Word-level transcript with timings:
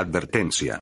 Advertencia. 0.00 0.78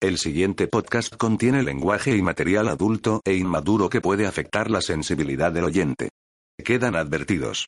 El 0.00 0.16
siguiente 0.16 0.66
podcast 0.66 1.14
contiene 1.16 1.62
lenguaje 1.62 2.16
y 2.16 2.22
material 2.22 2.68
adulto 2.68 3.20
e 3.22 3.34
inmaduro 3.34 3.90
que 3.90 4.00
puede 4.00 4.26
afectar 4.26 4.70
la 4.70 4.80
sensibilidad 4.80 5.52
del 5.52 5.64
oyente. 5.64 6.08
Quedan 6.56 6.96
advertidos. 6.96 7.66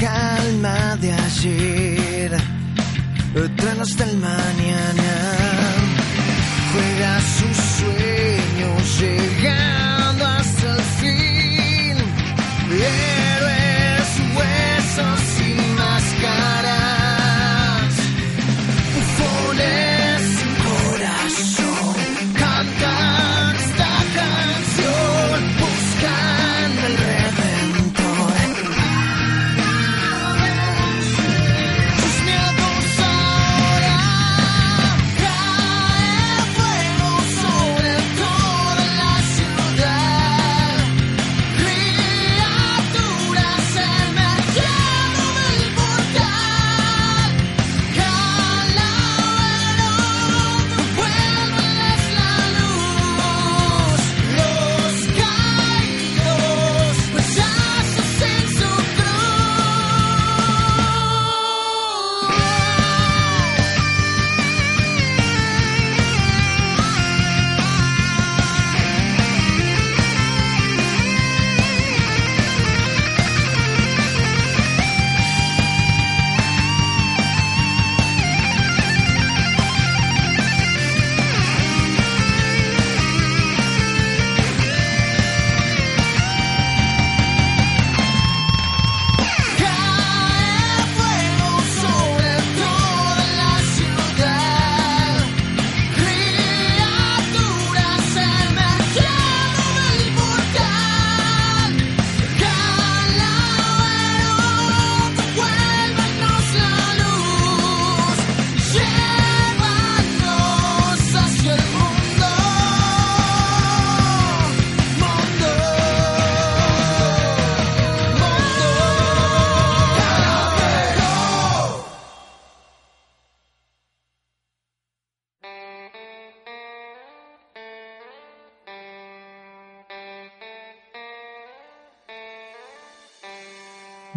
Calma 0.00 0.96
de 0.96 1.12
ayer, 1.12 2.36
trenos 3.56 3.96
del 3.96 4.16
mañana, 4.18 5.12
juega 6.72 7.20
sus 7.20 7.56
sueños 7.56 8.15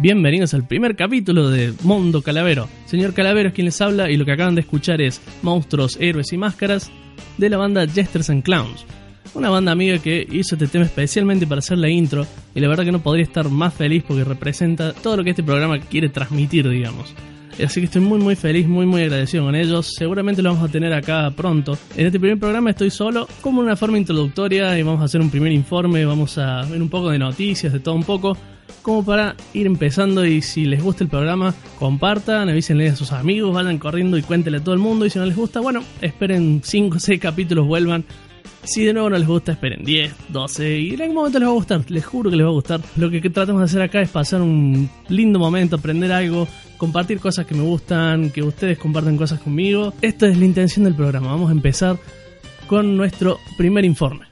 Bienvenidos 0.00 0.54
al 0.54 0.66
primer 0.66 0.96
capítulo 0.96 1.50
de 1.50 1.74
Mundo 1.82 2.22
Calavero. 2.22 2.70
Señor 2.86 3.12
Calavero 3.12 3.50
es 3.50 3.54
quien 3.54 3.66
les 3.66 3.82
habla 3.82 4.10
y 4.10 4.16
lo 4.16 4.24
que 4.24 4.32
acaban 4.32 4.54
de 4.54 4.62
escuchar 4.62 5.02
es 5.02 5.20
Monstruos, 5.42 5.98
Héroes 6.00 6.32
y 6.32 6.38
Máscaras 6.38 6.90
de 7.36 7.50
la 7.50 7.58
banda 7.58 7.86
Jesters 7.86 8.30
and 8.30 8.42
Clowns. 8.42 8.86
Una 9.34 9.50
banda 9.50 9.72
amiga 9.72 9.98
que 9.98 10.26
hizo 10.32 10.54
este 10.54 10.68
tema 10.68 10.86
especialmente 10.86 11.46
para 11.46 11.58
hacer 11.58 11.76
la 11.76 11.90
intro 11.90 12.26
y 12.54 12.60
la 12.60 12.68
verdad 12.68 12.86
que 12.86 12.92
no 12.92 13.02
podría 13.02 13.24
estar 13.24 13.50
más 13.50 13.74
feliz 13.74 14.02
porque 14.08 14.24
representa 14.24 14.94
todo 14.94 15.18
lo 15.18 15.22
que 15.22 15.30
este 15.30 15.42
programa 15.42 15.78
quiere 15.78 16.08
transmitir, 16.08 16.66
digamos. 16.66 17.14
Así 17.64 17.80
que 17.80 17.86
estoy 17.86 18.02
muy 18.02 18.18
muy 18.18 18.36
feliz, 18.36 18.66
muy 18.66 18.86
muy 18.86 19.02
agradecido 19.02 19.44
con 19.44 19.54
ellos. 19.54 19.94
Seguramente 19.96 20.42
lo 20.42 20.52
vamos 20.52 20.68
a 20.68 20.72
tener 20.72 20.92
acá 20.92 21.30
pronto. 21.30 21.76
En 21.96 22.06
este 22.06 22.18
primer 22.18 22.38
programa 22.38 22.70
estoy 22.70 22.90
solo, 22.90 23.28
como 23.40 23.60
una 23.60 23.76
forma 23.76 23.98
introductoria 23.98 24.78
y 24.78 24.82
vamos 24.82 25.02
a 25.02 25.04
hacer 25.04 25.20
un 25.20 25.30
primer 25.30 25.52
informe, 25.52 26.04
vamos 26.04 26.38
a 26.38 26.62
ver 26.62 26.80
un 26.80 26.88
poco 26.88 27.10
de 27.10 27.18
noticias, 27.18 27.72
de 27.72 27.80
todo 27.80 27.94
un 27.94 28.04
poco, 28.04 28.36
como 28.82 29.04
para 29.04 29.36
ir 29.52 29.66
empezando 29.66 30.24
y 30.24 30.42
si 30.42 30.64
les 30.64 30.82
gusta 30.82 31.04
el 31.04 31.10
programa, 31.10 31.54
compartan, 31.78 32.48
avísenle 32.48 32.88
a 32.88 32.96
sus 32.96 33.12
amigos, 33.12 33.54
vayan 33.54 33.78
corriendo 33.78 34.16
y 34.16 34.22
cuéntenle 34.22 34.58
a 34.58 34.64
todo 34.64 34.74
el 34.74 34.80
mundo 34.80 35.04
y 35.06 35.10
si 35.10 35.18
no 35.18 35.26
les 35.26 35.36
gusta, 35.36 35.60
bueno, 35.60 35.82
esperen 36.00 36.62
5 36.64 36.96
o 36.96 37.00
6 37.00 37.20
capítulos, 37.20 37.66
vuelvan. 37.66 38.04
Si 38.62 38.84
de 38.84 38.92
nuevo 38.92 39.08
no 39.08 39.16
les 39.16 39.26
gusta, 39.26 39.52
esperen 39.52 39.84
10, 39.84 40.14
12 40.28 40.78
y 40.78 40.94
en 40.94 41.00
algún 41.00 41.16
momento 41.16 41.38
les 41.38 41.48
va 41.48 41.52
a 41.52 41.54
gustar, 41.54 41.84
les 41.88 42.04
juro 42.04 42.30
que 42.30 42.36
les 42.36 42.44
va 42.44 42.50
a 42.50 42.52
gustar. 42.52 42.80
Lo 42.96 43.10
que 43.10 43.20
tratamos 43.30 43.60
de 43.60 43.64
hacer 43.64 43.82
acá 43.82 44.02
es 44.02 44.10
pasar 44.10 44.42
un 44.42 44.88
lindo 45.08 45.38
momento, 45.38 45.76
aprender 45.76 46.12
algo, 46.12 46.46
compartir 46.80 47.20
cosas 47.20 47.44
que 47.44 47.54
me 47.54 47.62
gustan, 47.62 48.30
que 48.30 48.42
ustedes 48.42 48.78
compartan 48.78 49.18
cosas 49.18 49.38
conmigo. 49.38 49.92
Esta 50.00 50.26
es 50.26 50.38
la 50.38 50.46
intención 50.46 50.84
del 50.84 50.94
programa. 50.94 51.28
Vamos 51.28 51.50
a 51.50 51.52
empezar 51.52 51.98
con 52.66 52.96
nuestro 52.96 53.36
primer 53.58 53.84
informe. 53.84 54.26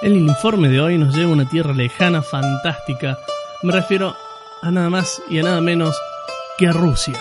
El 0.00 0.16
informe 0.16 0.68
de 0.68 0.80
hoy 0.80 0.96
nos 0.96 1.14
lleva 1.14 1.30
a 1.30 1.34
una 1.34 1.48
tierra 1.48 1.74
lejana, 1.74 2.22
fantástica. 2.22 3.18
Me 3.62 3.72
refiero 3.72 4.14
a 4.62 4.70
nada 4.70 4.88
más 4.88 5.20
y 5.28 5.40
a 5.40 5.42
nada 5.42 5.60
menos 5.60 5.94
que 6.56 6.68
a 6.68 6.72
Rusia. 6.72 7.14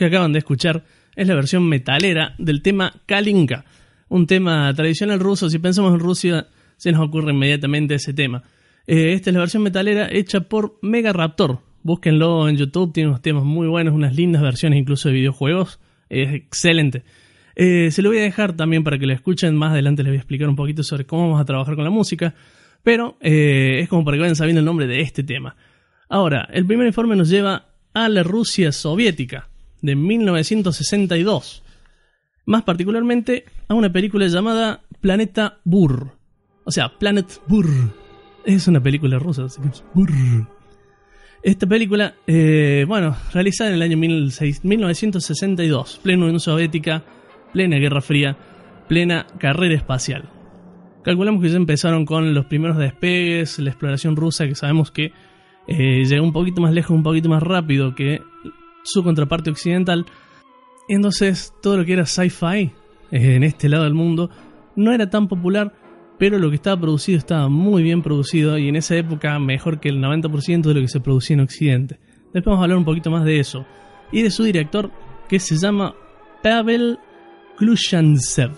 Que 0.00 0.06
acaban 0.06 0.32
de 0.32 0.38
escuchar 0.38 0.82
es 1.14 1.28
la 1.28 1.34
versión 1.34 1.68
metalera 1.68 2.34
del 2.38 2.62
tema 2.62 2.94
Kalinka, 3.04 3.66
un 4.08 4.26
tema 4.26 4.72
tradicional 4.74 5.20
ruso. 5.20 5.50
Si 5.50 5.58
pensamos 5.58 5.92
en 5.92 6.00
Rusia, 6.00 6.46
se 6.78 6.90
nos 6.90 7.06
ocurre 7.06 7.32
inmediatamente 7.32 7.96
ese 7.96 8.14
tema. 8.14 8.42
Eh, 8.86 9.12
esta 9.12 9.28
es 9.28 9.34
la 9.34 9.40
versión 9.40 9.62
metalera 9.62 10.08
hecha 10.10 10.40
por 10.40 10.78
Mega 10.80 11.12
Raptor. 11.12 11.58
Búsquenlo 11.82 12.48
en 12.48 12.56
YouTube, 12.56 12.94
tiene 12.94 13.10
unos 13.10 13.20
temas 13.20 13.44
muy 13.44 13.68
buenos, 13.68 13.92
unas 13.92 14.14
lindas 14.16 14.40
versiones 14.40 14.78
incluso 14.78 15.10
de 15.10 15.16
videojuegos. 15.16 15.80
Es 16.08 16.32
excelente. 16.32 17.04
Eh, 17.54 17.90
se 17.90 18.00
lo 18.00 18.08
voy 18.08 18.18
a 18.18 18.22
dejar 18.22 18.54
también 18.54 18.82
para 18.82 18.98
que 18.98 19.04
lo 19.06 19.12
escuchen. 19.12 19.54
Más 19.54 19.72
adelante 19.72 20.02
les 20.02 20.12
voy 20.12 20.16
a 20.16 20.20
explicar 20.20 20.48
un 20.48 20.56
poquito 20.56 20.82
sobre 20.82 21.04
cómo 21.04 21.24
vamos 21.24 21.40
a 21.42 21.44
trabajar 21.44 21.74
con 21.74 21.84
la 21.84 21.90
música. 21.90 22.34
Pero 22.82 23.18
eh, 23.20 23.80
es 23.82 23.88
como 23.90 24.02
para 24.02 24.16
que 24.16 24.22
vayan 24.22 24.36
sabiendo 24.36 24.60
el 24.60 24.64
nombre 24.64 24.86
de 24.86 25.02
este 25.02 25.22
tema. 25.22 25.56
Ahora, 26.08 26.48
el 26.50 26.64
primer 26.64 26.86
informe 26.86 27.16
nos 27.16 27.28
lleva 27.28 27.66
a 27.92 28.08
la 28.08 28.22
Rusia 28.22 28.72
soviética 28.72 29.49
de 29.82 29.96
1962. 29.96 31.62
Más 32.46 32.62
particularmente 32.62 33.44
a 33.68 33.74
una 33.74 33.92
película 33.92 34.26
llamada 34.26 34.82
Planeta 35.00 35.60
Burr. 35.64 36.12
O 36.64 36.70
sea, 36.70 36.98
Planet 36.98 37.40
Burr. 37.46 37.68
Es 38.44 38.66
una 38.68 38.82
película 38.82 39.18
rusa, 39.18 39.44
así 39.44 39.60
que 39.60 39.68
es 39.68 39.84
Burr. 39.94 40.48
Esta 41.42 41.66
película, 41.66 42.14
eh, 42.26 42.84
bueno, 42.86 43.16
realizada 43.32 43.70
en 43.70 43.76
el 43.76 43.82
año 43.82 43.96
16 43.96 44.64
1962, 44.64 46.00
plena 46.02 46.24
Unión 46.24 46.40
Soviética, 46.40 47.02
plena 47.52 47.78
Guerra 47.78 48.02
Fría, 48.02 48.36
plena 48.88 49.26
carrera 49.38 49.74
espacial. 49.74 50.28
Calculamos 51.02 51.42
que 51.42 51.48
ya 51.48 51.56
empezaron 51.56 52.04
con 52.04 52.34
los 52.34 52.44
primeros 52.44 52.76
despegues, 52.76 53.58
la 53.58 53.70
exploración 53.70 54.16
rusa, 54.16 54.46
que 54.46 54.54
sabemos 54.54 54.90
que 54.90 55.12
eh, 55.66 56.04
llegó 56.04 56.24
un 56.24 56.32
poquito 56.32 56.60
más 56.60 56.74
lejos, 56.74 56.90
un 56.90 57.02
poquito 57.02 57.30
más 57.30 57.42
rápido 57.42 57.94
que 57.94 58.20
su 58.82 59.02
contraparte 59.02 59.50
occidental. 59.50 60.06
Entonces, 60.88 61.54
todo 61.62 61.76
lo 61.76 61.84
que 61.84 61.92
era 61.92 62.06
sci-fi 62.06 62.72
eh, 63.10 63.34
en 63.36 63.44
este 63.44 63.68
lado 63.68 63.84
del 63.84 63.94
mundo 63.94 64.30
no 64.76 64.92
era 64.92 65.10
tan 65.10 65.28
popular, 65.28 65.72
pero 66.18 66.38
lo 66.38 66.50
que 66.50 66.56
estaba 66.56 66.80
producido 66.80 67.18
estaba 67.18 67.48
muy 67.48 67.82
bien 67.82 68.02
producido 68.02 68.58
y 68.58 68.68
en 68.68 68.76
esa 68.76 68.96
época 68.96 69.38
mejor 69.38 69.80
que 69.80 69.88
el 69.88 70.00
90% 70.00 70.62
de 70.62 70.74
lo 70.74 70.80
que 70.80 70.88
se 70.88 71.00
producía 71.00 71.34
en 71.34 71.40
Occidente. 71.40 71.98
Después 72.32 72.46
vamos 72.46 72.60
a 72.60 72.64
hablar 72.64 72.78
un 72.78 72.84
poquito 72.84 73.10
más 73.10 73.24
de 73.24 73.40
eso 73.40 73.66
y 74.12 74.22
de 74.22 74.30
su 74.30 74.44
director 74.44 74.90
que 75.28 75.38
se 75.38 75.56
llama 75.56 75.94
Pavel 76.42 76.98
Klushantsev. 77.56 78.52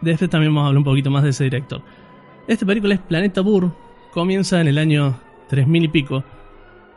De 0.00 0.12
este 0.12 0.28
también 0.28 0.52
vamos 0.52 0.64
a 0.64 0.68
hablar 0.68 0.78
un 0.78 0.84
poquito 0.84 1.10
más 1.10 1.22
de 1.22 1.30
ese 1.30 1.44
director. 1.44 1.82
Esta 2.46 2.66
película 2.66 2.94
es 2.94 3.00
Planeta 3.00 3.40
Burr, 3.40 3.72
comienza 4.12 4.60
en 4.60 4.68
el 4.68 4.78
año 4.78 5.18
3000 5.48 5.84
y 5.84 5.88
pico. 5.88 6.24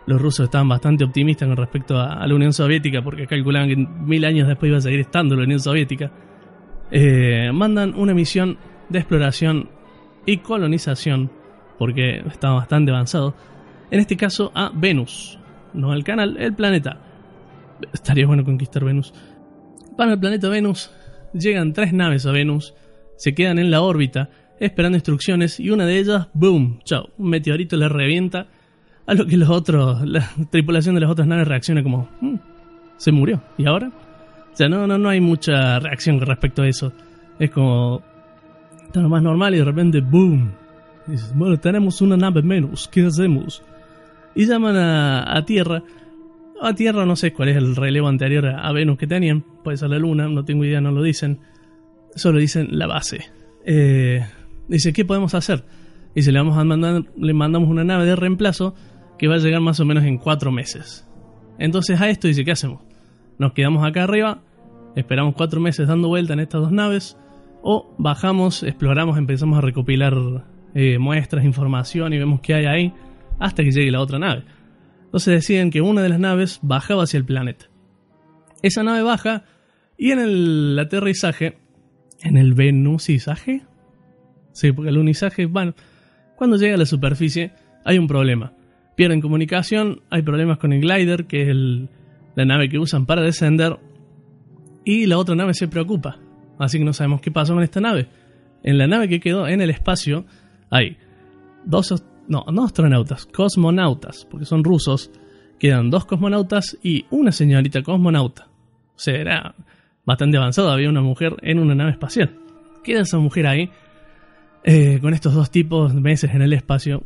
Los 0.08 0.22
rusos 0.22 0.46
estaban 0.46 0.70
bastante 0.70 1.04
optimistas 1.04 1.50
con 1.50 1.58
respecto 1.58 2.00
a, 2.00 2.26
la 2.26 2.34
Unión 2.34 2.54
Soviética 2.54 3.02
porque 3.02 3.28
calculaban 3.28 3.68
que 3.68 3.76
mil 3.76 4.24
años 4.24 4.48
después 4.48 4.70
iba 4.70 4.78
a 4.78 4.82
seguir 4.82 5.02
estando 5.02 5.36
la 5.36 5.44
Unión 5.44 5.60
Soviética. 5.60 6.12
Eh, 6.90 7.52
mandan 7.54 7.94
una 7.94 8.14
misión 8.14 8.58
de 8.88 9.00
exploración 9.00 9.70
y 10.26 10.38
colonización, 10.38 11.30
porque 11.78 12.20
estaba 12.26 12.56
bastante 12.56 12.92
avanzado, 12.92 13.36
en 13.92 14.00
este 14.00 14.16
caso 14.16 14.52
a 14.56 14.72
Venus, 14.74 15.40
no 15.74 15.94
el 15.94 16.06
canal, 16.06 16.38
el 16.38 16.54
planeta. 16.54 17.02
Estaría 17.94 18.26
bueno 18.26 18.46
conquistar 18.46 18.86
Venus. 18.86 19.14
Para 19.98 20.14
el 20.14 20.20
planeta 20.20 20.48
Venus, 20.48 20.90
llegan 21.34 21.74
tres 21.74 21.92
naves 21.92 22.26
a 22.26 22.32
Venus, 22.32 22.74
se 23.18 23.36
quedan 23.36 23.60
en 23.60 23.72
la 23.72 23.82
órbita, 23.82 24.30
esperando 24.60 24.96
instrucciones, 24.96 25.60
y 25.60 25.70
una 25.70 25.86
de 25.86 26.00
ellas, 26.00 26.28
¡boom! 26.34 26.80
Chao, 26.84 27.10
un 27.18 27.30
meteorito 27.30 27.76
le 27.76 27.90
revienta, 27.90 28.48
a 29.08 29.14
lo 29.14 29.26
que 29.26 29.38
los 29.38 29.50
otros, 29.50 30.06
la 30.06 30.30
tripulación 30.50 30.96
de 30.96 31.02
las 31.02 31.10
otras 31.10 31.28
naves 31.28 31.48
reacciona 31.48 31.82
como, 31.82 32.10
"Mm, 32.22 32.36
se 32.98 33.12
murió, 33.12 33.42
¿y 33.58 33.66
ahora? 33.66 33.92
O 34.54 34.56
sea, 34.56 34.68
no, 34.68 34.86
no, 34.86 34.98
no 34.98 35.10
hay 35.10 35.22
mucha 35.22 35.80
reacción 35.80 36.20
respecto 36.20 36.64
a 36.64 36.68
eso. 36.68 36.92
Es 37.40 37.52
como, 37.52 38.02
está 38.86 39.02
lo 39.02 39.10
más 39.10 39.22
normal 39.22 39.56
y 39.56 39.60
de 39.60 39.66
repente, 39.66 40.02
¡boom! 40.02 40.52
Dices, 41.06 41.32
bueno, 41.36 41.58
tenemos 41.58 42.02
una 42.02 42.18
nave 42.18 42.42
menos, 42.42 42.88
¿qué 42.88 43.06
hacemos? 43.06 43.64
Y 44.36 44.46
llaman 44.46 44.76
a, 44.76 45.44
Tierra. 45.46 45.84
A 46.62 46.74
Tierra 46.74 47.06
no 47.06 47.16
sé 47.16 47.32
cuál 47.32 47.50
es 47.50 47.58
el 47.58 47.76
relevo 47.76 48.08
anterior 48.08 48.48
a, 48.48 48.68
a 48.68 48.74
Venus 48.74 48.98
que 48.98 49.08
tenían, 49.08 49.44
puede 49.64 49.78
ser 49.78 49.90
la 49.90 50.00
Luna, 50.00 50.28
no 50.28 50.44
tengo 50.44 50.66
idea, 50.66 50.82
no 50.82 50.92
lo 50.92 51.02
dicen. 51.02 51.40
Solo 52.16 52.40
dicen 52.40 52.68
la 52.72 52.88
base. 52.88 53.26
Eh, 53.64 54.26
dice, 54.68 54.92
¿qué 54.92 55.06
podemos 55.06 55.34
hacer? 55.34 55.64
Dice, 56.16 56.32
le, 56.32 56.40
vamos 56.40 56.58
a 56.58 56.64
mandar, 56.64 57.04
le 57.16 57.34
mandamos 57.34 57.70
una 57.70 57.84
nave 57.84 58.06
de 58.06 58.16
reemplazo 58.16 58.74
que 59.18 59.28
va 59.28 59.36
a 59.36 59.40
llegar 59.40 59.62
más 59.62 59.80
o 59.80 59.86
menos 59.86 60.04
en 60.04 60.18
cuatro 60.18 60.52
meses. 60.52 61.08
Entonces 61.60 62.00
a 62.00 62.10
esto 62.10 62.28
dice, 62.28 62.46
¿qué 62.46 62.52
hacemos? 62.52 62.82
Nos 63.38 63.54
quedamos 63.54 63.86
acá 63.86 64.04
arriba, 64.04 64.42
esperamos 64.96 65.36
cuatro 65.36 65.60
meses 65.60 65.88
dando 65.88 66.08
vuelta 66.08 66.34
en 66.34 66.40
estas 66.40 66.62
dos 66.62 66.72
naves, 66.72 67.18
o 67.62 67.94
bajamos, 67.98 68.64
exploramos, 68.64 69.18
empezamos 69.18 69.58
a 69.58 69.62
recopilar 69.62 70.14
eh, 70.74 70.98
muestras, 71.00 71.44
información 71.44 72.14
y 72.14 72.18
vemos 72.18 72.42
qué 72.42 72.54
hay 72.54 72.66
ahí 72.66 72.94
hasta 73.40 73.64
que 73.64 73.72
llegue 73.72 73.92
la 73.92 74.02
otra 74.02 74.20
nave. 74.20 74.44
Entonces 75.06 75.34
deciden 75.34 75.72
que 75.72 75.82
una 75.82 76.02
de 76.02 76.10
las 76.10 76.20
naves 76.20 76.60
bajaba 76.62 77.04
hacia 77.04 77.18
el 77.18 77.26
planeta. 77.26 77.66
Esa 78.62 78.84
nave 78.84 79.04
baja 79.04 79.44
y 79.98 80.12
en 80.12 80.20
el 80.20 80.78
aterrizaje, 80.80 81.58
en 82.22 82.38
el 82.38 82.54
venusizaje, 82.54 83.64
sí, 84.52 84.72
porque 84.72 84.90
el 84.90 84.98
unizaje, 84.98 85.46
bueno, 85.46 85.74
cuando 86.36 86.58
llega 86.58 86.76
a 86.76 86.78
la 86.78 86.86
superficie 86.86 87.54
hay 87.86 87.98
un 87.98 88.08
problema. 88.08 88.54
Pierden 88.98 89.22
comunicación, 89.22 90.02
hay 90.10 90.24
problemas 90.24 90.58
con 90.58 90.74
el 90.74 90.82
glider, 90.82 91.28
que 91.28 91.52
es 91.52 91.56
la 92.36 92.46
nave 92.46 92.68
que 92.68 92.80
usan 92.80 93.06
para 93.06 93.22
descender, 93.22 93.78
y 94.84 95.06
la 95.06 95.20
otra 95.20 95.36
nave 95.36 95.54
se 95.54 95.68
preocupa. 95.68 96.18
Así 96.58 96.80
que 96.80 96.84
no 96.84 96.94
sabemos 96.94 97.22
qué 97.22 97.30
pasó 97.30 97.54
con 97.54 97.62
esta 97.62 97.80
nave. 97.80 98.08
En 98.64 98.80
la 98.80 98.88
nave 98.88 99.08
que 99.08 99.20
quedó 99.20 99.48
en 99.48 99.62
el 99.62 99.70
espacio 99.70 100.26
hay 100.72 100.98
dos, 101.64 102.04
no, 102.28 102.44
no 102.52 102.66
astronautas, 102.66 103.28
cosmonautas, 103.28 104.26
porque 104.26 104.48
son 104.48 104.64
rusos. 104.64 105.12
Quedan 105.60 105.92
dos 105.92 106.06
cosmonautas 106.06 106.76
y 106.82 107.06
una 107.12 107.32
señorita 107.32 107.84
cosmonauta. 107.84 108.48
O 108.96 109.00
sea, 109.00 109.14
era 109.14 109.54
bastante 110.06 110.38
avanzado, 110.38 110.72
había 110.72 110.90
una 110.90 111.02
mujer 111.04 111.36
en 111.44 111.60
una 111.60 111.76
nave 111.76 111.92
espacial. 111.92 112.36
Queda 112.84 113.02
esa 113.02 113.20
mujer 113.20 113.46
ahí, 113.46 113.70
eh, 114.64 114.98
con 115.02 115.14
estos 115.14 115.36
dos 115.36 115.52
tipos 115.52 115.94
meses 115.94 116.34
en 116.34 116.42
el 116.42 116.54
espacio. 116.54 117.04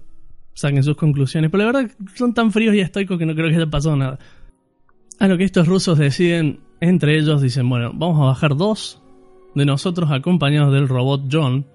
Saquen 0.53 0.84
sus 0.84 0.96
conclusiones, 0.96 1.50
pero 1.50 1.63
la 1.63 1.72
verdad 1.72 1.91
son 2.15 2.34
tan 2.34 2.51
fríos 2.51 2.75
y 2.75 2.79
estoicos 2.79 3.17
que 3.17 3.25
no 3.25 3.34
creo 3.34 3.50
que 3.50 3.55
haya 3.55 3.70
pasado 3.70 3.96
nada. 3.96 4.20
A 5.20 5.27
lo 5.27 5.38
que 5.38 5.43
estos 5.43 5.67
rusos 5.67 5.98
deciden, 5.98 6.60
entre 6.79 7.17
ellos 7.17 7.41
dicen, 7.41 7.70
bueno, 7.70 7.91
vamos 7.93 8.20
a 8.20 8.25
bajar 8.25 8.55
dos 8.55 9.01
de 9.55 9.65
nosotros 9.65 10.12
acompañados 10.12 10.74
del 10.74 10.88
robot 10.88 11.24
John. 11.31 11.65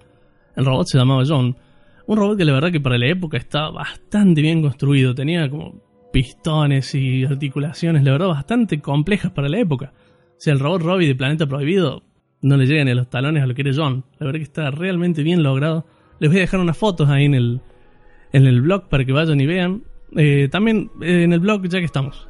El 0.55 0.65
robot 0.65 0.87
se 0.87 0.97
llamaba 0.97 1.23
John. 1.25 1.55
Un 2.07 2.17
robot 2.17 2.37
que 2.37 2.45
la 2.45 2.53
verdad 2.53 2.71
que 2.71 2.79
para 2.79 2.97
la 2.97 3.07
época 3.07 3.37
estaba 3.37 3.71
bastante 3.71 4.41
bien 4.41 4.61
construido. 4.61 5.13
Tenía 5.15 5.49
como 5.49 5.81
pistones 6.11 6.93
y 6.95 7.23
articulaciones, 7.25 8.03
la 8.03 8.11
verdad, 8.11 8.27
bastante 8.27 8.79
complejas 8.79 9.31
para 9.31 9.49
la 9.49 9.59
época. 9.59 9.93
O 10.31 10.39
sea, 10.39 10.53
el 10.53 10.59
robot 10.59 10.81
Robbie 10.81 11.07
de 11.07 11.15
Planeta 11.15 11.47
Prohibido 11.47 12.03
no 12.41 12.57
le 12.57 12.65
llega 12.65 12.83
ni 12.83 12.91
a 12.91 12.95
los 12.95 13.09
talones 13.09 13.43
a 13.43 13.47
lo 13.47 13.55
que 13.55 13.61
era 13.61 13.71
John. 13.75 14.03
La 14.19 14.25
verdad 14.25 14.39
que 14.39 14.43
está 14.43 14.71
realmente 14.71 15.23
bien 15.23 15.43
logrado. 15.43 15.85
Les 16.19 16.29
voy 16.29 16.39
a 16.39 16.41
dejar 16.41 16.59
unas 16.59 16.77
fotos 16.77 17.09
ahí 17.09 17.25
en 17.25 17.35
el, 17.35 17.61
en 18.37 18.45
el 18.45 18.61
blog 18.61 18.87
para 18.89 19.03
que 19.05 19.11
vayan 19.11 19.39
y 19.41 19.45
vean. 19.45 19.83
Eh, 20.15 20.47
también 20.51 20.91
eh, 21.01 21.23
en 21.23 21.33
el 21.33 21.39
blog, 21.39 21.67
ya 21.67 21.79
que 21.79 21.85
estamos. 21.85 22.27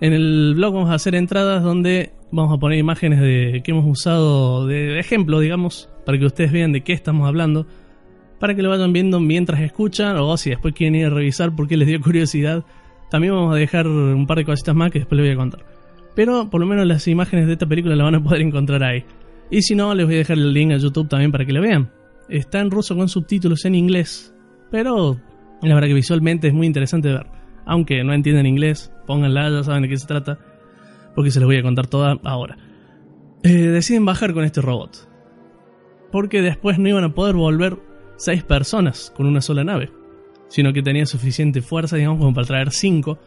En 0.00 0.12
el 0.12 0.54
blog 0.56 0.74
vamos 0.74 0.90
a 0.90 0.94
hacer 0.94 1.14
entradas 1.14 1.62
donde 1.62 2.12
vamos 2.32 2.56
a 2.56 2.58
poner 2.58 2.78
imágenes 2.78 3.20
de 3.20 3.62
que 3.64 3.70
hemos 3.70 3.86
usado 3.86 4.66
de 4.66 4.98
ejemplo, 4.98 5.40
digamos, 5.40 5.88
para 6.04 6.18
que 6.18 6.26
ustedes 6.26 6.52
vean 6.52 6.72
de 6.72 6.82
qué 6.82 6.92
estamos 6.92 7.28
hablando, 7.28 7.66
para 8.38 8.54
que 8.54 8.62
lo 8.62 8.70
vayan 8.70 8.92
viendo 8.92 9.20
mientras 9.20 9.60
escuchan 9.60 10.16
o 10.16 10.36
si 10.36 10.50
después 10.50 10.74
quieren 10.74 10.94
ir 10.94 11.06
a 11.06 11.10
revisar 11.10 11.54
porque 11.54 11.76
les 11.76 11.88
dio 11.88 12.00
curiosidad. 12.00 12.64
También 13.10 13.34
vamos 13.34 13.54
a 13.54 13.58
dejar 13.58 13.86
un 13.86 14.26
par 14.26 14.38
de 14.38 14.44
cositas 14.44 14.74
más 14.74 14.90
que 14.90 15.00
después 15.00 15.16
les 15.16 15.26
voy 15.28 15.34
a 15.34 15.36
contar. 15.36 15.64
Pero 16.14 16.48
por 16.48 16.60
lo 16.60 16.66
menos 16.66 16.86
las 16.86 17.06
imágenes 17.08 17.46
de 17.46 17.54
esta 17.54 17.66
película 17.66 17.96
la 17.96 18.04
van 18.04 18.14
a 18.14 18.22
poder 18.22 18.40
encontrar 18.42 18.82
ahí. 18.82 19.04
Y 19.50 19.62
si 19.62 19.74
no, 19.74 19.94
les 19.94 20.06
voy 20.06 20.14
a 20.14 20.18
dejar 20.18 20.38
el 20.38 20.52
link 20.52 20.72
a 20.72 20.76
YouTube 20.76 21.08
también 21.08 21.32
para 21.32 21.44
que 21.44 21.52
la 21.52 21.60
vean. 21.60 21.90
Está 22.28 22.60
en 22.60 22.70
ruso 22.70 22.96
con 22.96 23.08
subtítulos 23.08 23.64
en 23.64 23.74
inglés, 23.74 24.32
pero 24.70 25.20
la 25.62 25.74
verdad 25.74 25.88
que 25.88 25.94
visualmente 25.94 26.48
es 26.48 26.54
muy 26.54 26.66
interesante 26.66 27.08
ver. 27.08 27.26
Aunque 27.66 28.02
no 28.02 28.12
entiendan 28.12 28.46
inglés, 28.46 28.92
pónganla, 29.06 29.50
ya 29.50 29.62
saben 29.62 29.82
de 29.82 29.88
qué 29.88 29.96
se 29.96 30.06
trata, 30.06 30.38
porque 31.14 31.30
se 31.30 31.40
los 31.40 31.46
voy 31.46 31.58
a 31.58 31.62
contar 31.62 31.86
toda 31.86 32.18
ahora. 32.24 32.56
Eh, 33.42 33.48
deciden 33.48 34.04
bajar 34.04 34.32
con 34.34 34.44
este 34.44 34.60
robot, 34.60 35.08
porque 36.10 36.42
después 36.42 36.78
no 36.78 36.88
iban 36.88 37.04
a 37.04 37.14
poder 37.14 37.34
volver 37.34 37.78
seis 38.16 38.42
personas 38.42 39.12
con 39.16 39.26
una 39.26 39.40
sola 39.40 39.64
nave, 39.64 39.90
sino 40.48 40.72
que 40.72 40.82
tenía 40.82 41.06
suficiente 41.06 41.62
fuerza, 41.62 41.96
digamos, 41.96 42.18
como 42.18 42.34
para 42.34 42.46
traer 42.46 42.70
cinco, 42.70 43.18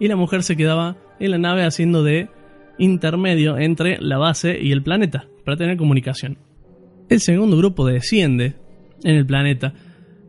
y 0.00 0.08
la 0.08 0.16
mujer 0.16 0.42
se 0.42 0.56
quedaba 0.56 0.96
en 1.20 1.30
la 1.30 1.38
nave 1.38 1.64
haciendo 1.64 2.02
de 2.02 2.28
intermedio 2.78 3.58
entre 3.58 4.00
la 4.00 4.18
base 4.18 4.58
y 4.60 4.72
el 4.72 4.82
planeta, 4.82 5.26
para 5.44 5.56
tener 5.56 5.76
comunicación. 5.76 6.38
El 7.08 7.20
segundo 7.20 7.56
grupo 7.56 7.86
desciende 7.86 8.56
en 9.04 9.16
el 9.16 9.26
planeta, 9.26 9.74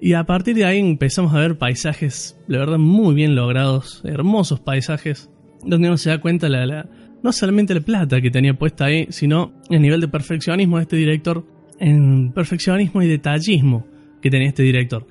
y 0.05 0.13
a 0.13 0.25
partir 0.25 0.55
de 0.55 0.65
ahí 0.65 0.79
empezamos 0.79 1.33
a 1.33 1.39
ver 1.39 1.57
paisajes, 1.57 2.38
la 2.48 2.57
verdad, 2.60 2.77
muy 2.77 3.15
bien 3.15 3.36
logrados, 3.36 4.01
hermosos 4.05 4.60
paisajes. 4.60 5.29
donde 5.65 5.88
uno 5.88 5.98
se 5.98 6.10
da 6.10 6.19
cuenta 6.19 6.50
la, 6.50 6.65
la- 6.65 6.89
no 7.24 7.31
solamente 7.31 7.74
la 7.74 7.79
plata 7.79 8.19
que 8.19 8.29
tenía 8.29 8.53
puesta 8.53 8.83
ahí, 8.86 9.07
sino 9.12 9.53
el 9.69 9.81
nivel 9.81 10.01
de 10.01 10.10
perfeccionismo 10.10 10.75
de 10.77 10.83
este 10.83 10.98
director, 10.98 11.45
en 11.79 12.33
perfeccionismo 12.33 13.01
y 13.01 13.07
detallismo 13.07 13.88
que 14.22 14.29
tenía 14.29 14.50
este 14.50 14.63
director. 14.63 15.07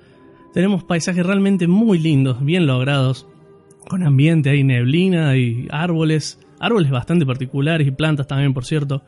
Tenemos 0.52 0.84
paisajes 0.84 1.24
realmente 1.24 1.66
muy 1.68 1.98
lindos, 1.98 2.44
bien 2.44 2.66
logrados, 2.66 3.26
con 3.88 4.02
ambiente, 4.02 4.50
hay 4.50 4.62
neblina 4.62 5.34
y 5.38 5.66
árboles, 5.70 6.38
árboles 6.60 6.90
bastante 6.90 7.24
particulares 7.24 7.86
y 7.88 7.90
plantas 7.92 8.26
también, 8.26 8.52
por 8.52 8.66
cierto. 8.66 9.02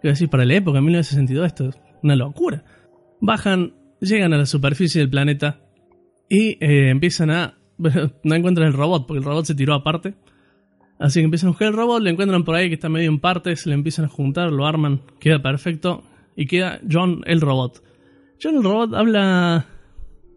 Quiero 0.00 0.12
decir, 0.14 0.30
para 0.30 0.46
la 0.46 0.54
época, 0.54 0.78
en 0.78 0.84
1962, 0.86 1.46
esto 1.46 1.68
es 1.68 1.78
una 2.02 2.16
locura. 2.16 2.64
Bajan, 3.20 3.74
llegan 4.00 4.32
a 4.32 4.38
la 4.38 4.46
superficie 4.46 5.00
del 5.00 5.10
planeta 5.10 5.60
y 6.28 6.62
eh, 6.64 6.90
empiezan 6.90 7.30
a... 7.30 7.58
no 7.78 8.34
encuentran 8.34 8.68
el 8.68 8.74
robot, 8.74 9.06
porque 9.06 9.18
el 9.18 9.24
robot 9.24 9.44
se 9.44 9.54
tiró 9.54 9.74
aparte. 9.74 10.14
Así 10.98 11.20
que 11.20 11.24
empiezan 11.24 11.48
a 11.48 11.50
buscar 11.50 11.68
el 11.68 11.74
robot, 11.74 12.02
lo 12.02 12.10
encuentran 12.10 12.44
por 12.44 12.56
ahí 12.56 12.68
que 12.68 12.74
está 12.74 12.88
medio 12.88 13.08
en 13.08 13.20
partes, 13.20 13.66
le 13.66 13.74
empiezan 13.74 14.06
a 14.06 14.08
juntar, 14.08 14.50
lo 14.50 14.66
arman, 14.66 15.02
queda 15.20 15.40
perfecto 15.40 16.02
y 16.34 16.46
queda 16.46 16.80
John 16.90 17.22
el 17.26 17.40
robot. 17.40 17.82
John 18.42 18.56
el 18.56 18.64
robot 18.64 18.94
habla 18.94 19.66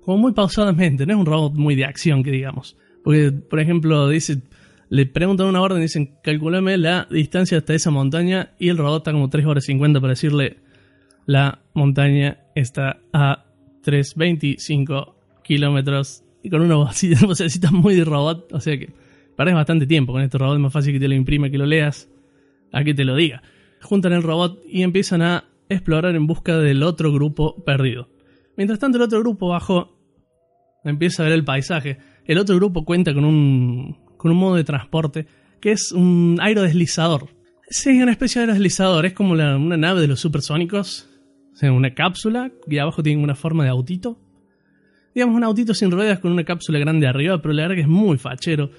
como 0.03 0.17
muy 0.17 0.33
pausadamente, 0.33 1.05
no 1.05 1.13
es 1.13 1.19
un 1.19 1.25
robot 1.25 1.53
muy 1.53 1.75
de 1.75 1.85
acción 1.85 2.23
que 2.23 2.31
digamos. 2.31 2.77
Porque, 3.03 3.31
por 3.31 3.59
ejemplo, 3.59 4.07
dice, 4.07 4.41
le 4.89 5.05
preguntan 5.05 5.47
una 5.47 5.61
orden 5.61 5.81
dicen, 5.81 6.17
calculame 6.23 6.77
la 6.77 7.07
distancia 7.09 7.57
hasta 7.57 7.73
esa 7.73 7.89
montaña 7.91 8.51
y 8.59 8.69
el 8.69 8.77
robot 8.77 9.01
está 9.01 9.11
como 9.13 9.29
3 9.29 9.45
horas 9.45 9.65
50 9.65 9.99
para 9.99 10.11
decirle, 10.11 10.57
la 11.25 11.59
montaña 11.73 12.39
está 12.55 12.99
a 13.13 13.45
325 13.83 15.15
kilómetros 15.43 16.23
y 16.43 16.49
con 16.49 16.61
una 16.61 16.75
vocecita 17.25 17.71
muy 17.71 17.95
de 17.95 18.05
robot, 18.05 18.51
o 18.53 18.59
sea 18.59 18.77
que 18.77 18.93
perdés 19.35 19.55
bastante 19.55 19.87
tiempo 19.87 20.13
con 20.13 20.21
este 20.21 20.37
robot, 20.37 20.55
es 20.55 20.61
más 20.61 20.73
fácil 20.73 20.93
que 20.93 20.99
te 20.99 21.07
lo 21.07 21.15
imprima 21.15 21.49
que 21.49 21.57
lo 21.57 21.65
leas 21.65 22.09
a 22.71 22.83
que 22.83 22.93
te 22.93 23.03
lo 23.03 23.15
diga. 23.15 23.41
Juntan 23.81 24.13
el 24.13 24.23
robot 24.23 24.61
y 24.67 24.83
empiezan 24.83 25.21
a 25.21 25.45
explorar 25.69 26.15
en 26.15 26.27
busca 26.27 26.57
del 26.57 26.83
otro 26.83 27.11
grupo 27.11 27.63
perdido. 27.63 28.09
Mientras 28.57 28.79
tanto 28.79 28.97
el 28.97 29.03
otro 29.03 29.19
grupo 29.19 29.47
bajó, 29.47 29.97
empieza 30.83 31.23
a 31.23 31.25
ver 31.25 31.33
el 31.33 31.43
paisaje. 31.43 31.97
El 32.25 32.37
otro 32.37 32.55
grupo 32.55 32.85
cuenta 32.85 33.13
con 33.13 33.25
un, 33.25 33.97
con 34.17 34.31
un 34.31 34.37
modo 34.37 34.55
de 34.55 34.63
transporte 34.63 35.25
que 35.59 35.71
es 35.71 35.91
un 35.91 36.37
aerodeslizador. 36.41 37.29
Sí, 37.69 38.01
una 38.01 38.11
especie 38.11 38.39
de 38.39 38.43
aerodeslizador, 38.43 39.05
es 39.05 39.13
como 39.13 39.33
una 39.33 39.57
nave 39.57 40.01
de 40.01 40.07
los 40.07 40.19
supersónicos, 40.19 41.10
una 41.69 41.93
cápsula 41.93 42.51
y 42.67 42.77
abajo 42.77 43.03
tiene 43.03 43.23
una 43.23 43.35
forma 43.35 43.63
de 43.63 43.69
autito. 43.69 44.17
Digamos 45.13 45.35
un 45.35 45.43
autito 45.43 45.73
sin 45.73 45.91
ruedas 45.91 46.19
con 46.19 46.31
una 46.31 46.43
cápsula 46.43 46.79
grande 46.79 47.07
arriba, 47.07 47.41
pero 47.41 47.53
la 47.53 47.63
verdad 47.63 47.75
que 47.75 47.81
es 47.81 47.87
muy 47.87 48.17
fachero. 48.17 48.71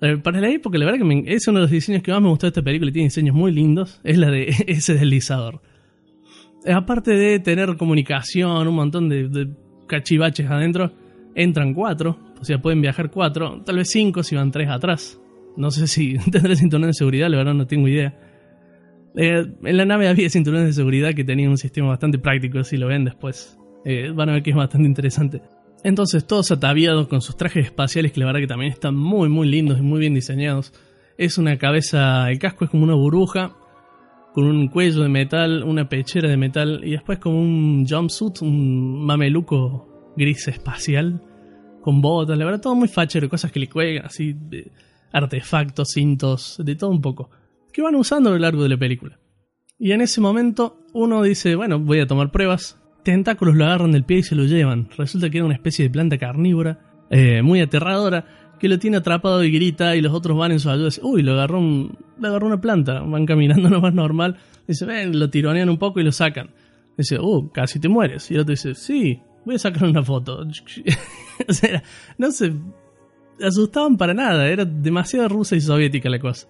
Eh, 0.00 0.16
Para 0.18 0.40
la 0.40 0.50
época, 0.50 0.76
la 0.78 0.84
verdad 0.86 1.06
que 1.06 1.34
es 1.34 1.46
uno 1.48 1.58
de 1.58 1.62
los 1.62 1.70
diseños 1.70 2.02
que 2.02 2.12
más 2.12 2.20
me 2.20 2.28
gustó 2.28 2.46
de 2.46 2.48
esta 2.48 2.62
película 2.62 2.90
y 2.90 2.92
tiene 2.92 3.06
diseños 3.06 3.34
muy 3.34 3.52
lindos, 3.52 4.00
es 4.04 4.18
la 4.18 4.30
de 4.30 4.48
ese 4.66 4.94
deslizador. 4.94 5.60
Eh, 6.64 6.72
Aparte 6.72 7.12
de 7.12 7.38
tener 7.38 7.76
comunicación, 7.76 8.66
un 8.66 8.74
montón 8.74 9.08
de, 9.08 9.28
de 9.28 9.48
cachivaches 9.86 10.50
adentro, 10.50 10.92
entran 11.34 11.72
cuatro, 11.74 12.18
o 12.40 12.44
sea, 12.44 12.60
pueden 12.60 12.80
viajar 12.80 13.10
cuatro, 13.10 13.62
tal 13.64 13.76
vez 13.76 13.88
cinco 13.90 14.22
si 14.22 14.36
van 14.36 14.50
tres 14.50 14.68
atrás. 14.68 15.20
No 15.56 15.70
sé 15.70 15.86
si 15.86 16.16
tendrá 16.30 16.54
cinturón 16.56 16.88
de 16.88 16.94
seguridad, 16.94 17.28
la 17.28 17.36
verdad 17.38 17.54
no 17.54 17.66
tengo 17.66 17.88
idea. 17.88 18.16
Eh, 19.20 19.44
en 19.64 19.76
la 19.76 19.84
nave 19.84 20.06
había 20.08 20.30
cinturones 20.30 20.68
de 20.68 20.72
seguridad 20.72 21.12
que 21.12 21.24
tenían 21.24 21.50
un 21.50 21.58
sistema 21.58 21.88
bastante 21.88 22.18
práctico, 22.18 22.62
si 22.62 22.76
lo 22.76 22.86
ven 22.86 23.04
después. 23.04 23.58
eh, 23.84 24.12
van 24.14 24.28
a 24.28 24.32
ver 24.34 24.42
que 24.42 24.50
es 24.50 24.56
bastante 24.56 24.86
interesante. 24.86 25.42
Entonces, 25.82 26.26
todos 26.26 26.50
ataviados 26.52 27.08
con 27.08 27.20
sus 27.20 27.36
trajes 27.36 27.66
espaciales, 27.66 28.12
que 28.12 28.20
la 28.20 28.26
verdad 28.26 28.40
que 28.40 28.46
también 28.46 28.72
están 28.72 28.96
muy, 28.96 29.28
muy 29.28 29.48
lindos 29.48 29.78
y 29.78 29.82
muy 29.82 29.98
bien 30.00 30.14
diseñados. 30.14 30.72
Es 31.16 31.36
una 31.36 31.58
cabeza, 31.58 32.30
el 32.30 32.38
casco 32.38 32.64
es 32.64 32.70
como 32.70 32.84
una 32.84 32.94
burbuja, 32.94 33.56
con 34.34 34.44
un 34.44 34.68
cuello 34.68 35.02
de 35.02 35.08
metal, 35.08 35.64
una 35.64 35.88
pechera 35.88 36.28
de 36.28 36.36
metal 36.36 36.80
y 36.84 36.92
después 36.92 37.18
como 37.18 37.40
un 37.40 37.86
jumpsuit, 37.88 38.40
un 38.42 39.04
mameluco 39.04 40.12
gris 40.16 40.46
espacial, 40.46 41.20
con 41.80 42.00
botas, 42.00 42.38
la 42.38 42.44
verdad 42.44 42.60
todo 42.60 42.76
muy 42.76 42.88
fachero, 42.88 43.28
cosas 43.28 43.50
que 43.50 43.58
le 43.58 43.68
cuelgan, 43.68 44.06
así, 44.06 44.36
artefactos, 45.12 45.88
cintos, 45.92 46.60
de 46.64 46.76
todo 46.76 46.90
un 46.90 47.00
poco, 47.00 47.30
que 47.72 47.82
van 47.82 47.94
usando 47.94 48.30
a 48.30 48.32
lo 48.32 48.38
largo 48.38 48.62
de 48.62 48.68
la 48.70 48.76
película. 48.76 49.18
Y 49.78 49.92
en 49.92 50.00
ese 50.00 50.20
momento 50.20 50.80
uno 50.92 51.22
dice, 51.22 51.54
bueno, 51.54 51.78
voy 51.78 52.00
a 52.00 52.06
tomar 52.06 52.30
pruebas, 52.32 52.78
tentáculos 53.04 53.54
lo 53.56 53.64
agarran 53.64 53.92
del 53.92 54.04
pie 54.04 54.18
y 54.18 54.22
se 54.22 54.34
lo 54.34 54.44
llevan. 54.44 54.88
Resulta 54.96 55.30
que 55.30 55.38
era 55.38 55.44
una 55.44 55.54
especie 55.54 55.84
de 55.84 55.90
planta 55.90 56.18
carnívora, 56.18 56.80
eh, 57.10 57.42
muy 57.42 57.60
aterradora, 57.60 58.54
que 58.58 58.68
lo 58.68 58.78
tiene 58.80 58.96
atrapado 58.96 59.44
y 59.44 59.52
grita 59.52 59.94
y 59.94 60.00
los 60.00 60.12
otros 60.12 60.36
van 60.36 60.50
en 60.50 60.58
su 60.58 60.68
ayuda 60.68 60.86
dicen, 60.86 61.04
uy, 61.06 61.22
lo 61.22 61.32
agarró, 61.34 61.60
un- 61.60 61.96
le 62.20 62.26
agarró 62.28 62.46
una 62.48 62.60
planta, 62.60 63.00
van 63.02 63.24
caminando 63.24 63.68
lo 63.70 63.80
más 63.80 63.94
normal, 63.94 64.36
dice, 64.66 64.84
ven, 64.84 65.16
lo 65.18 65.30
tironean 65.30 65.68
un 65.70 65.78
poco 65.78 66.00
y 66.00 66.04
lo 66.04 66.10
sacan. 66.12 66.50
Dice, 66.96 67.18
uh, 67.20 67.48
casi 67.52 67.78
te 67.78 67.88
mueres. 67.88 68.28
Y 68.32 68.34
el 68.34 68.40
otro 68.40 68.50
dice, 68.50 68.74
sí, 68.74 69.20
voy 69.44 69.54
a 69.54 69.58
sacar 69.60 69.84
una 69.84 70.02
foto. 70.02 70.40
o 71.48 71.52
sea, 71.52 71.84
no 72.18 72.32
se 72.32 72.52
asustaban 73.40 73.96
para 73.96 74.12
nada, 74.14 74.48
era 74.48 74.64
demasiado 74.64 75.28
rusa 75.28 75.54
y 75.54 75.60
soviética 75.60 76.10
la 76.10 76.18
cosa. 76.18 76.48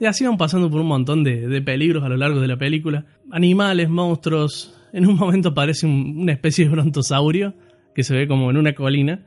Y 0.00 0.06
así 0.06 0.24
van 0.26 0.36
pasando 0.36 0.68
por 0.70 0.80
un 0.80 0.88
montón 0.88 1.22
de, 1.22 1.46
de 1.46 1.62
peligros 1.62 2.02
a 2.02 2.08
lo 2.08 2.16
largo 2.16 2.40
de 2.40 2.48
la 2.48 2.56
película. 2.56 3.04
Animales, 3.30 3.88
monstruos. 3.88 4.78
En 4.92 5.06
un 5.06 5.16
momento 5.16 5.50
aparece 5.50 5.86
un- 5.86 6.16
una 6.18 6.32
especie 6.32 6.64
de 6.66 6.70
brontosaurio 6.72 7.54
que 7.94 8.02
se 8.02 8.14
ve 8.14 8.26
como 8.26 8.50
en 8.50 8.56
una 8.56 8.74
colina. 8.74 9.24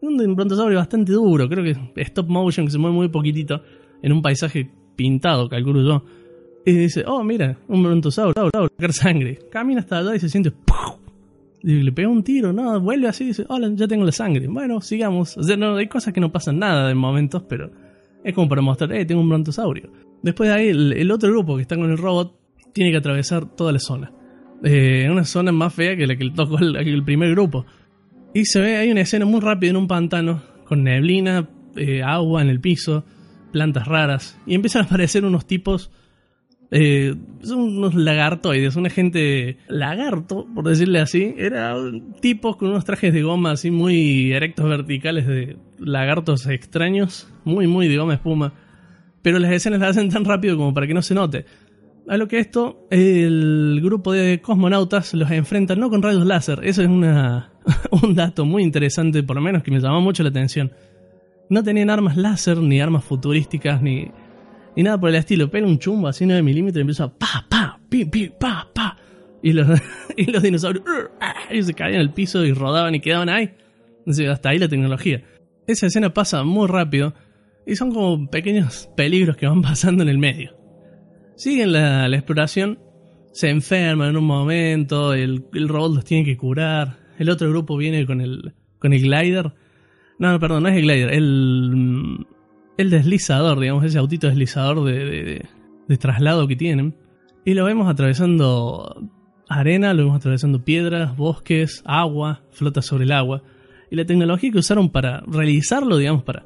Un, 0.00 0.16
brontosaurio 0.36 0.78
bastante 0.78 1.12
duro, 1.12 1.48
creo 1.48 1.64
que 1.64 2.02
stop 2.02 2.28
motion, 2.28 2.66
que 2.66 2.72
se 2.72 2.78
mueve 2.78 2.94
muy 2.94 3.08
poquitito 3.08 3.62
en 4.02 4.12
un 4.12 4.22
paisaje 4.22 4.70
pintado, 4.94 5.48
calculo 5.48 5.82
yo. 5.82 6.04
Y 6.64 6.72
dice, 6.72 7.02
oh, 7.06 7.24
mira, 7.24 7.56
un 7.68 7.82
brontosaurio, 7.82 8.50
sacar 8.52 8.92
sangre. 8.92 9.38
Camina 9.50 9.80
hasta 9.80 9.98
allá 9.98 10.14
y 10.14 10.20
se 10.20 10.28
siente... 10.28 10.50
¡puf! 10.50 10.98
Le 11.62 11.90
pega 11.90 12.08
un 12.08 12.22
tiro, 12.22 12.52
no, 12.52 12.80
vuelve 12.80 13.08
así 13.08 13.24
y 13.24 13.26
dice, 13.28 13.44
hola, 13.48 13.68
ya 13.74 13.88
tengo 13.88 14.04
la 14.04 14.12
sangre. 14.12 14.46
Bueno, 14.46 14.80
sigamos. 14.80 15.36
O 15.36 15.42
sea, 15.42 15.56
no, 15.56 15.74
hay 15.76 15.88
cosas 15.88 16.12
que 16.14 16.20
no 16.20 16.30
pasan 16.30 16.58
nada 16.60 16.86
de 16.86 16.94
momentos, 16.94 17.42
pero 17.48 17.70
es 18.22 18.32
como 18.34 18.48
para 18.48 18.62
mostrar, 18.62 18.92
eh, 18.92 19.04
tengo 19.04 19.20
un 19.20 19.28
brontosaurio. 19.28 19.90
Después 20.22 20.50
de 20.50 20.54
ahí, 20.54 20.68
el, 20.68 21.10
otro 21.10 21.30
grupo 21.30 21.56
que 21.56 21.62
está 21.62 21.76
con 21.76 21.90
el 21.90 21.98
robot 21.98 22.38
tiene 22.72 22.90
que 22.90 22.98
atravesar 22.98 23.54
toda 23.54 23.72
la 23.72 23.78
zona. 23.78 24.12
Eh, 24.64 25.08
una 25.10 25.24
zona 25.24 25.52
más 25.52 25.72
fea 25.72 25.96
que 25.96 26.06
la 26.06 26.16
que 26.16 26.24
le 26.24 26.30
tocó 26.32 26.58
el, 26.58 26.76
el 26.76 27.04
primer 27.04 27.30
grupo. 27.30 27.64
Y 28.34 28.44
se 28.44 28.60
ve, 28.60 28.76
hay 28.76 28.90
una 28.90 29.00
escena 29.00 29.24
muy 29.24 29.40
rápida 29.40 29.70
en 29.70 29.76
un 29.76 29.88
pantano, 29.88 30.42
con 30.64 30.84
neblina, 30.84 31.48
eh, 31.76 32.02
agua 32.02 32.42
en 32.42 32.48
el 32.48 32.60
piso, 32.60 33.04
plantas 33.52 33.86
raras, 33.86 34.38
y 34.46 34.54
empiezan 34.54 34.82
a 34.82 34.84
aparecer 34.86 35.24
unos 35.24 35.46
tipos, 35.46 35.90
eh, 36.70 37.14
son 37.40 37.60
unos 37.60 37.94
lagartoides, 37.94 38.76
una 38.76 38.90
gente 38.90 39.58
lagarto, 39.68 40.46
por 40.54 40.68
decirle 40.68 41.00
así, 41.00 41.34
eran 41.38 42.14
tipos 42.20 42.56
con 42.56 42.68
unos 42.68 42.84
trajes 42.84 43.14
de 43.14 43.22
goma 43.22 43.52
así 43.52 43.70
muy 43.70 44.32
erectos 44.32 44.68
verticales 44.68 45.26
de 45.26 45.56
lagartos 45.78 46.46
extraños, 46.46 47.32
muy, 47.44 47.66
muy 47.66 47.88
de 47.88 47.96
goma 47.96 48.14
espuma, 48.14 48.52
pero 49.28 49.40
las 49.40 49.52
escenas 49.52 49.80
las 49.80 49.90
hacen 49.90 50.08
tan 50.08 50.24
rápido 50.24 50.56
como 50.56 50.72
para 50.72 50.86
que 50.86 50.94
no 50.94 51.02
se 51.02 51.14
note. 51.14 51.44
A 52.08 52.16
lo 52.16 52.28
que 52.28 52.38
esto, 52.38 52.86
el 52.90 53.78
grupo 53.84 54.14
de 54.14 54.40
cosmonautas 54.40 55.12
los 55.12 55.30
enfrenta 55.30 55.76
no 55.76 55.90
con 55.90 56.00
rayos 56.00 56.24
láser. 56.24 56.60
Eso 56.62 56.80
es 56.80 56.88
una, 56.88 57.52
un 58.02 58.14
dato 58.14 58.46
muy 58.46 58.62
interesante, 58.62 59.22
por 59.22 59.36
lo 59.36 59.42
menos 59.42 59.62
que 59.62 59.70
me 59.70 59.80
llamó 59.80 60.00
mucho 60.00 60.22
la 60.22 60.30
atención. 60.30 60.72
No 61.50 61.62
tenían 61.62 61.90
armas 61.90 62.16
láser, 62.16 62.56
ni 62.56 62.80
armas 62.80 63.04
futurísticas, 63.04 63.82
ni, 63.82 64.10
ni 64.74 64.82
nada 64.82 64.98
por 64.98 65.10
el 65.10 65.16
estilo. 65.16 65.50
Pega 65.50 65.66
un 65.66 65.78
chumbo 65.78 66.08
así 66.08 66.24
9 66.24 66.42
milímetros 66.42 66.78
y 66.78 66.80
empieza 66.80 67.04
a 67.04 67.12
pa, 67.12 67.44
pa, 67.50 67.78
pi, 67.86 68.06
pi, 68.06 68.30
pa, 68.30 68.66
pa. 68.72 68.96
Y 69.42 69.52
los, 69.52 69.68
y 70.16 70.24
los 70.32 70.42
dinosaurios 70.42 70.86
se 71.60 71.74
caían 71.74 72.00
al 72.00 72.14
piso 72.14 72.46
y 72.46 72.54
rodaban 72.54 72.94
y 72.94 73.00
quedaban 73.00 73.28
ahí. 73.28 73.50
Hasta 74.06 74.48
ahí 74.48 74.58
la 74.58 74.68
tecnología. 74.68 75.22
Esa 75.66 75.84
escena 75.84 76.14
pasa 76.14 76.44
muy 76.44 76.66
rápido 76.66 77.12
y 77.68 77.76
son 77.76 77.92
como 77.92 78.28
pequeños 78.30 78.88
peligros 78.96 79.36
que 79.36 79.46
van 79.46 79.62
pasando 79.62 80.02
en 80.02 80.08
el 80.08 80.18
medio 80.18 80.56
siguen 81.36 81.72
la, 81.72 82.08
exploración, 82.08 82.80
se 83.32 83.48
enferman 83.48 84.08
en 84.10 84.16
un 84.16 84.24
momento, 84.24 85.14
el, 85.14 85.44
el 85.54 85.68
robot 85.68 85.94
los 85.94 86.04
tiene 86.04 86.24
que 86.24 86.36
curar, 86.36 86.98
el 87.16 87.30
otro 87.30 87.48
grupo 87.48 87.76
viene 87.76 88.04
con 88.06 88.20
el, 88.20 88.54
con 88.80 88.92
el 88.92 89.00
glider. 89.02 89.52
No, 90.18 90.40
perdón, 90.40 90.64
no 90.64 90.68
es 90.68 90.74
el 90.76 90.82
glider, 90.82 91.12
el, 91.14 92.26
el 92.76 92.90
deslizador, 92.90 93.60
digamos, 93.60 93.84
ese 93.84 93.98
autito 93.98 94.26
deslizador 94.26 94.82
de, 94.84 94.92
de- 95.04 95.22
de- 95.24 95.46
de 95.86 95.96
traslado 95.96 96.48
que 96.48 96.56
tienen. 96.56 96.96
Y 97.44 97.54
lo 97.54 97.64
vemos 97.66 97.88
atravesando 97.88 99.00
arena, 99.48 99.94
lo 99.94 100.02
vemos 100.02 100.16
atravesando 100.16 100.64
piedras, 100.64 101.16
bosques, 101.16 101.82
agua, 101.86 102.42
flota 102.50 102.82
sobre 102.82 103.04
el 103.04 103.12
agua. 103.12 103.44
Y 103.92 103.96
la 103.96 104.04
tecnología 104.04 104.50
que 104.50 104.58
usaron 104.58 104.90
para 104.90 105.20
realizarlo, 105.20 105.96
digamos, 105.98 106.24
para 106.24 106.44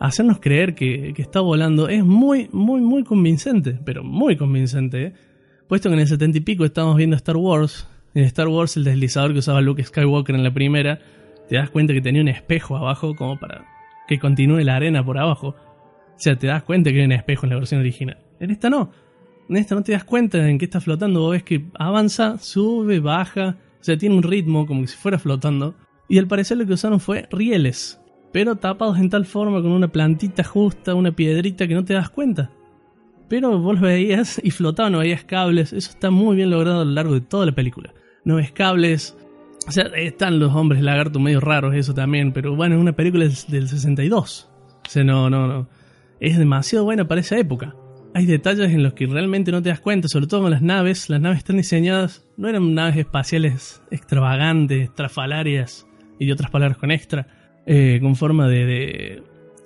hacernos 0.00 0.40
creer 0.40 0.74
que, 0.74 1.12
que 1.14 1.22
está 1.22 1.40
volando 1.40 1.88
es 1.88 2.04
muy, 2.04 2.48
muy, 2.52 2.80
muy 2.80 3.04
convincente, 3.04 3.78
pero 3.84 4.02
muy 4.04 4.36
convincente, 4.36 5.02
¿eh? 5.02 5.12
Puesto 5.68 5.88
que 5.88 5.94
en 5.94 6.00
el 6.00 6.06
setenta 6.06 6.36
y 6.36 6.42
pico 6.42 6.64
estamos 6.64 6.96
viendo 6.96 7.16
Star 7.16 7.36
Wars, 7.36 7.88
en 8.14 8.24
Star 8.24 8.48
Wars 8.48 8.76
el 8.76 8.84
deslizador 8.84 9.32
que 9.32 9.38
usaba 9.38 9.60
Luke 9.60 9.82
Skywalker 9.82 10.34
en 10.34 10.44
la 10.44 10.52
primera, 10.52 11.00
te 11.48 11.56
das 11.56 11.70
cuenta 11.70 11.92
que 11.92 12.00
tenía 12.00 12.22
un 12.22 12.28
espejo 12.28 12.76
abajo 12.76 13.14
como 13.14 13.38
para 13.38 13.64
que 14.06 14.18
continúe 14.18 14.60
la 14.60 14.76
arena 14.76 15.04
por 15.04 15.18
abajo. 15.18 15.48
O 15.48 16.18
sea, 16.18 16.36
te 16.36 16.46
das 16.46 16.62
cuenta 16.62 16.90
que 16.90 16.98
hay 17.00 17.04
un 17.04 17.12
espejo 17.12 17.46
en 17.46 17.50
la 17.50 17.56
versión 17.56 17.80
original. 17.80 18.18
En 18.40 18.50
esta 18.50 18.70
no. 18.70 18.90
En 19.48 19.56
esta 19.56 19.74
no 19.74 19.82
te 19.82 19.92
das 19.92 20.04
cuenta 20.04 20.48
en 20.48 20.58
qué 20.58 20.64
está 20.66 20.80
flotando. 20.80 21.20
Vos 21.20 21.32
ves 21.32 21.42
que 21.42 21.66
avanza, 21.74 22.38
sube, 22.38 23.00
baja. 23.00 23.56
O 23.80 23.84
sea, 23.84 23.98
tiene 23.98 24.14
un 24.14 24.22
ritmo 24.22 24.66
como 24.66 24.86
si 24.86 24.96
fuera 24.96 25.18
flotando. 25.18 25.74
Y 26.08 26.18
al 26.18 26.28
parecer 26.28 26.56
lo 26.56 26.66
que 26.66 26.74
usaron 26.74 27.00
fue 27.00 27.26
rieles. 27.30 28.00
Pero 28.34 28.56
tapados 28.56 28.98
en 28.98 29.10
tal 29.10 29.26
forma 29.26 29.62
con 29.62 29.70
una 29.70 29.86
plantita 29.86 30.42
justa, 30.42 30.96
una 30.96 31.12
piedrita 31.12 31.68
que 31.68 31.74
no 31.74 31.84
te 31.84 31.94
das 31.94 32.10
cuenta. 32.10 32.50
Pero 33.28 33.60
vos 33.60 33.80
veías 33.80 34.40
y 34.42 34.50
flotaban, 34.50 34.90
no 34.90 34.98
veías 34.98 35.22
cables. 35.22 35.72
Eso 35.72 35.90
está 35.90 36.10
muy 36.10 36.34
bien 36.34 36.50
logrado 36.50 36.80
a 36.80 36.84
lo 36.84 36.90
largo 36.90 37.14
de 37.14 37.20
toda 37.20 37.46
la 37.46 37.52
película. 37.52 37.94
No 38.24 38.34
ves 38.34 38.50
cables. 38.50 39.16
O 39.68 39.70
sea, 39.70 39.84
están 39.94 40.40
los 40.40 40.52
hombres 40.52 40.82
lagartos 40.82 41.22
medio 41.22 41.38
raros, 41.38 41.76
eso 41.76 41.94
también. 41.94 42.32
Pero 42.32 42.56
bueno, 42.56 42.74
es 42.74 42.80
una 42.80 42.90
película 42.90 43.22
del 43.22 43.36
del 43.46 43.68
62. 43.68 44.50
O 44.84 44.90
sea, 44.90 45.04
no, 45.04 45.30
no, 45.30 45.46
no. 45.46 45.68
Es 46.18 46.36
demasiado 46.36 46.84
buena 46.84 47.06
para 47.06 47.20
esa 47.20 47.38
época. 47.38 47.76
Hay 48.14 48.26
detalles 48.26 48.72
en 48.72 48.82
los 48.82 48.94
que 48.94 49.06
realmente 49.06 49.52
no 49.52 49.62
te 49.62 49.68
das 49.68 49.78
cuenta, 49.78 50.08
sobre 50.08 50.26
todo 50.26 50.42
con 50.42 50.50
las 50.50 50.60
naves. 50.60 51.08
Las 51.08 51.20
naves 51.20 51.38
están 51.38 51.58
diseñadas, 51.58 52.26
no 52.36 52.48
eran 52.48 52.74
naves 52.74 52.96
espaciales 52.96 53.80
extravagantes, 53.92 54.82
estrafalarias 54.82 55.86
y 56.18 56.26
de 56.26 56.32
otras 56.32 56.50
palabras 56.50 56.78
con 56.78 56.90
extra, 56.90 57.28
eh, 57.66 57.98
con 58.00 58.16
forma 58.16 58.48
de, 58.48 58.64
de, 58.64 59.22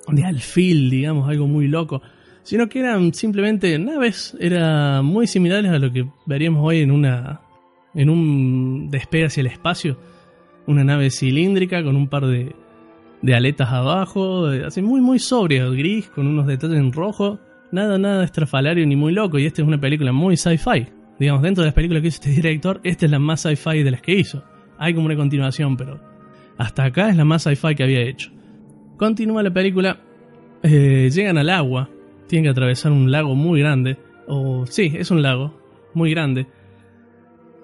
de 0.09 0.25
alfil, 0.25 0.91
digamos, 0.91 1.29
algo 1.29 1.47
muy 1.47 1.69
loco, 1.69 2.03
sino 2.43 2.69
que 2.69 2.81
eran 2.81 3.13
simplemente 3.13 3.79
naves, 3.79 4.37
eran 4.41 5.05
muy 5.05 5.27
similares 5.27 5.71
a 5.71 5.79
lo 5.79 5.93
que 5.93 6.07
veríamos 6.27 6.65
hoy 6.65 6.81
en 6.81 6.91
una 6.91 7.43
en 7.95 8.11
un 8.11 8.91
despegue 8.91 9.27
hacia 9.27 9.41
el 9.41 9.49
espacio, 9.49 9.99
una 10.67 10.85
nave 10.85 11.11
cilíndrica 11.11 11.83
con 11.83 11.97
un 11.97 12.09
par 12.09 12.27
de, 12.27 12.55
de 13.23 13.35
aletas 13.35 13.71
abajo, 13.71 14.47
así 14.47 14.83
muy 14.83 15.01
muy 15.01 15.19
sobria, 15.19 15.67
gris, 15.69 16.09
con 16.09 16.27
unos 16.27 16.47
detalles 16.47 16.79
en 16.79 16.93
rojo, 16.93 17.41
nada 17.73 17.99
nada 17.99 18.25
estrafalario 18.25 18.87
ni 18.87 18.97
muy 18.97 19.13
loco, 19.13 19.39
y 19.39 19.47
esta 19.47 19.63
es 19.63 19.69
una 19.69 19.81
película 19.81 20.13
muy 20.13 20.37
sci-fi. 20.37 20.87
Digamos, 21.19 21.43
dentro 21.43 21.63
de 21.65 21.69
las 21.69 21.75
películas 21.75 22.03
que 22.03 22.09
hizo 22.09 22.21
este 22.23 22.31
director, 22.31 22.81
esta 22.85 23.07
es 23.07 23.11
la 23.11 23.19
más 23.19 23.41
sci-fi 23.41 23.83
de 23.83 23.91
las 23.91 24.01
que 24.01 24.15
hizo. 24.15 24.45
Hay 24.79 24.95
como 24.95 25.07
una 25.07 25.17
continuación, 25.17 25.77
pero 25.77 26.01
hasta 26.59 26.85
acá 26.85 27.09
es 27.09 27.17
la 27.17 27.25
más 27.25 27.45
sci-fi 27.45 27.75
que 27.75 27.85
había 27.85 28.01
hecho. 28.01 28.31
Continúa 28.97 29.43
la 29.43 29.53
película, 29.53 30.01
eh, 30.63 31.09
llegan 31.13 31.39
al 31.39 31.51
agua, 31.51 31.89
tienen 32.27 32.45
que 32.45 32.51
atravesar 32.51 32.93
un 32.93 33.11
lago 33.11 33.35
muy 33.35 33.61
grande, 33.61 33.97
o 34.27 34.67
sí, 34.67 34.93
es 34.95 35.11
un 35.11 35.23
lago 35.23 35.55
muy 35.95 36.11
grande. 36.11 36.47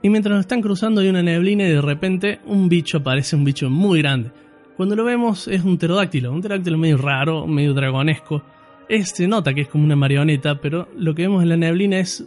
Y 0.03 0.11
mientras 0.11 0.35
lo 0.35 0.41
están 0.41 0.63
cruzando 0.63 1.01
hay 1.01 1.09
una 1.09 1.23
neblina 1.23 1.65
y 1.65 1.73
de 1.73 1.81
repente 1.83 2.41
un 2.47 2.69
bicho 2.69 2.99
aparece, 2.99 3.37
un 3.37 3.45
bicho 3.45 3.69
muy 3.69 4.01
grande. 4.01 4.31
Cuando 4.77 4.95
lo 4.95 5.05
vemos 5.05 5.49
es 5.49 5.65
un 5.65 5.77
pterodáctilo, 5.77 6.33
un 6.33 6.41
pterodáctilo 6.41 6.79
medio 6.79 6.99
raro, 6.99 7.47
medio 7.47 7.75
dragonesco. 7.75 8.43
Este 8.89 9.17
se 9.17 9.29
nota 9.29 9.55
que 9.55 9.63
es 9.63 9.69
como 9.69 9.85
una 9.85 9.97
marioneta, 9.97 10.61
pero 10.61 10.89
lo 10.97 11.15
que 11.15 11.23
vemos 11.23 11.43
en 11.43 11.49
la 11.49 11.57
neblina 11.57 11.99
es 11.99 12.27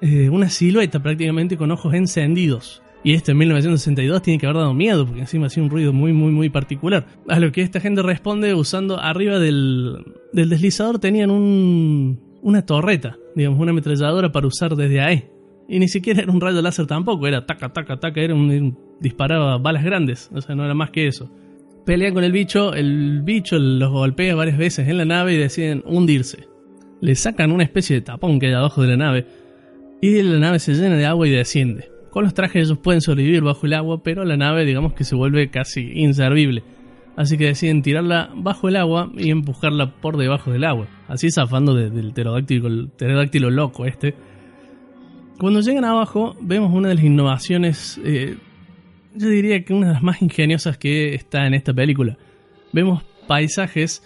eh, 0.00 0.28
una 0.28 0.48
silueta 0.48 1.02
prácticamente 1.02 1.56
con 1.56 1.70
ojos 1.72 1.94
encendidos. 1.94 2.82
Y 3.06 3.12
este 3.14 3.30
en 3.30 3.38
1962 3.38 4.20
tiene 4.20 4.40
que 4.40 4.46
haber 4.46 4.56
dado 4.56 4.74
miedo, 4.74 5.06
porque 5.06 5.20
encima 5.20 5.46
hacía 5.46 5.62
un 5.62 5.70
ruido 5.70 5.92
muy, 5.92 6.12
muy, 6.12 6.32
muy 6.32 6.48
particular. 6.48 7.06
A 7.28 7.38
lo 7.38 7.52
que 7.52 7.62
esta 7.62 7.78
gente 7.78 8.02
responde 8.02 8.52
usando 8.52 8.98
arriba 8.98 9.38
del, 9.38 9.98
del 10.32 10.48
deslizador 10.48 10.98
tenían 10.98 11.30
un, 11.30 12.18
una 12.42 12.66
torreta, 12.66 13.16
digamos, 13.36 13.60
una 13.60 13.70
ametralladora 13.70 14.32
para 14.32 14.48
usar 14.48 14.74
desde 14.74 15.00
ahí. 15.00 15.24
Y 15.68 15.78
ni 15.78 15.86
siquiera 15.86 16.22
era 16.22 16.32
un 16.32 16.40
rayo 16.40 16.60
láser 16.60 16.86
tampoco, 16.88 17.28
era 17.28 17.46
taca, 17.46 17.72
taca, 17.72 17.96
taca, 18.00 18.20
era 18.20 18.34
un, 18.34 18.50
un- 18.50 18.78
disparaba 19.00 19.56
balas 19.58 19.84
grandes, 19.84 20.28
o 20.34 20.40
sea, 20.40 20.56
no 20.56 20.64
era 20.64 20.74
más 20.74 20.90
que 20.90 21.06
eso. 21.06 21.30
Pelean 21.84 22.12
con 22.12 22.24
el 22.24 22.32
bicho, 22.32 22.74
el 22.74 23.22
bicho 23.22 23.56
los 23.56 23.92
golpea 23.92 24.34
varias 24.34 24.58
veces 24.58 24.88
en 24.88 24.98
la 24.98 25.04
nave 25.04 25.34
y 25.34 25.36
deciden 25.36 25.84
hundirse. 25.86 26.48
Le 27.00 27.14
sacan 27.14 27.52
una 27.52 27.62
especie 27.62 27.94
de 27.94 28.02
tapón 28.02 28.40
que 28.40 28.46
hay 28.48 28.54
abajo 28.54 28.82
de 28.82 28.88
la 28.88 28.96
nave 28.96 29.26
y 30.02 30.20
la 30.22 30.40
nave 30.40 30.58
se 30.58 30.74
llena 30.74 30.96
de 30.96 31.06
agua 31.06 31.28
y 31.28 31.30
desciende. 31.30 31.94
Con 32.16 32.24
los 32.24 32.32
trajes 32.32 32.64
ellos 32.64 32.78
pueden 32.78 33.02
sobrevivir 33.02 33.42
bajo 33.42 33.66
el 33.66 33.74
agua, 33.74 34.02
pero 34.02 34.24
la 34.24 34.38
nave 34.38 34.64
digamos 34.64 34.94
que 34.94 35.04
se 35.04 35.14
vuelve 35.14 35.50
casi 35.50 35.82
inservible. 35.96 36.62
Así 37.14 37.36
que 37.36 37.44
deciden 37.44 37.82
tirarla 37.82 38.30
bajo 38.34 38.70
el 38.70 38.76
agua 38.76 39.12
y 39.18 39.28
empujarla 39.28 39.96
por 40.00 40.16
debajo 40.16 40.50
del 40.50 40.64
agua. 40.64 40.86
Así 41.08 41.30
zafando 41.30 41.74
de- 41.74 41.90
del 41.90 42.14
pterodáctilo, 42.14 43.50
loco 43.50 43.84
este. 43.84 44.14
Cuando 45.38 45.60
llegan 45.60 45.84
abajo 45.84 46.34
vemos 46.40 46.72
una 46.72 46.88
de 46.88 46.94
las 46.94 47.04
innovaciones, 47.04 48.00
eh, 48.02 48.38
yo 49.14 49.28
diría 49.28 49.62
que 49.62 49.74
una 49.74 49.88
de 49.88 49.92
las 49.92 50.02
más 50.02 50.22
ingeniosas 50.22 50.78
que 50.78 51.14
está 51.14 51.46
en 51.46 51.52
esta 51.52 51.74
película. 51.74 52.16
Vemos 52.72 53.04
paisajes 53.28 54.02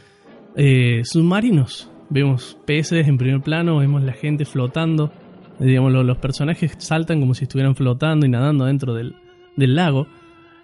eh, 0.57 1.03
submarinos, 1.05 1.89
vemos 2.09 2.59
peces 2.67 3.07
en 3.07 3.19
primer 3.19 3.41
plano, 3.41 3.77
vemos 3.79 4.03
la 4.03 4.15
gente 4.15 4.45
flotando, 4.45 5.13
digamos 5.61 5.93
lo- 5.93 6.03
los 6.03 6.19
personajes 6.19 6.75
saltan 6.79 7.21
como 7.21 7.35
si 7.35 7.45
estuvieran 7.45 7.75
flotando 7.77 8.27
y 8.27 8.29
nadando 8.29 8.65
dentro 8.65 8.95
del, 8.95 9.15
del 9.57 9.75
lago 9.75 10.07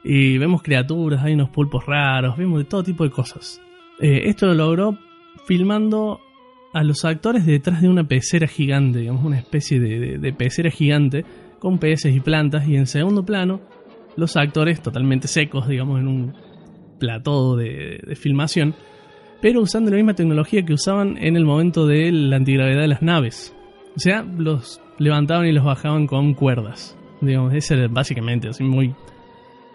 y 0.02 0.38
vemos 0.38 0.62
criaturas, 0.62 1.22
hay 1.24 1.34
unos 1.34 1.50
pulpos 1.50 1.84
raros, 1.86 2.36
vemos 2.36 2.58
de 2.58 2.64
todo 2.64 2.82
tipo 2.82 3.04
de 3.04 3.10
cosas. 3.10 3.60
Eh, 4.00 4.22
esto 4.24 4.46
lo 4.46 4.54
logró 4.54 4.98
filmando 5.46 6.20
a 6.72 6.82
los 6.84 7.04
actores 7.04 7.46
detrás 7.46 7.80
de 7.82 7.88
una 7.88 8.04
pecera 8.04 8.46
gigante, 8.46 9.00
digamos 9.00 9.24
una 9.24 9.38
especie 9.38 9.80
de, 9.80 9.98
de- 9.98 10.18
de 10.18 10.32
pecera 10.32 10.70
gigante 10.70 11.24
con 11.58 11.78
peces 11.78 12.14
y 12.14 12.20
plantas 12.20 12.68
y 12.68 12.76
en 12.76 12.86
segundo 12.86 13.24
plano 13.24 13.60
los 14.16 14.36
actores 14.36 14.82
totalmente 14.82 15.28
secos, 15.28 15.68
digamos 15.68 16.00
en 16.00 16.08
un 16.08 16.34
plató 16.98 17.56
de, 17.56 18.00
de 18.06 18.16
filmación, 18.16 18.74
pero 19.42 19.60
usando 19.60 19.90
la 19.90 19.96
misma 19.96 20.14
tecnología 20.14 20.64
que 20.64 20.72
usaban 20.72 21.16
en 21.18 21.36
el 21.36 21.44
momento 21.44 21.86
de 21.86 22.10
la 22.12 22.36
antigravedad 22.36 22.80
de 22.82 22.88
las 22.88 23.02
naves. 23.02 23.54
O 23.96 24.00
sea, 24.00 24.22
los 24.22 24.80
levantaban 24.98 25.46
y 25.46 25.52
los 25.52 25.64
bajaban 25.64 26.06
con 26.06 26.34
cuerdas. 26.34 26.96
Digamos, 27.20 27.54
ese 27.54 27.74
era 27.74 27.88
básicamente, 27.88 28.48
así 28.48 28.62
muy 28.62 28.94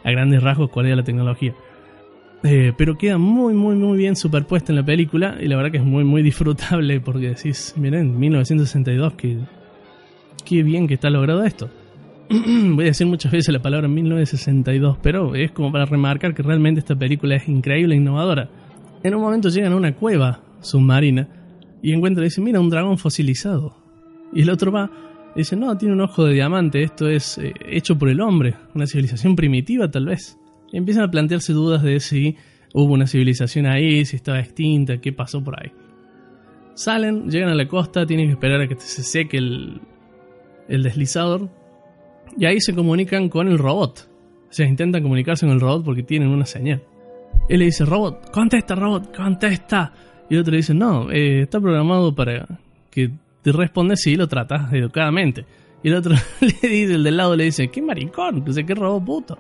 a 0.04 0.12
grandes 0.12 0.42
rasgos 0.42 0.70
cuál 0.70 0.88
era 0.88 0.96
la 0.96 1.04
tecnología. 1.04 1.54
Eh, 2.44 2.74
pero 2.76 2.98
queda 2.98 3.18
muy, 3.20 3.54
muy, 3.54 3.76
muy 3.76 3.98
bien 3.98 4.16
superpuesta 4.16 4.72
en 4.72 4.78
la 4.78 4.84
película 4.84 5.38
y 5.40 5.48
la 5.48 5.56
verdad 5.58 5.72
que 5.72 5.78
es 5.78 5.84
muy, 5.84 6.04
muy 6.04 6.24
disfrutable 6.24 7.00
porque 7.00 7.30
decís, 7.30 7.76
miren, 7.78 8.18
1962, 8.20 9.14
que 9.14 9.38
qué 10.44 10.64
bien 10.64 10.88
que 10.88 10.96
está 10.96 11.10
logrado 11.10 11.44
esto. 11.44 11.70
Voy 12.30 12.86
a 12.86 12.88
decir 12.88 13.06
muchas 13.06 13.32
veces 13.32 13.54
la 13.54 13.62
palabra 13.62 13.88
1962, 13.88 14.98
pero 15.04 15.36
es 15.36 15.52
como 15.52 15.72
para 15.72 15.86
remarcar 15.86 16.34
que 16.34 16.42
realmente 16.42 16.80
esta 16.80 16.96
película 16.96 17.36
es 17.36 17.48
increíble 17.48 17.94
e 17.94 17.98
innovadora. 17.98 18.50
En 19.04 19.14
un 19.14 19.22
momento 19.22 19.50
llegan 19.50 19.74
a 19.74 19.76
una 19.76 19.94
cueva 19.94 20.42
submarina 20.62 21.28
y 21.84 21.94
encuentran 21.94 22.24
dicen, 22.24 22.44
mira, 22.44 22.60
un 22.60 22.70
dragón 22.70 22.98
fosilizado. 22.98 23.76
Y 24.34 24.42
el 24.42 24.50
otro 24.50 24.72
va 24.72 24.90
y 25.36 25.40
dice, 25.40 25.56
no, 25.56 25.78
tiene 25.78 25.94
un 25.94 26.02
ojo 26.02 26.26
de 26.26 26.34
diamante, 26.34 26.84
esto 26.84 27.08
es 27.08 27.38
eh, 27.38 27.54
hecho 27.66 27.98
por 27.98 28.10
el 28.10 28.20
hombre, 28.20 28.56
una 28.76 28.86
civilización 28.86 29.36
primitiva 29.36 29.90
tal 29.90 30.08
vez. 30.08 30.38
Y 30.72 30.78
empiezan 30.78 31.04
a 31.04 31.12
plantearse 31.12 31.54
dudas 31.54 31.84
de 31.84 32.00
si 32.00 32.36
hubo 32.74 32.94
una 32.94 33.08
civilización 33.08 33.66
ahí, 33.66 34.06
si 34.06 34.18
estaba 34.18 34.40
extinta, 34.40 35.00
qué 35.00 35.14
pasó 35.14 35.44
por 35.44 35.62
ahí. 35.62 35.72
Salen, 36.74 37.30
llegan 37.30 37.50
a 37.50 37.56
la 37.56 37.68
costa, 37.68 38.06
tienen 38.06 38.28
que 38.28 38.34
esperar 38.34 38.62
a 38.62 38.68
que 38.68 38.76
se 38.80 39.04
seque 39.04 39.38
el, 39.38 39.82
el 40.68 40.84
deslizador. 40.84 41.50
Y 42.38 42.46
ahí 42.46 42.60
se 42.62 42.74
comunican 42.74 43.30
con 43.30 43.48
el 43.48 43.58
robot. 43.58 44.10
O 44.50 44.54
sea, 44.54 44.68
intentan 44.68 45.04
comunicarse 45.04 45.46
con 45.46 45.54
el 45.54 45.62
robot 45.62 45.84
porque 45.84 46.04
tienen 46.04 46.30
una 46.30 46.46
señal. 46.46 46.82
Él 47.50 47.60
le 47.60 47.66
dice, 47.66 47.86
robot, 47.86 48.32
contesta, 48.32 48.76
robot, 48.76 49.16
contesta. 49.16 49.94
Y 50.30 50.36
el 50.36 50.42
otro 50.42 50.52
le 50.52 50.58
dice, 50.58 50.74
no, 50.74 51.12
eh, 51.12 51.42
está 51.42 51.60
programado 51.60 52.16
para 52.16 52.48
que 52.90 53.12
te 53.42 53.52
respondes 53.52 54.02
si 54.02 54.16
lo 54.16 54.28
tratas 54.28 54.72
educadamente. 54.74 55.46
Y 55.84 55.90
el 55.90 55.96
otro 55.96 56.16
le 56.42 56.70
dice, 56.70 56.94
el 56.96 57.04
del 57.04 57.18
lado 57.18 57.36
le 57.36 57.46
dice, 57.46 57.70
qué 57.70 57.82
maricón, 57.82 58.44
que 58.44 58.54
sé 58.54 58.66
qué 58.66 58.76
robot 58.76 59.04
puto. 59.04 59.38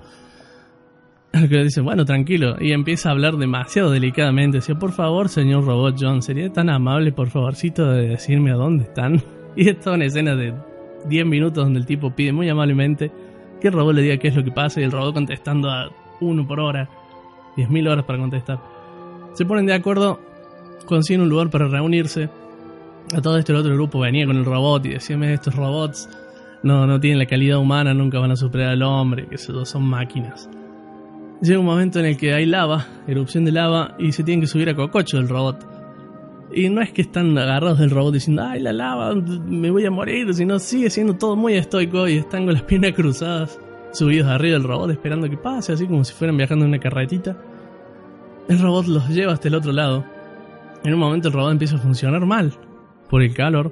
El 1.34 1.48
que 1.48 1.56
le 1.56 1.64
dice, 1.66 1.82
bueno, 1.82 2.04
tranquilo. 2.04 2.56
Y 2.60 2.74
empieza 2.74 3.10
a 3.10 3.12
hablar 3.14 3.38
demasiado 3.38 3.92
delicadamente. 3.92 4.58
Decía, 4.58 4.76
por 4.76 4.92
favor, 4.92 5.30
señor 5.30 5.66
Robot 5.66 5.96
John, 5.98 6.22
¿sería 6.22 6.52
tan 6.52 6.70
amable, 6.70 7.14
por 7.14 7.30
favorcito, 7.30 7.90
de 7.90 8.10
decirme 8.10 8.52
a 8.52 8.56
dónde 8.56 8.86
están? 8.86 9.22
Y 9.54 9.68
es 9.68 9.86
una 9.86 10.06
escena 10.06 10.34
de 10.34 10.54
10 11.10 11.26
minutos 11.26 11.66
donde 11.66 11.80
el 11.82 11.86
tipo 11.86 12.16
pide 12.16 12.32
muy 12.32 12.48
amablemente 12.48 13.12
que 13.60 13.68
el 13.68 13.74
robot 13.74 13.96
le 13.96 14.02
diga 14.02 14.16
qué 14.16 14.30
es 14.30 14.36
lo 14.36 14.46
que 14.46 14.52
pasa 14.52 14.80
y 14.80 14.86
el 14.86 14.94
robot 14.94 15.14
contestando 15.14 15.70
a 15.70 15.92
uno 16.22 16.48
por 16.48 16.62
hora, 16.62 16.90
10.000 17.58 17.90
horas 17.90 18.06
para 18.06 18.18
contestar. 18.18 18.60
Se 19.34 19.46
ponen 19.46 19.66
de 19.66 19.74
acuerdo, 19.74 20.22
consiguen 20.86 21.22
un 21.22 21.30
lugar 21.30 21.50
para 21.50 21.68
reunirse. 21.68 22.30
A 23.16 23.22
todo 23.22 23.38
esto 23.38 23.52
el 23.52 23.60
otro 23.60 23.74
grupo 23.74 24.00
venía 24.00 24.26
con 24.26 24.38
el 24.38 24.46
robot 24.46 24.86
y 24.86 24.90
decía, 24.90 25.18
"Mira, 25.18 25.34
estos 25.34 25.56
robots 25.56 26.08
no, 26.64 26.86
no 26.86 27.00
tienen 27.00 27.20
la 27.20 27.26
calidad 27.26 27.58
humana, 27.58 27.94
nunca 27.94 28.20
van 28.20 28.32
a 28.32 28.36
superar 28.36 28.70
al 28.70 28.84
hombre, 28.84 29.28
que 29.28 29.38
son 29.38 29.84
máquinas. 29.84 30.50
Llega 31.42 31.60
un 31.60 31.66
momento 31.66 32.00
en 32.00 32.06
el 32.06 32.18
que 32.18 32.34
hay 32.34 32.46
lava, 32.46 32.86
erupción 33.08 33.46
de 33.46 33.52
lava, 33.52 33.96
y 33.98 34.12
se 34.12 34.24
tienen 34.24 34.42
que 34.42 34.48
subir 34.48 34.70
a 34.70 34.76
cococho 34.76 35.18
del 35.18 35.28
robot. 35.28 35.68
Y 36.54 36.70
no 36.70 36.82
es 36.82 36.92
que 36.92 37.02
están 37.02 37.36
agarrados 37.38 37.80
del 37.80 37.90
robot 37.90 38.14
diciendo, 38.14 38.44
ay, 38.44 38.60
la 38.60 38.74
lava, 38.74 39.16
me 39.16 39.72
voy 39.72 39.86
a 39.86 39.92
morir, 39.92 40.32
sino 40.34 40.60
sigue 40.60 40.90
siendo 40.90 41.16
todo 41.16 41.36
muy 41.36 41.56
estoico 41.56 42.08
y 42.08 42.18
están 42.18 42.46
con 42.46 42.54
las 42.54 42.64
piernas 42.64 42.92
cruzadas, 42.92 43.60
subidos 43.92 44.28
arriba 44.28 44.54
del 44.54 44.68
robot 44.68 44.92
esperando 44.92 45.30
que 45.30 45.38
pase, 45.38 45.74
así 45.74 45.88
como 45.88 46.04
si 46.04 46.14
fueran 46.14 46.38
viajando 46.38 46.66
en 46.66 46.70
una 46.70 46.80
carretita. 46.80 47.38
El 48.48 48.60
robot 48.60 48.86
los 48.86 49.10
lleva 49.10 49.34
hasta 49.34 49.48
el 49.48 49.56
otro 49.56 49.72
lado 49.72 50.04
En 50.84 50.96
un 50.96 51.00
momento 51.00 51.28
el 51.28 51.34
robot 51.34 51.52
empieza 51.52 51.76
a 51.76 51.80
funcionar 51.80 52.26
mal 52.26 52.52
por 53.12 53.21
el 53.21 53.34
calor. 53.36 53.71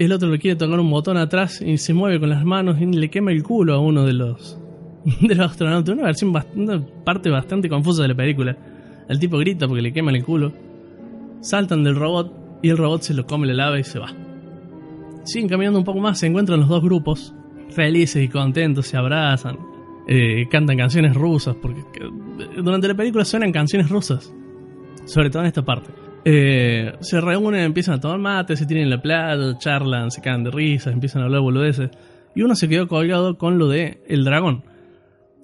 El 0.00 0.12
otro 0.12 0.28
le 0.28 0.38
quiere 0.40 0.56
tocar 0.56 0.80
un 0.80 0.90
botón 0.90 1.16
atrás 1.16 1.60
y 1.60 1.76
se 1.78 1.92
mueve 1.94 2.18
con 2.18 2.30
las 2.30 2.44
manos 2.44 2.80
y 2.80 2.86
le 2.86 3.08
quema 3.10 3.30
el 3.30 3.42
culo 3.44 3.74
a 3.74 3.78
uno 3.80 4.04
de 4.04 4.12
los 4.14 4.58
de 5.20 5.34
los 5.36 5.50
astronautas. 5.50 5.94
Una 5.94 6.04
versión 6.04 6.32
bast- 6.32 6.54
una 6.56 6.84
parte 7.04 7.30
bastante 7.30 7.68
confusa 7.68 8.02
de 8.02 8.08
la 8.08 8.14
película. 8.16 8.56
El 9.08 9.18
tipo 9.20 9.38
grita 9.38 9.68
porque 9.68 9.82
le 9.82 9.92
queman 9.92 10.16
el 10.16 10.24
culo. 10.24 10.52
Saltan 11.40 11.84
del 11.84 11.94
robot 11.94 12.58
y 12.62 12.70
el 12.70 12.76
robot 12.76 13.02
se 13.02 13.14
lo 13.14 13.24
come 13.26 13.46
la 13.46 13.54
lava 13.54 13.78
y 13.78 13.84
se 13.84 13.98
va. 14.00 14.08
Siguen 15.24 15.48
caminando 15.48 15.78
un 15.78 15.84
poco 15.84 16.00
más, 16.00 16.18
se 16.18 16.26
encuentran 16.26 16.58
los 16.60 16.68
dos 16.68 16.82
grupos, 16.82 17.34
felices 17.70 18.22
y 18.24 18.28
contentos, 18.28 18.86
se 18.86 18.96
abrazan, 18.96 19.58
eh, 20.08 20.46
cantan 20.50 20.76
canciones 20.78 21.14
rusas, 21.14 21.54
porque 21.60 21.80
eh, 21.80 22.60
durante 22.62 22.88
la 22.88 22.94
película 22.94 23.24
suenan 23.26 23.52
canciones 23.52 23.90
rusas, 23.90 24.34
sobre 25.04 25.28
todo 25.28 25.42
en 25.42 25.48
esta 25.48 25.62
parte. 25.64 25.90
Eh, 26.24 26.92
se 27.00 27.20
reúnen, 27.20 27.60
empiezan 27.62 27.94
a 27.94 28.00
tomar 28.00 28.18
mate, 28.18 28.56
se 28.56 28.66
tienen 28.66 28.84
en 28.84 28.90
la 28.90 29.00
playa, 29.00 29.56
charlan, 29.58 30.10
se 30.10 30.20
caen 30.20 30.44
de 30.44 30.50
risas, 30.50 30.92
empiezan 30.92 31.22
a 31.22 31.26
hablar 31.26 31.40
boludeces. 31.40 31.90
Y 32.34 32.42
uno 32.42 32.54
se 32.54 32.68
quedó 32.68 32.88
colgado 32.88 33.38
con 33.38 33.58
lo 33.58 33.68
de 33.68 34.02
el 34.06 34.24
dragón. 34.24 34.64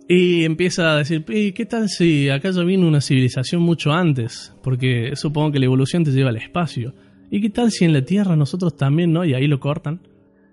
Y 0.06 0.44
empieza 0.44 0.92
a 0.92 0.96
decir, 0.98 1.24
"¿Y 1.28 1.52
¿qué 1.52 1.64
tal 1.64 1.88
si 1.88 2.28
acá 2.28 2.50
ya 2.50 2.62
vino 2.62 2.86
una 2.86 3.00
civilización 3.00 3.62
mucho 3.62 3.92
antes? 3.92 4.54
Porque 4.62 5.12
supongo 5.16 5.52
que 5.52 5.58
la 5.58 5.64
evolución 5.64 6.04
te 6.04 6.10
lleva 6.10 6.28
al 6.28 6.36
espacio. 6.36 6.92
¿Y 7.30 7.40
qué 7.40 7.50
tal 7.50 7.70
si 7.70 7.84
en 7.84 7.92
la 7.94 8.02
Tierra 8.02 8.36
nosotros 8.36 8.76
también, 8.76 9.12
no? 9.12 9.24
Y 9.24 9.34
ahí 9.34 9.46
lo 9.46 9.60
cortan. 9.60 10.00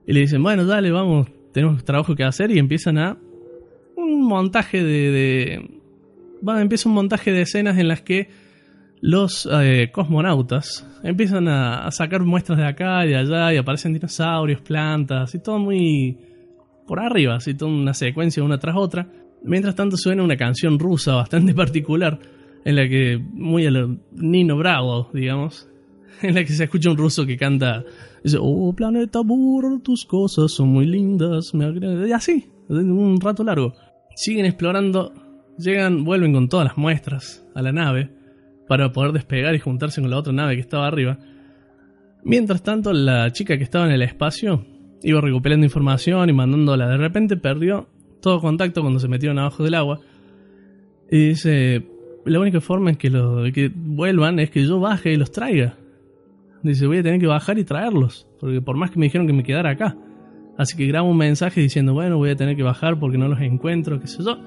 Y 0.08 0.14
le 0.14 0.22
dicen, 0.22 0.42
bueno, 0.42 0.66
dale, 0.66 0.90
vamos, 0.92 1.28
tenemos 1.52 1.84
trabajo 1.84 2.16
que 2.16 2.24
hacer. 2.24 2.50
Y 2.52 2.60
empiezan 2.60 2.98
a 2.98 3.18
un 3.98 4.26
montaje 4.26 4.84
de... 4.84 5.12
de 5.12 5.70
bueno, 6.42 6.62
empieza 6.62 6.90
un 6.90 6.96
montaje 6.96 7.32
de 7.32 7.42
escenas 7.42 7.78
en 7.78 7.88
las 7.88 8.02
que 8.02 8.30
los 9.02 9.50
eh, 9.52 9.90
cosmonautas 9.92 10.88
empiezan 11.04 11.48
a, 11.48 11.90
sacar 11.92 12.22
muestras 12.22 12.60
de 12.60 12.68
acá 12.68 13.04
y 13.06 13.10
de 13.10 13.18
allá 13.18 13.54
y 13.54 13.58
aparecen 13.58 13.94
dinosaurios, 13.94 14.62
plantas 14.62 15.34
y 15.34 15.40
todo 15.40 15.58
muy 15.58 16.18
por 16.88 17.00
arriba, 17.00 17.36
así 17.36 17.56
toda 17.56 17.72
una 17.72 17.94
secuencia 17.94 18.44
una 18.44 18.60
tras 18.60 18.76
otra. 18.78 19.08
Mientras 19.44 19.76
tanto 19.76 19.98
suena 19.98 20.24
una 20.24 20.38
canción 20.38 20.78
rusa 20.78 21.16
bastante 21.16 21.54
particular 21.56 22.20
en 22.64 22.76
la 22.76 22.88
que 22.88 23.20
muy 23.34 23.66
a 23.66 23.72
lo 23.72 23.98
Nino 24.12 24.56
Bravo, 24.56 25.10
digamos, 25.14 25.68
en 26.22 26.36
la 26.36 26.44
que 26.44 26.54
se 26.54 26.66
escucha 26.66 26.92
un 26.92 26.98
ruso 26.98 27.26
que 27.26 27.38
canta 27.38 27.84
dice, 28.24 28.38
"Oh 28.40 28.72
planeta 28.74 29.22
burro, 29.22 29.80
tus 29.80 30.06
cosas 30.06 30.52
son 30.52 30.70
muy 30.70 30.86
lindas", 30.86 31.56
me 31.56 31.66
agrada", 31.66 32.08
y 32.08 32.12
así, 32.12 32.52
un 32.70 33.20
rato 33.20 33.44
largo. 33.44 33.74
Siguen 34.16 34.46
explorando, 34.46 35.12
llegan, 35.58 36.04
vuelven 36.04 36.34
con 36.34 36.50
todas 36.50 36.68
las 36.68 36.78
muestras 36.78 37.44
a 37.56 37.64
la 37.64 37.72
nave 37.72 38.21
para 38.72 38.94
poder 38.94 39.12
despegar 39.12 39.54
y 39.54 39.60
juntarse 39.60 40.00
con 40.00 40.10
la 40.10 40.18
otra 40.18 40.32
nave 40.32 40.56
que 40.56 40.62
estaba 40.62 40.88
arriba. 40.88 41.18
Mientras 42.24 42.64
tanto, 42.64 42.94
la 42.94 43.30
chica 43.34 43.58
que 43.58 43.66
estaba 43.66 43.86
en 43.86 43.92
el 43.92 44.02
espacio 44.02 44.66
iba 45.04 45.20
recuperando 45.20 45.66
información 45.66 46.30
y 46.30 46.32
mandándola. 46.32 46.88
De 46.88 46.96
repente 46.96 47.36
perdió 47.36 47.90
todo 48.22 48.40
contacto 48.40 48.80
cuando 48.80 48.98
se 49.02 49.10
metieron 49.10 49.40
abajo 49.40 49.66
del 49.66 49.74
agua. 49.74 50.00
Y 51.12 51.18
dice, 51.32 51.86
la 52.24 52.40
única 52.40 52.62
forma 52.62 52.92
en 52.92 52.96
que, 52.96 53.10
lo, 53.10 53.44
de 53.44 53.52
que 53.52 53.70
vuelvan 53.76 54.40
es 54.40 54.50
que 54.52 54.66
yo 54.66 54.80
baje 54.80 55.12
y 55.12 55.18
los 55.18 55.34
traiga. 55.34 55.76
Dice, 56.64 56.88
voy 56.88 57.00
a 57.00 57.04
tener 57.04 57.20
que 57.20 57.28
bajar 57.28 57.60
y 57.60 57.66
traerlos. 57.66 58.26
Porque 58.40 58.62
por 58.62 58.78
más 58.78 58.92
que 58.92 59.00
me 59.00 59.08
dijeron 59.08 59.28
que 59.28 59.34
me 59.34 59.44
quedara 59.44 59.72
acá. 59.72 59.98
Así 60.58 60.78
que 60.78 60.86
grabo 60.86 61.10
un 61.10 61.18
mensaje 61.18 61.60
diciendo, 61.60 61.94
bueno, 61.94 62.16
voy 62.16 62.30
a 62.30 62.38
tener 62.38 62.56
que 62.56 62.64
bajar 62.64 62.98
porque 63.00 63.18
no 63.18 63.28
los 63.28 63.42
encuentro, 63.42 64.00
qué 64.00 64.08
sé 64.08 64.24
yo. 64.24 64.38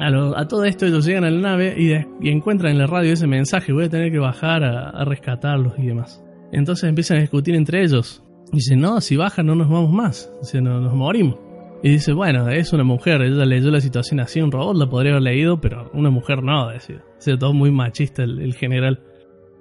A, 0.00 0.46
todo 0.46 0.64
esto 0.64 0.86
ellos 0.86 1.06
llegan 1.06 1.24
a 1.24 1.30
la 1.30 1.40
nave 1.40 1.74
y, 1.78 2.28
encuentran 2.28 2.72
en 2.72 2.78
la 2.78 2.86
radio 2.86 3.12
ese 3.12 3.26
mensaje, 3.26 3.72
voy 3.72 3.84
a 3.84 3.88
tener 3.88 4.12
que 4.12 4.18
bajar 4.18 4.62
a, 4.62 4.90
a 4.90 5.04
rescatarlos 5.04 5.74
y 5.78 5.86
demás. 5.86 6.22
Entonces 6.52 6.88
empiezan 6.88 7.18
a 7.18 7.20
discutir 7.20 7.54
entre 7.54 7.82
ellos. 7.82 8.22
Dice, 8.52 8.76
no, 8.76 9.00
si 9.00 9.16
bajan 9.16 9.46
no 9.46 9.54
nos 9.54 9.68
vamos 9.68 9.90
más, 9.90 10.30
dice, 10.40 10.60
no, 10.60 10.80
nos 10.80 10.94
morimos. 10.94 11.36
Y 11.82 11.90
dice, 11.90 12.12
bueno, 12.12 12.48
es 12.48 12.72
una 12.72 12.84
mujer, 12.84 13.22
ella 13.22 13.44
leyó 13.44 13.70
la 13.70 13.80
situación 13.80 14.20
así, 14.20 14.40
un 14.40 14.52
robot 14.52 14.76
la 14.76 14.88
podría 14.88 15.12
haber 15.12 15.22
leído, 15.22 15.60
pero 15.60 15.90
una 15.92 16.10
mujer 16.10 16.42
no, 16.42 16.68
decía. 16.68 17.02
O 17.18 17.20
sea, 17.20 17.38
todo 17.38 17.52
muy 17.52 17.70
machista 17.70 18.22
el, 18.22 18.40
el 18.40 18.54
general. 18.54 19.00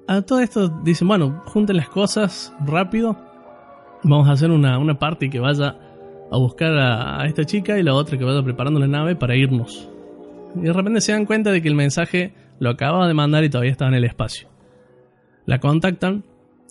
A 0.07 0.21
todo 0.21 0.39
esto 0.39 0.69
dicen, 0.83 1.07
bueno, 1.07 1.43
junten 1.45 1.77
las 1.77 1.89
cosas 1.89 2.53
rápido, 2.65 3.17
vamos 4.03 4.29
a 4.29 4.33
hacer 4.33 4.51
una, 4.51 4.77
una 4.77 4.97
party 4.97 5.29
que 5.29 5.39
vaya 5.39 5.77
a 6.31 6.37
buscar 6.37 6.77
a, 6.77 7.21
a 7.21 7.25
esta 7.25 7.43
chica 7.43 7.77
y 7.79 7.83
la 7.83 7.93
otra 7.93 8.17
que 8.17 8.23
vaya 8.23 8.43
preparando 8.43 8.79
la 8.79 8.87
nave 8.87 9.15
para 9.15 9.35
irnos. 9.35 9.89
Y 10.55 10.61
de 10.61 10.73
repente 10.73 11.01
se 11.01 11.11
dan 11.11 11.25
cuenta 11.25 11.51
de 11.51 11.61
que 11.61 11.67
el 11.67 11.75
mensaje 11.75 12.33
lo 12.59 12.69
acababa 12.69 13.07
de 13.07 13.13
mandar 13.13 13.43
y 13.43 13.49
todavía 13.49 13.71
estaba 13.71 13.89
en 13.89 13.95
el 13.95 14.05
espacio. 14.05 14.47
La 15.45 15.59
contactan 15.59 16.23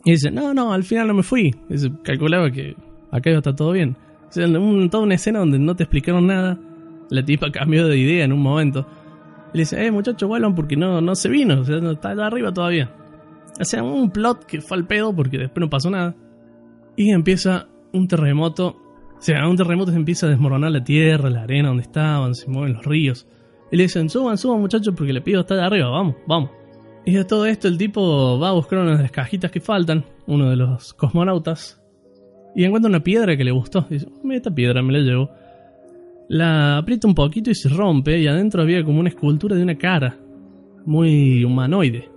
y 0.04 0.12
dicen, 0.12 0.34
no, 0.34 0.52
no, 0.52 0.72
al 0.72 0.84
final 0.84 1.08
no 1.08 1.14
me 1.14 1.22
fui. 1.22 1.54
Calculaba 2.02 2.50
que 2.50 2.76
acá 3.10 3.30
estar 3.30 3.54
todo 3.54 3.72
bien. 3.72 3.96
O 4.28 4.88
toda 4.88 5.04
una 5.04 5.14
escena 5.14 5.38
donde 5.38 5.58
no 5.58 5.76
te 5.76 5.84
explicaron 5.84 6.26
nada. 6.26 6.58
La 7.10 7.24
tipa 7.24 7.50
cambió 7.50 7.86
de 7.86 7.96
idea 7.96 8.24
en 8.24 8.32
un 8.32 8.40
momento. 8.40 8.86
Y 9.52 9.58
le 9.58 9.62
dice, 9.62 9.84
eh, 9.84 9.90
muchachos, 9.90 10.28
vuelvan 10.28 10.54
porque 10.54 10.76
no, 10.76 11.00
no 11.00 11.14
se 11.14 11.28
vino. 11.28 11.60
O 11.60 11.64
sea, 11.64 11.76
está 11.76 12.10
arriba 12.10 12.52
todavía. 12.52 12.90
O 13.60 13.84
un 13.84 14.10
plot 14.10 14.44
que 14.44 14.60
fue 14.60 14.76
al 14.76 14.86
pedo 14.86 15.14
porque 15.14 15.38
después 15.38 15.60
no 15.60 15.70
pasó 15.70 15.90
nada. 15.90 16.16
Y 16.96 17.12
empieza 17.12 17.68
un 17.92 18.08
terremoto. 18.08 18.76
O 19.16 19.20
sea, 19.20 19.48
un 19.48 19.56
terremoto 19.56 19.92
se 19.92 19.96
empieza 19.96 20.26
a 20.26 20.30
desmoronar 20.30 20.72
la 20.72 20.82
tierra, 20.82 21.30
la 21.30 21.44
arena 21.44 21.68
donde 21.68 21.84
estaban, 21.84 22.34
se 22.34 22.50
mueven 22.50 22.74
los 22.74 22.84
ríos. 22.84 23.26
Y 23.74 23.76
le 23.76 23.82
dicen, 23.82 24.08
suban, 24.08 24.38
suban 24.38 24.60
muchachos 24.60 24.94
porque 24.96 25.12
le 25.12 25.20
pido 25.20 25.40
está 25.40 25.56
de 25.56 25.62
arriba, 25.62 25.88
vamos, 25.88 26.14
vamos. 26.28 26.50
Y 27.04 27.14
de 27.14 27.24
todo 27.24 27.44
esto 27.44 27.66
el 27.66 27.76
tipo 27.76 28.38
va 28.38 28.50
a 28.50 28.52
buscar 28.52 28.78
una 28.78 28.96
de 28.96 29.02
las 29.02 29.10
cajitas 29.10 29.50
que 29.50 29.58
faltan, 29.58 30.04
uno 30.28 30.48
de 30.48 30.54
los 30.54 30.94
cosmonautas, 30.94 31.82
y 32.54 32.62
encuentra 32.62 32.88
una 32.88 33.02
piedra 33.02 33.36
que 33.36 33.42
le 33.42 33.50
gustó. 33.50 33.84
Dice, 33.90 34.06
"Mira, 34.22 34.36
esta 34.36 34.54
piedra 34.54 34.80
me 34.80 34.92
la 34.92 35.00
llevo. 35.00 35.28
La 36.28 36.76
aprieta 36.78 37.08
un 37.08 37.16
poquito 37.16 37.50
y 37.50 37.56
se 37.56 37.68
rompe, 37.68 38.16
y 38.20 38.28
adentro 38.28 38.62
había 38.62 38.84
como 38.84 39.00
una 39.00 39.08
escultura 39.08 39.56
de 39.56 39.64
una 39.64 39.76
cara, 39.76 40.20
muy 40.86 41.42
humanoide. 41.42 42.08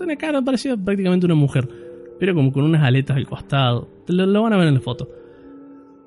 O 0.00 0.02
una 0.02 0.16
cara 0.16 0.42
parecía 0.42 0.76
prácticamente 0.76 1.24
una 1.24 1.36
mujer, 1.36 1.68
pero 2.18 2.34
como 2.34 2.50
con 2.50 2.64
unas 2.64 2.82
aletas 2.82 3.16
al 3.16 3.28
costado. 3.28 3.88
Lo, 4.08 4.26
lo 4.26 4.42
van 4.42 4.54
a 4.54 4.56
ver 4.56 4.66
en 4.66 4.74
la 4.74 4.80
foto. 4.80 5.08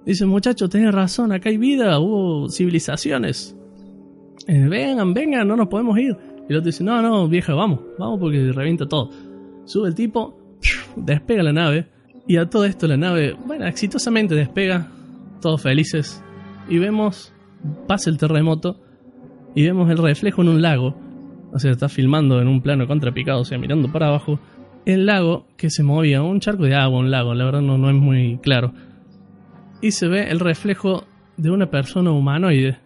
Dice, 0.06 0.26
muchacho, 0.26 0.68
tenés 0.68 0.94
razón, 0.94 1.32
acá 1.32 1.48
hay 1.48 1.58
vida, 1.58 1.98
hubo 2.02 2.50
civilizaciones. 2.50 3.56
Eh, 4.50 4.68
vengan, 4.68 5.14
vengan, 5.14 5.48
no 5.48 5.56
nos 5.56 5.68
podemos 5.68 5.96
ir. 6.00 6.18
Y 6.48 6.54
el 6.54 6.58
otro 6.58 6.66
dice, 6.66 6.84
no, 6.84 7.00
no, 7.04 7.28
vieja, 7.28 7.54
vamos, 7.54 7.82
vamos 8.00 8.20
porque 8.20 8.52
revienta 8.52 8.88
todo. 8.88 9.12
Sube 9.66 9.90
el 9.90 9.94
tipo, 9.94 10.40
despega 10.96 11.44
la 11.44 11.54
nave, 11.54 11.88
y 12.28 12.38
a 12.38 12.50
todo 12.50 12.66
esto 12.66 12.88
la 12.88 12.98
nave, 12.98 13.38
bueno, 13.46 13.68
exitosamente 13.68 14.34
despega, 14.34 14.88
todos 15.40 15.62
felices, 15.62 16.24
y 16.68 16.80
vemos, 16.80 17.32
pasa 17.88 18.10
el 18.10 18.18
terremoto, 18.18 18.82
y 19.54 19.66
vemos 19.66 19.88
el 19.92 20.00
reflejo 20.00 20.42
en 20.42 20.50
un 20.50 20.64
lago, 20.64 20.96
o 21.54 21.60
sea, 21.60 21.70
está 21.70 21.88
filmando 21.88 22.42
en 22.42 22.48
un 22.48 22.62
plano 22.62 22.88
contrapicado, 22.88 23.42
o 23.42 23.46
sea, 23.46 23.60
mirando 23.60 23.92
para 23.92 24.08
abajo, 24.08 24.40
el 24.88 25.06
lago 25.06 25.46
que 25.58 25.70
se 25.70 25.84
movía, 25.84 26.24
un 26.24 26.40
charco 26.40 26.64
de 26.64 26.74
agua, 26.74 26.98
un 26.98 27.12
lago, 27.12 27.36
la 27.36 27.46
verdad 27.46 27.62
no, 27.62 27.78
no 27.78 27.92
es 27.92 27.96
muy 27.96 28.40
claro. 28.42 28.74
Y 29.80 29.92
se 29.92 30.08
ve 30.08 30.32
el 30.32 30.40
reflejo 30.40 31.04
de 31.38 31.52
una 31.52 31.70
persona 31.70 32.10
humanoide, 32.10 32.80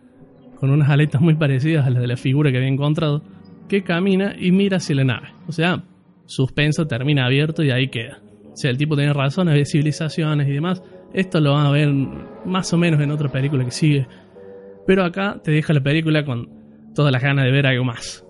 con 0.64 0.72
unas 0.72 0.90
aletas 0.90 1.20
muy 1.20 1.36
parecidas 1.36 1.86
a 1.86 1.90
las 1.90 2.02
de 2.02 2.08
la 2.08 2.16
figura 2.16 2.50
que 2.50 2.56
había 2.56 2.70
encontrado, 2.70 3.22
que 3.68 3.84
camina 3.84 4.34
y 4.40 4.54
mira 4.54 4.78
hacia 4.78 4.96
la 4.96 5.04
nave. 5.04 5.28
O 5.46 5.52
sea, 5.52 5.84
suspenso, 6.26 6.88
termina 6.88 7.26
abierto 7.26 7.64
y 7.64 7.72
ahí 7.72 7.90
queda. 7.90 8.22
O 8.46 8.56
sea, 8.56 8.72
el 8.72 8.78
tipo 8.78 8.96
tiene 8.96 9.12
razón, 9.12 9.50
había 9.50 9.66
civilizaciones 9.66 10.48
y 10.48 10.54
demás. 10.54 10.82
Esto 11.14 11.42
lo 11.42 11.52
van 11.52 11.66
a 11.66 11.72
ver 11.72 11.90
más 12.46 12.72
o 12.72 12.78
menos 12.78 13.02
en 13.02 13.12
otra 13.12 13.30
película 13.30 13.66
que 13.66 13.72
sigue. 13.72 14.08
Pero 14.88 15.04
acá 15.04 15.42
te 15.44 15.52
deja 15.52 15.74
la 15.74 15.84
película 15.84 16.24
con 16.24 16.48
todas 16.96 17.12
las 17.12 17.22
ganas 17.22 17.44
de 17.44 17.52
ver 17.52 17.68
algo 17.68 17.84
más. 17.84 18.26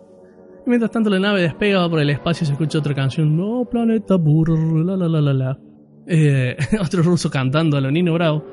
Y 0.66 0.70
mientras 0.72 0.90
tanto 0.90 1.12
la 1.12 1.20
nave 1.20 1.44
despega 1.44 1.88
por 1.88 2.00
el 2.00 2.10
espacio 2.10 2.46
y 2.46 2.48
se 2.48 2.54
escucha 2.54 2.80
otra 2.80 2.96
canción. 2.96 3.38
No, 3.38 3.64
planeta 3.70 4.16
burro, 4.16 4.84
la 4.84 4.98
la 4.98 5.08
la 5.08 5.22
la 5.22 5.34
la. 5.34 5.60
Eh, 6.08 6.58
otro 6.84 7.04
ruso 7.04 7.30
cantando 7.30 7.78
a 7.78 7.80
lo 7.80 7.92
Nino 7.92 8.12
Bravo. 8.16 8.44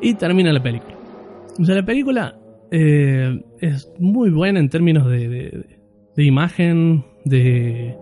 Y 0.00 0.14
termina 0.14 0.50
la 0.50 0.62
película. 0.62 0.96
O 1.60 1.62
sea, 1.66 1.74
la 1.74 1.84
película 1.84 2.38
eh, 2.72 3.40
es 3.60 3.88
muy 3.98 4.30
buena 4.30 4.58
en 4.58 4.68
términos 4.68 5.06
de, 5.08 5.28
de- 5.28 6.24
imagen, 6.24 7.04
de 7.24 7.94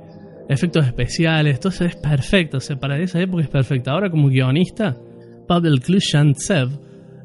efectos 0.49 0.87
especiales, 0.87 1.59
eso 1.65 1.85
es 1.85 1.97
perfecto, 1.97 2.57
o 2.57 2.61
sea, 2.61 2.79
para 2.79 2.99
esa 2.99 3.21
época 3.21 3.43
es 3.43 3.49
perfecto. 3.49 3.91
Ahora 3.91 4.11
como 4.11 4.29
guionista, 4.29 4.97
Pavel 5.47 5.81
Klushantsev, 5.81 6.69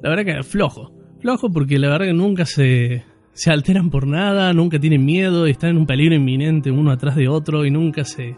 la 0.04 0.10
verdad 0.10 0.26
que 0.26 0.40
es 0.40 0.46
flojo, 0.48 0.92
flojo 1.22 1.50
porque 1.52 1.80
la 1.80 1.90
verdad 1.90 2.08
que 2.08 2.14
nunca 2.14 2.46
se, 2.46 3.04
se 3.34 3.52
alteran 3.52 3.90
por 3.90 4.06
nada, 4.08 4.52
nunca 4.54 4.80
tienen 4.80 5.06
miedo, 5.06 5.46
están 5.46 5.72
en 5.72 5.78
un 5.78 5.86
peligro 5.86 6.16
inminente 6.16 6.72
uno 6.72 6.92
atrás 6.92 7.16
de 7.16 7.28
otro 7.28 7.66
y 7.66 7.72
nunca 7.72 8.04
se, 8.04 8.36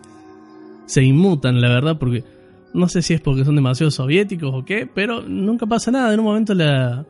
se 0.86 1.04
inmutan, 1.04 1.60
la 1.62 1.70
verdad, 1.70 1.98
porque 2.00 2.24
no 2.74 2.88
sé 2.88 3.02
si 3.02 3.14
es 3.14 3.22
porque 3.22 3.44
son 3.46 3.56
demasiado 3.56 3.92
soviéticos 3.92 4.52
o 4.54 4.64
qué, 4.66 4.88
pero 4.94 5.22
nunca 5.22 5.66
pasa 5.66 5.92
nada, 5.92 6.14
en 6.14 6.20
un 6.20 6.26
momento 6.26 6.54
la, 6.54 7.06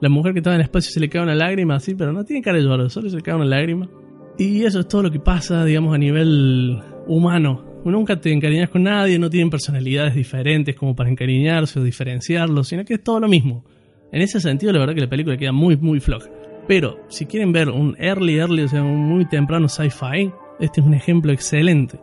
la 0.00 0.08
mujer 0.08 0.32
que 0.32 0.40
estaba 0.40 0.54
en 0.54 0.60
el 0.60 0.64
espacio 0.66 0.90
se 0.90 1.00
le 1.00 1.08
cae 1.08 1.22
una 1.22 1.34
lágrima 1.34 1.76
así, 1.76 1.94
pero 1.94 2.12
no 2.12 2.24
tiene 2.24 2.42
cara 2.42 2.58
de 2.58 2.64
llorar, 2.64 2.90
solo 2.90 3.08
se 3.10 3.16
le 3.16 3.22
cae 3.22 3.34
una 3.34 3.44
lágrima. 3.44 3.88
Y 4.38 4.64
eso 4.64 4.80
es 4.80 4.88
todo 4.88 5.02
lo 5.02 5.10
que 5.10 5.18
pasa, 5.18 5.64
digamos, 5.64 5.94
a 5.94 5.98
nivel 5.98 6.80
humano 7.06 7.68
Nunca 7.90 8.20
te 8.20 8.32
encariñas 8.32 8.70
con 8.70 8.82
nadie, 8.82 9.18
no 9.18 9.30
tienen 9.30 9.50
personalidades 9.50 10.14
diferentes 10.14 10.74
como 10.74 10.94
para 10.94 11.10
encariñarse 11.10 11.80
o 11.80 11.82
diferenciarlos, 11.82 12.68
sino 12.68 12.84
que 12.84 12.94
es 12.94 13.02
todo 13.02 13.20
lo 13.20 13.28
mismo. 13.28 13.64
En 14.12 14.22
ese 14.22 14.40
sentido, 14.40 14.72
la 14.72 14.80
verdad 14.80 14.94
que 14.94 15.00
la 15.00 15.08
película 15.08 15.36
queda 15.36 15.52
muy, 15.52 15.76
muy 15.76 16.00
floja. 16.00 16.28
Pero, 16.66 17.00
si 17.08 17.26
quieren 17.26 17.52
ver 17.52 17.70
un 17.70 17.96
early, 17.98 18.38
early, 18.38 18.62
o 18.62 18.68
sea, 18.68 18.82
un 18.82 19.08
muy 19.08 19.26
temprano 19.26 19.68
sci-fi, 19.68 20.30
este 20.60 20.80
es 20.80 20.86
un 20.86 20.94
ejemplo 20.94 21.32
excelente. 21.32 21.98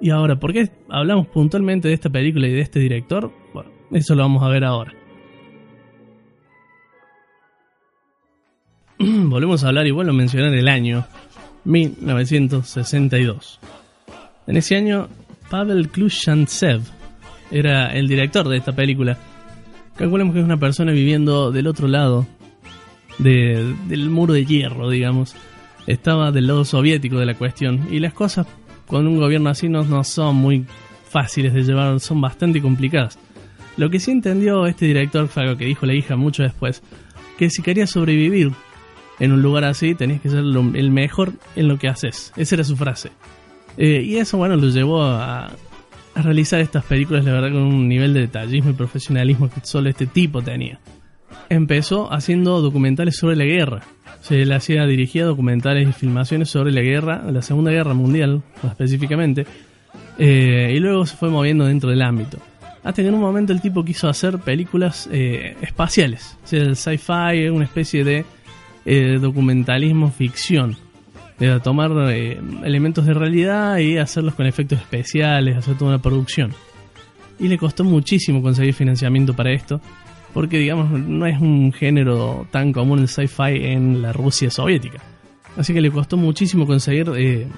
Y 0.00 0.10
ahora, 0.10 0.38
¿por 0.38 0.52
qué 0.52 0.70
hablamos 0.88 1.28
puntualmente 1.28 1.88
de 1.88 1.94
esta 1.94 2.10
película 2.10 2.46
y 2.46 2.52
de 2.52 2.60
este 2.60 2.80
director? 2.80 3.32
Bueno, 3.54 3.70
eso 3.92 4.14
lo 4.14 4.22
vamos 4.22 4.42
a 4.42 4.48
ver 4.48 4.64
ahora. 4.64 4.92
Volvemos 9.28 9.64
a 9.64 9.68
hablar 9.68 9.86
y 9.86 9.90
vuelvo 9.92 10.10
a 10.12 10.14
mencionar 10.14 10.52
el 10.54 10.68
año 10.68 11.06
1962. 11.64 13.58
En 14.46 14.56
ese 14.56 14.76
año, 14.76 15.08
Pavel 15.50 15.88
Klushantsev 15.88 16.82
era 17.50 17.92
el 17.94 18.06
director 18.08 18.48
de 18.48 18.58
esta 18.58 18.72
película. 18.72 19.16
Calculemos 19.96 20.34
que 20.34 20.40
es 20.40 20.44
una 20.44 20.56
persona 20.58 20.92
viviendo 20.92 21.50
del 21.50 21.66
otro 21.66 21.88
lado 21.88 22.26
de- 23.18 23.74
del 23.88 24.10
muro 24.10 24.34
de 24.34 24.44
hierro, 24.44 24.90
digamos. 24.90 25.34
Estaba 25.86 26.30
del 26.30 26.46
lado 26.46 26.64
soviético 26.64 27.18
de 27.18 27.26
la 27.26 27.34
cuestión. 27.34 27.88
Y 27.90 27.98
las 28.00 28.12
cosas 28.12 28.46
con 28.86 29.06
un 29.06 29.18
gobierno 29.18 29.50
así 29.50 29.68
no, 29.68 29.82
no 29.84 30.04
son 30.04 30.36
muy 30.36 30.64
fáciles 31.08 31.52
de 31.54 31.62
llevar, 31.62 32.00
son 32.00 32.20
bastante 32.20 32.60
complicadas. 32.60 33.18
Lo 33.76 33.88
que 33.90 33.98
sí 33.98 34.10
entendió 34.10 34.66
este 34.66 34.86
director 34.86 35.26
fue 35.28 35.42
algo 35.44 35.56
que 35.56 35.64
dijo 35.64 35.86
la 35.86 35.94
hija 35.94 36.16
mucho 36.16 36.42
después, 36.42 36.82
que 37.38 37.48
si 37.50 37.62
querías 37.62 37.90
sobrevivir 37.90 38.52
en 39.20 39.32
un 39.32 39.42
lugar 39.42 39.64
así, 39.64 39.94
tenías 39.94 40.20
que 40.20 40.30
ser 40.30 40.40
el 40.40 40.90
mejor 40.90 41.32
en 41.54 41.68
lo 41.68 41.78
que 41.78 41.88
haces. 41.88 42.32
Esa 42.36 42.56
era 42.56 42.64
su 42.64 42.76
frase. 42.76 43.10
Eh, 43.76 44.02
y 44.04 44.16
eso, 44.16 44.38
bueno, 44.38 44.56
lo 44.56 44.68
llevó 44.68 45.02
a, 45.02 45.46
a 46.14 46.22
realizar 46.22 46.60
estas 46.60 46.84
películas, 46.84 47.24
la 47.24 47.32
verdad, 47.32 47.52
con 47.52 47.62
un 47.62 47.88
nivel 47.88 48.14
de 48.14 48.20
detallismo 48.20 48.70
y 48.70 48.74
profesionalismo 48.74 49.48
que 49.50 49.60
solo 49.62 49.88
este 49.88 50.06
tipo 50.06 50.42
tenía. 50.42 50.80
Empezó 51.48 52.12
haciendo 52.12 52.60
documentales 52.60 53.16
sobre 53.16 53.36
la 53.36 53.44
guerra. 53.44 53.82
Se 54.20 54.44
le 54.44 54.54
hacía, 54.54 54.86
dirigía 54.86 55.24
documentales 55.24 55.88
y 55.88 55.92
filmaciones 55.92 56.50
sobre 56.50 56.72
la 56.72 56.80
guerra, 56.80 57.22
la 57.30 57.42
Segunda 57.42 57.70
Guerra 57.70 57.94
Mundial, 57.94 58.42
más 58.62 58.72
específicamente. 58.72 59.46
Eh, 60.18 60.72
y 60.74 60.78
luego 60.78 61.06
se 61.06 61.16
fue 61.16 61.30
moviendo 61.30 61.64
dentro 61.64 61.90
del 61.90 62.02
ámbito. 62.02 62.38
Hasta 62.82 63.02
que 63.02 63.08
en 63.08 63.14
un 63.14 63.20
momento 63.20 63.52
el 63.52 63.60
tipo 63.60 63.84
quiso 63.84 64.08
hacer 64.08 64.38
películas 64.38 65.08
eh, 65.12 65.56
espaciales. 65.60 66.38
O 66.44 66.46
sea, 66.46 66.62
el 66.62 66.76
sci-fi 66.76 67.44
es 67.44 67.50
una 67.50 67.64
especie 67.64 68.04
de 68.04 68.24
eh, 68.84 69.18
documentalismo 69.20 70.10
ficción. 70.10 70.76
De 71.38 71.58
tomar 71.60 71.90
eh, 72.10 72.38
elementos 72.64 73.06
de 73.06 73.14
realidad 73.14 73.78
y 73.78 73.96
hacerlos 73.96 74.34
con 74.34 74.46
efectos 74.46 74.78
especiales, 74.78 75.56
hacer 75.56 75.76
toda 75.78 75.92
una 75.92 76.02
producción. 76.02 76.52
Y 77.38 77.48
le 77.48 77.56
costó 77.56 77.82
muchísimo 77.82 78.42
conseguir 78.42 78.74
financiamiento 78.74 79.34
para 79.34 79.50
esto, 79.50 79.80
porque 80.34 80.58
digamos 80.58 80.90
no 80.90 81.24
es 81.24 81.40
un 81.40 81.72
género 81.72 82.46
tan 82.50 82.72
común 82.72 82.98
el 82.98 83.08
sci-fi 83.08 83.64
en 83.64 84.02
la 84.02 84.12
Rusia 84.12 84.50
soviética. 84.50 85.00
Así 85.56 85.72
que 85.72 85.80
le 85.80 85.90
costó 85.90 86.18
muchísimo 86.18 86.66
conseguir 86.66 87.10
eh, 87.16 87.48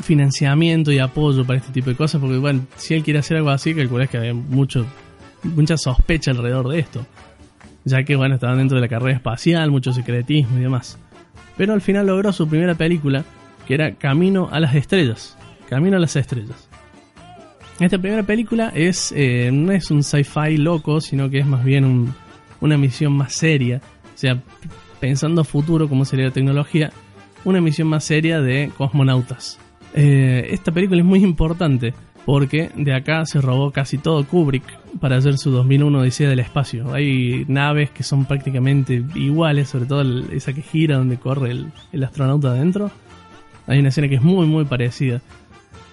financiamiento 0.00 0.92
y 0.92 0.98
apoyo 0.98 1.44
para 1.46 1.58
este 1.58 1.72
tipo 1.72 1.90
de 1.90 1.96
cosas, 1.96 2.20
porque 2.20 2.36
bueno, 2.36 2.66
si 2.76 2.94
él 2.94 3.02
quiere 3.02 3.20
hacer 3.20 3.38
algo 3.38 3.50
así, 3.50 3.74
calculás 3.74 4.10
que 4.10 4.18
había 4.18 4.34
mucho, 4.34 4.86
mucha 5.42 5.76
sospecha 5.76 6.30
alrededor 6.30 6.68
de 6.68 6.80
esto. 6.80 7.06
Ya 7.84 8.02
que 8.04 8.16
bueno, 8.16 8.34
estaban 8.36 8.58
dentro 8.58 8.76
de 8.76 8.82
la 8.82 8.88
carrera 8.88 9.16
espacial, 9.16 9.70
mucho 9.70 9.92
secretismo 9.92 10.58
y 10.58 10.62
demás. 10.62 10.98
Pero 11.56 11.72
al 11.74 11.80
final 11.80 12.06
logró 12.06 12.32
su 12.32 12.48
primera 12.48 12.74
película, 12.74 13.24
que 13.66 13.74
era 13.74 13.94
Camino 13.94 14.48
a 14.50 14.58
las 14.60 14.74
Estrellas. 14.74 15.36
Camino 15.68 15.96
a 15.96 16.00
las 16.00 16.16
Estrellas. 16.16 16.68
Esta 17.80 17.98
primera 17.98 18.22
película 18.22 18.70
es 18.74 19.12
eh, 19.16 19.50
no 19.52 19.72
es 19.72 19.90
un 19.90 20.02
sci-fi 20.02 20.56
loco, 20.58 21.00
sino 21.00 21.28
que 21.28 21.40
es 21.40 21.46
más 21.46 21.64
bien 21.64 21.84
un- 21.84 22.14
una 22.60 22.78
misión 22.78 23.12
más 23.12 23.32
seria. 23.34 23.80
O 24.14 24.18
sea, 24.18 24.40
pensando 25.00 25.44
futuro 25.44 25.88
cómo 25.88 26.04
sería 26.04 26.26
la 26.26 26.30
tecnología, 26.30 26.90
una 27.44 27.60
misión 27.60 27.88
más 27.88 28.04
seria 28.04 28.40
de 28.40 28.70
cosmonautas. 28.78 29.58
Eh, 29.94 30.48
esta 30.50 30.72
película 30.72 31.00
es 31.00 31.06
muy 31.06 31.22
importante 31.22 31.94
porque 32.24 32.70
de 32.76 32.94
acá 32.94 33.26
se 33.26 33.40
robó 33.40 33.70
casi 33.70 33.98
todo 33.98 34.24
Kubrick 34.24 34.64
para 35.00 35.16
hacer 35.16 35.38
su 35.38 35.50
2001 35.50 35.98
Odisea 35.98 36.28
del 36.28 36.40
Espacio. 36.40 36.92
Hay 36.94 37.44
naves 37.48 37.90
que 37.90 38.02
son 38.02 38.24
prácticamente 38.24 39.02
iguales, 39.14 39.68
sobre 39.68 39.86
todo 39.86 40.02
esa 40.30 40.52
que 40.52 40.62
gira 40.62 40.96
donde 40.96 41.18
corre 41.18 41.52
el, 41.92 42.04
astronauta 42.04 42.48
adentro. 42.48 42.90
Hay 43.66 43.78
una 43.78 43.88
escena 43.88 44.08
que 44.08 44.16
es 44.16 44.22
muy 44.22 44.46
muy 44.46 44.64
parecida. 44.64 45.20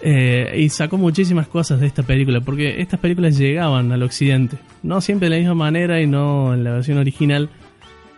Eh, 0.03 0.55
y 0.57 0.69
sacó 0.69 0.97
muchísimas 0.97 1.47
cosas 1.47 1.79
de 1.79 1.87
esta 1.87 2.03
película, 2.03 2.41
porque 2.41 2.81
estas 2.81 2.99
películas 2.99 3.37
llegaban 3.37 3.91
al 3.91 4.01
occidente. 4.03 4.57
No 4.81 4.99
siempre 4.99 5.29
de 5.29 5.35
la 5.35 5.39
misma 5.39 5.55
manera 5.55 6.01
y 6.01 6.07
no 6.07 6.53
en 6.53 6.63
la 6.63 6.71
versión 6.71 6.97
original, 6.97 7.49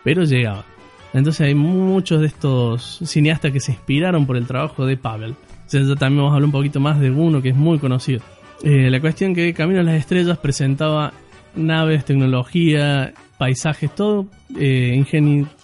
pero 0.02 0.24
llegaban. 0.24 0.64
Entonces 1.12 1.46
hay 1.46 1.54
muchos 1.54 2.20
de 2.20 2.26
estos 2.26 3.00
cineastas 3.04 3.52
que 3.52 3.60
se 3.60 3.72
inspiraron 3.72 4.26
por 4.26 4.36
el 4.36 4.46
trabajo 4.46 4.86
de 4.86 4.96
Pavel. 4.96 5.36
O 5.66 5.96
también 5.96 6.18
vamos 6.18 6.32
a 6.32 6.34
hablar 6.34 6.46
un 6.46 6.52
poquito 6.52 6.80
más 6.80 7.00
de 7.00 7.10
uno 7.10 7.40
que 7.40 7.50
es 7.50 7.56
muy 7.56 7.78
conocido. 7.78 8.20
Eh, 8.64 8.88
la 8.90 8.98
cuestión 8.98 9.34
que 9.34 9.52
Camino 9.52 9.80
a 9.80 9.82
las 9.82 9.96
Estrellas 9.96 10.38
presentaba 10.38 11.12
naves, 11.54 12.06
tecnología, 12.06 13.12
paisajes, 13.36 13.94
todo, 13.94 14.26
eh, 14.58 15.04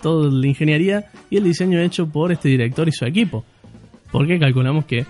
todo 0.03 0.31
la 0.31 0.47
ingeniería 0.47 1.07
y 1.31 1.39
el 1.39 1.45
diseño 1.45 1.81
hecho 1.81 2.07
por 2.07 2.31
este 2.31 2.51
director 2.51 2.87
y 2.89 2.93
su 2.93 3.07
equipo. 3.07 3.43
Porque 4.13 4.39
calculamos 4.39 4.85
que 4.85 5.07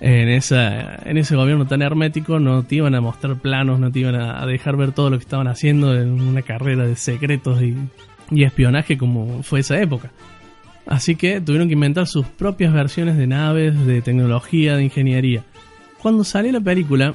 en, 0.00 0.28
esa, 0.30 0.96
en 1.04 1.18
ese 1.18 1.36
gobierno 1.36 1.66
tan 1.66 1.82
hermético 1.82 2.38
no 2.38 2.62
te 2.62 2.76
iban 2.76 2.94
a 2.94 3.02
mostrar 3.02 3.36
planos, 3.36 3.78
no 3.78 3.92
te 3.92 3.98
iban 3.98 4.14
a 4.14 4.46
dejar 4.46 4.78
ver 4.78 4.92
todo 4.92 5.10
lo 5.10 5.18
que 5.18 5.24
estaban 5.24 5.46
haciendo 5.46 5.94
en 5.94 6.22
una 6.22 6.40
carrera 6.40 6.86
de 6.86 6.96
secretos 6.96 7.60
y, 7.60 7.76
y 8.30 8.44
espionaje 8.44 8.96
como 8.96 9.42
fue 9.42 9.60
esa 9.60 9.78
época. 9.78 10.10
Así 10.86 11.14
que 11.14 11.42
tuvieron 11.42 11.68
que 11.68 11.74
inventar 11.74 12.06
sus 12.06 12.24
propias 12.24 12.72
versiones 12.72 13.18
de 13.18 13.26
naves, 13.26 13.86
de 13.86 14.00
tecnología, 14.00 14.76
de 14.76 14.84
ingeniería. 14.84 15.42
Cuando 16.00 16.24
salió 16.24 16.52
la 16.52 16.60
película, 16.60 17.14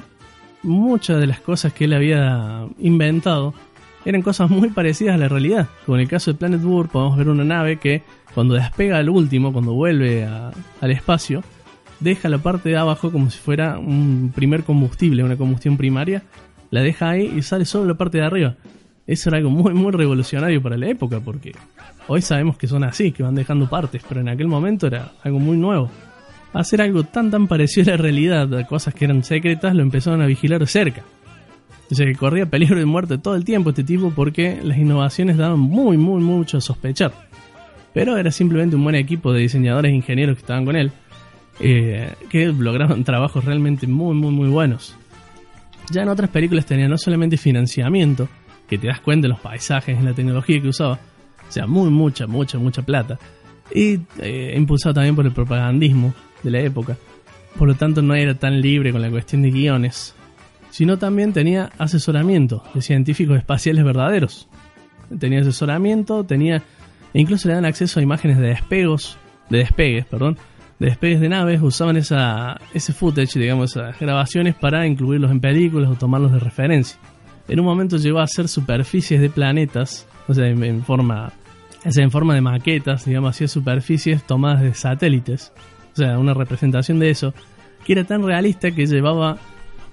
muchas 0.62 1.20
de 1.20 1.26
las 1.26 1.40
cosas 1.40 1.72
que 1.72 1.84
él 1.84 1.92
había 1.94 2.66
inventado 2.78 3.54
eran 4.04 4.22
cosas 4.22 4.50
muy 4.50 4.70
parecidas 4.70 5.14
a 5.14 5.18
la 5.18 5.28
realidad. 5.28 5.68
Como 5.84 5.96
en 5.96 6.02
el 6.02 6.08
caso 6.08 6.32
de 6.32 6.38
Planet 6.38 6.60
Burr, 6.62 6.88
podemos 6.88 7.16
ver 7.18 7.28
una 7.28 7.44
nave 7.44 7.76
que 7.76 8.02
cuando 8.34 8.54
despega 8.54 8.98
al 8.98 9.08
último, 9.10 9.52
cuando 9.52 9.72
vuelve 9.74 10.24
a- 10.24 10.52
al 10.80 10.90
espacio, 10.90 11.42
deja 11.98 12.28
la 12.28 12.38
parte 12.38 12.70
de 12.70 12.76
abajo 12.76 13.10
como 13.12 13.28
si 13.30 13.38
fuera 13.38 13.78
un 13.78 14.32
primer 14.34 14.64
combustible, 14.64 15.22
una 15.24 15.36
combustión 15.36 15.76
primaria, 15.76 16.22
la 16.70 16.80
deja 16.80 17.10
ahí 17.10 17.30
y 17.36 17.42
sale 17.42 17.64
solo 17.64 17.84
la 17.86 17.94
parte 17.94 18.18
de 18.18 18.24
arriba. 18.24 18.54
Eso 19.06 19.28
era 19.28 19.38
algo 19.38 19.50
muy, 19.50 19.74
muy 19.74 19.90
revolucionario 19.92 20.62
para 20.62 20.76
la 20.78 20.86
época, 20.86 21.20
porque 21.20 21.52
hoy 22.06 22.22
sabemos 22.22 22.56
que 22.56 22.68
son 22.68 22.84
así, 22.84 23.10
que 23.12 23.22
van 23.24 23.34
dejando 23.34 23.68
partes, 23.68 24.02
pero 24.08 24.20
en 24.20 24.28
aquel 24.28 24.46
momento 24.46 24.86
era 24.86 25.12
algo 25.24 25.40
muy 25.40 25.56
nuevo. 25.56 25.90
Hacer 26.52 26.82
algo 26.82 27.04
tan 27.04 27.30
tan 27.30 27.46
parecido 27.46 27.92
a 27.92 27.96
la 27.96 28.02
realidad, 28.02 28.52
a 28.54 28.66
cosas 28.66 28.94
que 28.94 29.04
eran 29.04 29.22
secretas, 29.22 29.74
lo 29.74 29.82
empezaron 29.82 30.20
a 30.20 30.26
vigilar 30.26 30.66
cerca. 30.66 31.02
O 31.90 31.94
sea 31.94 32.06
que 32.06 32.14
corría 32.14 32.46
peligro 32.46 32.78
de 32.78 32.84
muerte 32.84 33.18
todo 33.18 33.34
el 33.34 33.44
tiempo 33.44 33.70
este 33.70 33.82
tipo 33.82 34.10
porque 34.10 34.60
las 34.62 34.78
innovaciones 34.78 35.36
daban 35.36 35.58
muy, 35.58 35.96
muy, 35.96 36.22
mucho 36.22 36.58
a 36.58 36.60
sospechar. 36.60 37.12
Pero 37.92 38.16
era 38.16 38.30
simplemente 38.30 38.76
un 38.76 38.84
buen 38.84 38.94
equipo 38.94 39.32
de 39.32 39.40
diseñadores 39.40 39.90
e 39.90 39.96
ingenieros 39.96 40.36
que 40.36 40.40
estaban 40.40 40.64
con 40.64 40.76
él, 40.76 40.92
eh, 41.58 42.12
que 42.28 42.46
lograron 42.46 43.02
trabajos 43.04 43.44
realmente 43.44 43.86
muy, 43.88 44.14
muy, 44.14 44.30
muy 44.30 44.48
buenos. 44.48 44.96
Ya 45.90 46.02
en 46.02 46.08
otras 46.08 46.30
películas 46.30 46.66
tenía 46.66 46.88
no 46.88 46.96
solamente 46.96 47.36
financiamiento, 47.36 48.28
que 48.68 48.78
te 48.78 48.86
das 48.86 49.00
cuenta 49.00 49.24
de 49.24 49.30
los 49.30 49.40
paisajes, 49.40 49.98
en 49.98 50.04
la 50.04 50.12
tecnología 50.12 50.62
que 50.62 50.68
usaba, 50.68 50.92
o 51.48 51.52
sea, 51.52 51.66
muy, 51.66 51.90
mucha, 51.90 52.28
mucha, 52.28 52.58
mucha 52.58 52.82
plata, 52.82 53.18
y 53.74 53.98
eh, 54.20 54.54
impulsado 54.56 54.94
también 54.94 55.16
por 55.16 55.26
el 55.26 55.32
propagandismo 55.32 56.14
de 56.42 56.50
la 56.50 56.60
época. 56.60 56.96
Por 57.58 57.68
lo 57.68 57.74
tanto, 57.74 58.02
no 58.02 58.14
era 58.14 58.34
tan 58.34 58.60
libre 58.60 58.92
con 58.92 59.02
la 59.02 59.10
cuestión 59.10 59.42
de 59.42 59.50
guiones, 59.50 60.14
sino 60.70 60.98
también 60.98 61.32
tenía 61.32 61.70
asesoramiento 61.78 62.62
de 62.74 62.82
científicos 62.82 63.38
espaciales 63.38 63.84
verdaderos. 63.84 64.48
Tenía 65.18 65.40
asesoramiento, 65.40 66.24
tenía 66.24 66.62
e 67.12 67.20
incluso 67.20 67.48
le 67.48 67.54
dan 67.54 67.64
acceso 67.64 67.98
a 67.98 68.02
imágenes 68.02 68.38
de 68.38 68.48
despegos, 68.48 69.18
de 69.48 69.58
despegues, 69.58 70.06
perdón, 70.06 70.38
de 70.78 70.86
despegues 70.86 71.20
de 71.20 71.28
naves, 71.28 71.60
usaban 71.60 71.96
esa, 71.96 72.58
ese 72.72 72.92
footage, 72.92 73.38
digamos, 73.38 73.72
esas 73.72 73.98
grabaciones 73.98 74.54
para 74.54 74.86
incluirlos 74.86 75.30
en 75.30 75.40
películas 75.40 75.90
o 75.90 75.96
tomarlos 75.96 76.32
de 76.32 76.38
referencia. 76.38 76.98
En 77.48 77.58
un 77.58 77.66
momento 77.66 77.96
llegó 77.96 78.20
a 78.20 78.24
hacer 78.24 78.48
superficies 78.48 79.20
de 79.20 79.28
planetas, 79.28 80.06
o 80.28 80.34
sea, 80.34 80.46
en, 80.46 80.84
forma, 80.84 81.32
o 81.84 82.00
en 82.00 82.10
forma 82.10 82.34
de 82.34 82.40
maquetas, 82.40 83.04
digamos, 83.04 83.30
hacía 83.30 83.48
superficies 83.48 84.22
tomadas 84.22 84.62
de 84.62 84.72
satélites, 84.74 85.52
o 85.92 85.96
sea, 85.96 86.18
una 86.18 86.34
representación 86.34 86.98
de 86.98 87.10
eso, 87.10 87.34
que 87.84 87.92
era 87.92 88.04
tan 88.04 88.22
realista 88.22 88.70
que 88.70 88.86
llevaba 88.86 89.38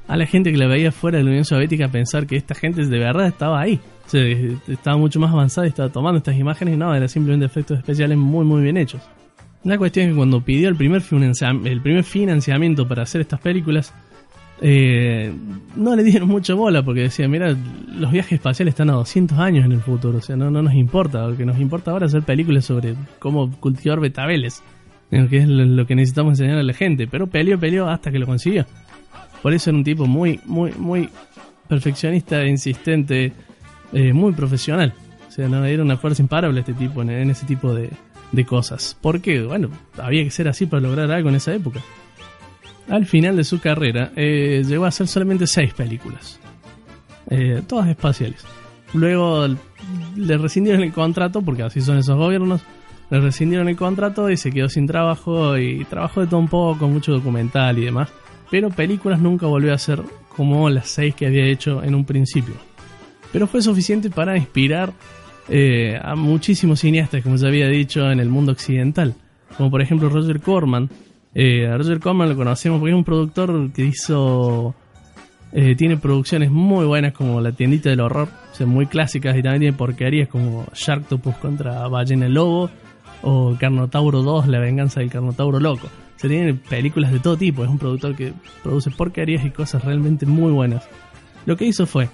a 0.07 0.15
la 0.15 0.25
gente 0.25 0.51
que 0.51 0.57
la 0.57 0.67
veía 0.67 0.91
fuera 0.91 1.17
de 1.17 1.23
la 1.23 1.29
Unión 1.29 1.45
Soviética 1.45 1.85
a 1.85 1.89
pensar 1.89 2.27
que 2.27 2.37
esta 2.37 2.55
gente 2.55 2.85
de 2.85 2.99
verdad 2.99 3.27
estaba 3.27 3.59
ahí. 3.59 3.79
O 4.05 4.09
sea, 4.09 4.23
estaba 4.67 4.97
mucho 4.97 5.19
más 5.19 5.31
avanzada 5.31 5.67
y 5.67 5.69
estaba 5.69 5.89
tomando 5.89 6.19
estas 6.19 6.37
imágenes 6.37 6.75
y 6.75 6.77
no, 6.77 6.95
eran 6.95 7.09
simplemente 7.09 7.45
efectos 7.45 7.77
especiales 7.77 8.17
muy 8.17 8.45
muy 8.45 8.61
bien 8.61 8.77
hechos. 8.77 9.01
La 9.63 9.77
cuestión 9.77 10.05
es 10.05 10.11
que 10.11 10.17
cuando 10.17 10.39
pidió 10.39 10.69
el 10.69 10.75
primer, 10.75 11.03
el 11.65 11.81
primer 11.81 12.03
financiamiento 12.05 12.87
para 12.87 13.03
hacer 13.03 13.19
estas 13.19 13.41
películas, 13.41 13.93
eh, 14.61 15.31
no 15.75 15.95
le 15.95 16.03
dieron 16.03 16.29
mucha 16.29 16.53
bola 16.53 16.83
porque 16.83 17.01
decían, 17.01 17.29
mira, 17.29 17.55
los 17.93 18.11
viajes 18.11 18.33
espaciales 18.33 18.71
están 18.71 18.89
a 18.89 18.93
200 18.93 19.37
años 19.37 19.65
en 19.65 19.73
el 19.73 19.81
futuro, 19.81 20.19
o 20.19 20.21
sea, 20.21 20.35
no, 20.35 20.49
no 20.49 20.61
nos 20.61 20.73
importa, 20.73 21.27
lo 21.27 21.35
que 21.35 21.45
nos 21.45 21.59
importa 21.59 21.91
ahora 21.91 22.05
es 22.05 22.13
hacer 22.13 22.25
películas 22.25 22.65
sobre 22.65 22.95
cómo 23.19 23.51
cultivar 23.59 23.99
betabeles, 23.99 24.63
que 25.09 25.37
es 25.37 25.47
lo, 25.47 25.85
que 25.85 25.95
necesitamos 25.95 26.33
enseñar 26.33 26.57
a 26.57 26.63
la 26.63 26.73
gente, 26.73 27.07
pero 27.07 27.27
peleó, 27.27 27.59
peleó 27.59 27.87
hasta 27.89 28.11
que 28.11 28.19
lo 28.19 28.25
consiguió. 28.25 28.65
Por 29.41 29.53
eso 29.53 29.69
era 29.69 29.77
un 29.77 29.83
tipo 29.83 30.05
muy, 30.05 30.39
muy, 30.45 30.71
muy 30.73 31.09
perfeccionista, 31.67 32.45
insistente, 32.45 33.31
eh, 33.93 34.13
muy 34.13 34.33
profesional. 34.33 34.93
O 35.27 35.31
sea, 35.31 35.47
no 35.47 35.63
era 35.63 35.83
una 35.83 35.97
fuerza 35.97 36.21
imparable 36.21 36.59
este 36.59 36.73
tipo 36.73 37.01
en, 37.01 37.09
en 37.11 37.29
ese 37.29 37.45
tipo 37.45 37.73
de, 37.73 37.89
de 38.31 38.45
cosas. 38.45 38.97
Porque, 39.01 39.41
bueno, 39.43 39.69
había 39.97 40.23
que 40.23 40.31
ser 40.31 40.47
así 40.47 40.65
para 40.65 40.81
lograr 40.81 41.11
algo 41.11 41.29
en 41.29 41.35
esa 41.35 41.53
época. 41.53 41.81
Al 42.89 43.05
final 43.05 43.35
de 43.35 43.43
su 43.43 43.59
carrera, 43.59 44.11
eh, 44.15 44.63
llegó 44.65 44.85
a 44.85 44.89
hacer 44.89 45.07
solamente 45.07 45.45
seis 45.47 45.73
películas. 45.73 46.39
Eh, 47.29 47.61
todas 47.67 47.89
espaciales. 47.89 48.45
Luego 48.93 49.47
le 50.15 50.37
rescindieron 50.37 50.81
el 50.83 50.93
contrato, 50.93 51.41
porque 51.41 51.63
así 51.63 51.81
son 51.81 51.97
esos 51.97 52.17
gobiernos. 52.17 52.61
Le 53.09 53.21
rescindieron 53.21 53.69
el 53.69 53.77
contrato 53.77 54.29
y 54.29 54.37
se 54.37 54.51
quedó 54.51 54.67
sin 54.67 54.85
trabajo 54.85 55.57
y 55.57 55.85
trabajó 55.85 56.21
de 56.21 56.27
todo 56.27 56.39
un 56.39 56.49
poco, 56.49 56.87
mucho 56.87 57.13
documental 57.13 57.77
y 57.79 57.85
demás. 57.85 58.09
Pero 58.51 58.69
películas 58.69 59.19
nunca 59.19 59.45
volvió 59.47 59.71
a 59.71 59.75
hacer 59.75 60.01
como 60.35 60.69
las 60.69 60.89
seis 60.89 61.15
que 61.15 61.25
había 61.25 61.45
hecho 61.45 61.83
en 61.83 61.95
un 61.95 62.05
principio. 62.05 62.53
Pero 63.31 63.47
fue 63.47 63.61
suficiente 63.61 64.09
para 64.09 64.37
inspirar 64.37 64.91
eh, 65.49 65.97
a 66.01 66.15
muchísimos 66.15 66.81
cineastas, 66.81 67.23
como 67.23 67.37
ya 67.37 67.47
había 67.47 67.67
dicho, 67.67 68.11
en 68.11 68.19
el 68.19 68.29
mundo 68.29 68.51
occidental. 68.51 69.15
Como 69.57 69.71
por 69.71 69.81
ejemplo 69.81 70.09
Roger 70.09 70.41
Corman. 70.41 70.89
Eh, 71.33 71.67
a 71.67 71.77
Roger 71.77 71.99
Corman 71.99 72.29
lo 72.29 72.35
conocemos 72.35 72.79
porque 72.79 72.91
es 72.91 72.97
un 72.97 73.03
productor 73.03 73.71
que 73.71 73.85
hizo... 73.85 74.75
eh, 75.53 75.75
tiene 75.75 75.97
producciones 75.97 76.51
muy 76.51 76.85
buenas 76.85 77.13
como 77.13 77.39
La 77.39 77.53
tiendita 77.53 77.89
del 77.89 78.01
horror, 78.01 78.27
o 78.51 78.55
sea, 78.55 78.65
muy 78.65 78.87
clásicas 78.87 79.37
y 79.37 79.43
también 79.43 79.61
tiene 79.61 79.77
porquerías 79.77 80.27
como 80.27 80.65
Sharktopus 80.73 81.35
contra 81.35 81.87
Ballena 81.87 82.27
Lobo 82.27 82.69
o 83.21 83.55
Carnotauro 83.59 84.21
2, 84.21 84.47
La 84.47 84.59
venganza 84.59 84.99
del 84.99 85.09
Carnotauro 85.09 85.59
Loco. 85.59 85.87
O 85.87 86.19
sea, 86.19 86.29
tiene 86.29 86.53
películas 86.53 87.11
de 87.11 87.19
todo 87.19 87.37
tipo, 87.37 87.63
es 87.63 87.69
un 87.69 87.77
productor 87.77 88.15
que 88.15 88.33
produce 88.63 88.89
porquerías 88.89 89.45
y 89.45 89.51
cosas 89.51 89.83
realmente 89.83 90.25
muy 90.25 90.51
buenas. 90.51 90.87
Lo 91.45 91.55
que 91.55 91.65
hizo 91.65 91.85
fue 91.85 92.09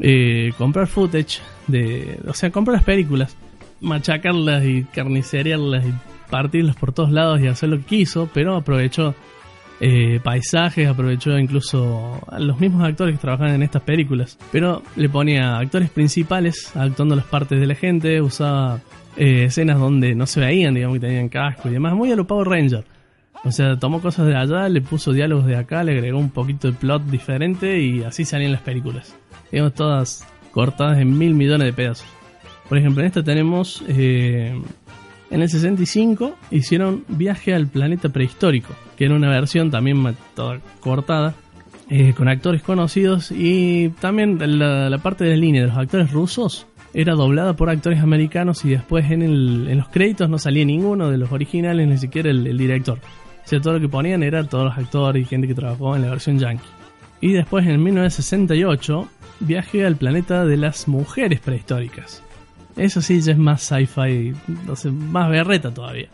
eh, 0.00 0.52
comprar 0.58 0.86
footage 0.86 1.40
de, 1.66 2.18
o 2.26 2.34
sea, 2.34 2.50
comprar 2.50 2.74
las 2.74 2.84
películas, 2.84 3.36
machacarlas 3.80 4.64
y 4.64 4.84
carnicerearlas 4.84 5.86
y 5.86 5.94
partirlas 6.30 6.76
por 6.76 6.92
todos 6.92 7.10
lados 7.10 7.40
y 7.40 7.46
hacer 7.46 7.68
lo 7.68 7.78
que 7.78 7.84
quiso, 7.84 8.28
pero 8.32 8.56
aprovechó 8.56 9.14
eh, 9.80 10.20
paisajes, 10.22 10.88
aprovechó 10.88 11.38
incluso 11.38 12.20
a 12.28 12.38
los 12.38 12.60
mismos 12.60 12.82
actores 12.84 13.14
que 13.14 13.20
trabajaban 13.20 13.54
en 13.54 13.62
estas 13.62 13.82
películas, 13.82 14.38
pero 14.52 14.82
le 14.96 15.08
ponía 15.08 15.58
actores 15.58 15.90
principales 15.90 16.74
actuando 16.76 17.16
las 17.16 17.24
partes 17.24 17.60
de 17.60 17.66
la 17.66 17.74
gente, 17.74 18.20
usaba 18.20 18.80
eh, 19.16 19.44
escenas 19.44 19.78
donde 19.78 20.14
no 20.14 20.26
se 20.26 20.40
veían, 20.40 20.74
digamos 20.74 20.98
que 20.98 21.06
tenían 21.06 21.28
casco 21.28 21.68
y 21.68 21.72
demás, 21.72 21.94
muy 21.94 22.12
a 22.12 22.16
Ranger. 22.16 22.84
O 23.42 23.52
sea, 23.52 23.78
tomó 23.78 24.02
cosas 24.02 24.26
de 24.26 24.36
allá, 24.36 24.68
le 24.68 24.82
puso 24.82 25.12
diálogos 25.12 25.46
de 25.46 25.56
acá, 25.56 25.82
le 25.82 25.92
agregó 25.92 26.18
un 26.18 26.30
poquito 26.30 26.70
de 26.70 26.74
plot 26.74 27.04
diferente 27.06 27.80
y 27.80 28.02
así 28.02 28.24
salían 28.24 28.52
las 28.52 28.60
películas. 28.60 29.16
Digamos, 29.50 29.74
todas 29.74 30.26
cortadas 30.52 30.98
en 30.98 31.16
mil 31.16 31.34
millones 31.34 31.66
de 31.66 31.72
pedazos. 31.72 32.06
Por 32.68 32.76
ejemplo, 32.76 33.00
en 33.00 33.06
esta 33.06 33.22
tenemos. 33.22 33.82
eh, 33.88 34.60
en 35.30 35.42
el 35.42 35.48
65 35.48 36.36
hicieron 36.50 37.04
Viaje 37.08 37.54
al 37.54 37.68
planeta 37.68 38.08
prehistórico, 38.08 38.74
que 38.96 39.04
era 39.04 39.14
una 39.14 39.28
versión 39.28 39.70
también 39.70 40.16
toda 40.34 40.60
cortada, 40.80 41.34
eh, 41.88 42.14
con 42.16 42.28
actores 42.28 42.62
conocidos 42.62 43.30
y 43.30 43.90
también 44.00 44.38
la, 44.58 44.98
parte 44.98 45.24
de 45.24 45.36
línea 45.36 45.62
de 45.62 45.68
los 45.68 45.76
actores 45.76 46.12
rusos 46.12 46.66
era 46.94 47.14
doblada 47.14 47.54
por 47.54 47.70
actores 47.70 48.00
americanos 48.00 48.64
y 48.64 48.70
después 48.70 49.10
en, 49.10 49.22
el- 49.22 49.68
en 49.68 49.78
los 49.78 49.88
créditos 49.88 50.28
no 50.28 50.38
salía 50.38 50.64
ninguno 50.64 51.10
de 51.10 51.18
los 51.18 51.30
originales, 51.32 51.86
ni 51.88 51.98
siquiera 51.98 52.30
el, 52.30 52.56
director. 52.58 52.98
O 52.98 53.48
sea, 53.48 53.60
todo 53.60 53.74
lo 53.74 53.80
que 53.80 53.88
ponían 53.88 54.22
era 54.22 54.44
todos 54.44 54.64
los 54.64 54.78
actores 54.78 55.22
y 55.22 55.26
gente 55.26 55.46
que 55.48 55.54
trabajó 55.54 55.96
en 55.96 56.02
la 56.02 56.10
versión 56.10 56.38
yankee. 56.38 56.64
Y 57.20 57.32
después 57.32 57.66
en 57.66 57.82
1968, 57.82 59.08
Viaje 59.42 59.86
al 59.86 59.96
planeta 59.96 60.44
de 60.44 60.58
las 60.58 60.86
mujeres 60.86 61.40
prehistóricas. 61.40 62.22
Eso 62.76 63.00
sí, 63.00 63.20
ya 63.22 63.32
es 63.32 63.38
más 63.38 63.62
sci-fi, 63.62 64.34
sé, 64.74 64.90
más 64.90 65.30
berreta 65.30 65.72
todavía. 65.72 66.08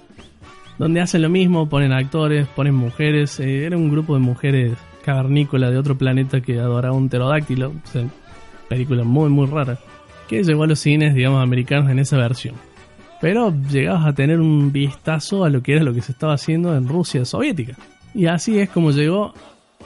Donde 0.78 1.00
hacen 1.00 1.22
lo 1.22 1.28
mismo, 1.28 1.68
ponen 1.68 1.92
actores, 1.92 2.46
ponen 2.48 2.74
mujeres. 2.74 3.40
eh, 3.40 3.64
era 3.64 3.76
un 3.76 3.90
grupo 3.90 4.14
de 4.14 4.20
mujeres 4.20 4.72
cavernícolas 5.04 5.70
de 5.72 5.78
otro 5.78 5.98
planeta 5.98 6.40
que 6.40 6.58
adoraba 6.60 6.94
un 6.94 7.08
pterodáctilo. 7.08 7.72
Película 8.68 9.02
muy, 9.04 9.28
muy 9.28 9.46
rara. 9.46 9.78
Que 10.28 10.42
llegó 10.42 10.64
a 10.64 10.66
los 10.66 10.78
cines, 10.80 11.14
digamos, 11.14 11.42
americanos 11.42 11.90
en 11.90 11.98
esa 11.98 12.16
versión. 12.16 12.54
Pero 13.20 13.54
llegabas 13.70 14.06
a 14.06 14.12
tener 14.12 14.40
un 14.40 14.72
vistazo 14.72 15.44
a 15.44 15.48
lo 15.50 15.62
que 15.62 15.72
era 15.74 15.82
lo 15.84 15.94
que 15.94 16.02
se 16.02 16.12
estaba 16.12 16.34
haciendo 16.34 16.76
en 16.76 16.88
Rusia 16.88 17.24
soviética. 17.24 17.76
Y 18.14 18.26
así 18.26 18.58
es 18.58 18.68
como 18.68 18.90
llegó 18.90 19.32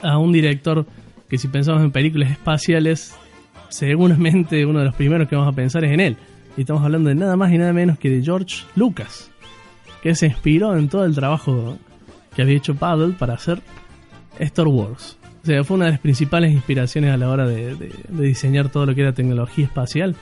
a 0.01 0.17
un 0.17 0.31
director 0.31 0.85
que 1.29 1.37
si 1.37 1.47
pensamos 1.47 1.81
en 1.83 1.91
películas 1.91 2.31
espaciales, 2.31 3.15
seguramente 3.69 4.65
uno 4.65 4.79
de 4.79 4.85
los 4.85 4.95
primeros 4.95 5.27
que 5.27 5.35
vamos 5.35 5.51
a 5.51 5.55
pensar 5.55 5.83
es 5.85 5.91
en 5.91 5.99
él. 5.99 6.17
Y 6.57 6.61
estamos 6.61 6.83
hablando 6.83 7.09
de 7.09 7.15
nada 7.15 7.35
más 7.37 7.51
y 7.53 7.57
nada 7.57 7.71
menos 7.73 7.97
que 7.97 8.09
de 8.09 8.21
George 8.21 8.63
Lucas, 8.75 9.31
que 10.03 10.13
se 10.15 10.27
inspiró 10.27 10.75
en 10.77 10.89
todo 10.89 11.05
el 11.05 11.15
trabajo 11.15 11.77
que 12.35 12.41
había 12.41 12.57
hecho 12.57 12.75
Paddle 12.75 13.13
para 13.17 13.35
hacer 13.35 13.61
Star 14.39 14.67
Wars. 14.67 15.17
O 15.43 15.45
sea, 15.45 15.63
fue 15.63 15.75
una 15.77 15.85
de 15.85 15.91
las 15.91 15.99
principales 16.01 16.51
inspiraciones 16.51 17.13
a 17.13 17.17
la 17.17 17.29
hora 17.29 17.47
de, 17.47 17.75
de- 17.75 17.93
de 18.09 18.23
diseñar 18.25 18.69
todo 18.69 18.85
lo 18.85 18.93
que 18.93 19.01
era 19.01 19.13
tecnología 19.13 19.65
espacial. 19.65 20.15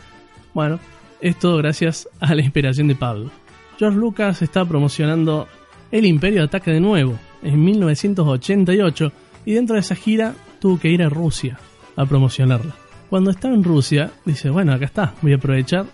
Bueno, 0.53 0.79
es 1.21 1.37
todo 1.37 1.57
gracias 1.57 2.07
a 2.19 2.33
la 2.35 2.41
inspiración 2.41 2.87
de 2.87 2.95
Pablo. 2.95 3.31
George 3.77 3.97
Lucas 3.97 4.41
está 4.41 4.65
promocionando 4.65 5.47
El 5.91 6.05
Imperio 6.05 6.43
Ataca 6.43 6.71
de 6.71 6.79
nuevo 6.79 7.17
en 7.43 7.63
1988 7.63 9.11
y 9.45 9.53
dentro 9.53 9.75
de 9.75 9.81
esa 9.81 9.95
gira 9.95 10.33
tuvo 10.59 10.79
que 10.79 10.89
ir 10.89 11.01
a 11.01 11.09
Rusia 11.09 11.59
a 11.95 12.05
promocionarla. 12.05 12.75
Cuando 13.09 13.31
estaba 13.31 13.53
en 13.53 13.63
Rusia, 13.63 14.11
dice, 14.25 14.49
bueno, 14.49 14.73
acá 14.73 14.85
está, 14.85 15.13
voy 15.21 15.33
a 15.33 15.37
aprovechar 15.37 15.85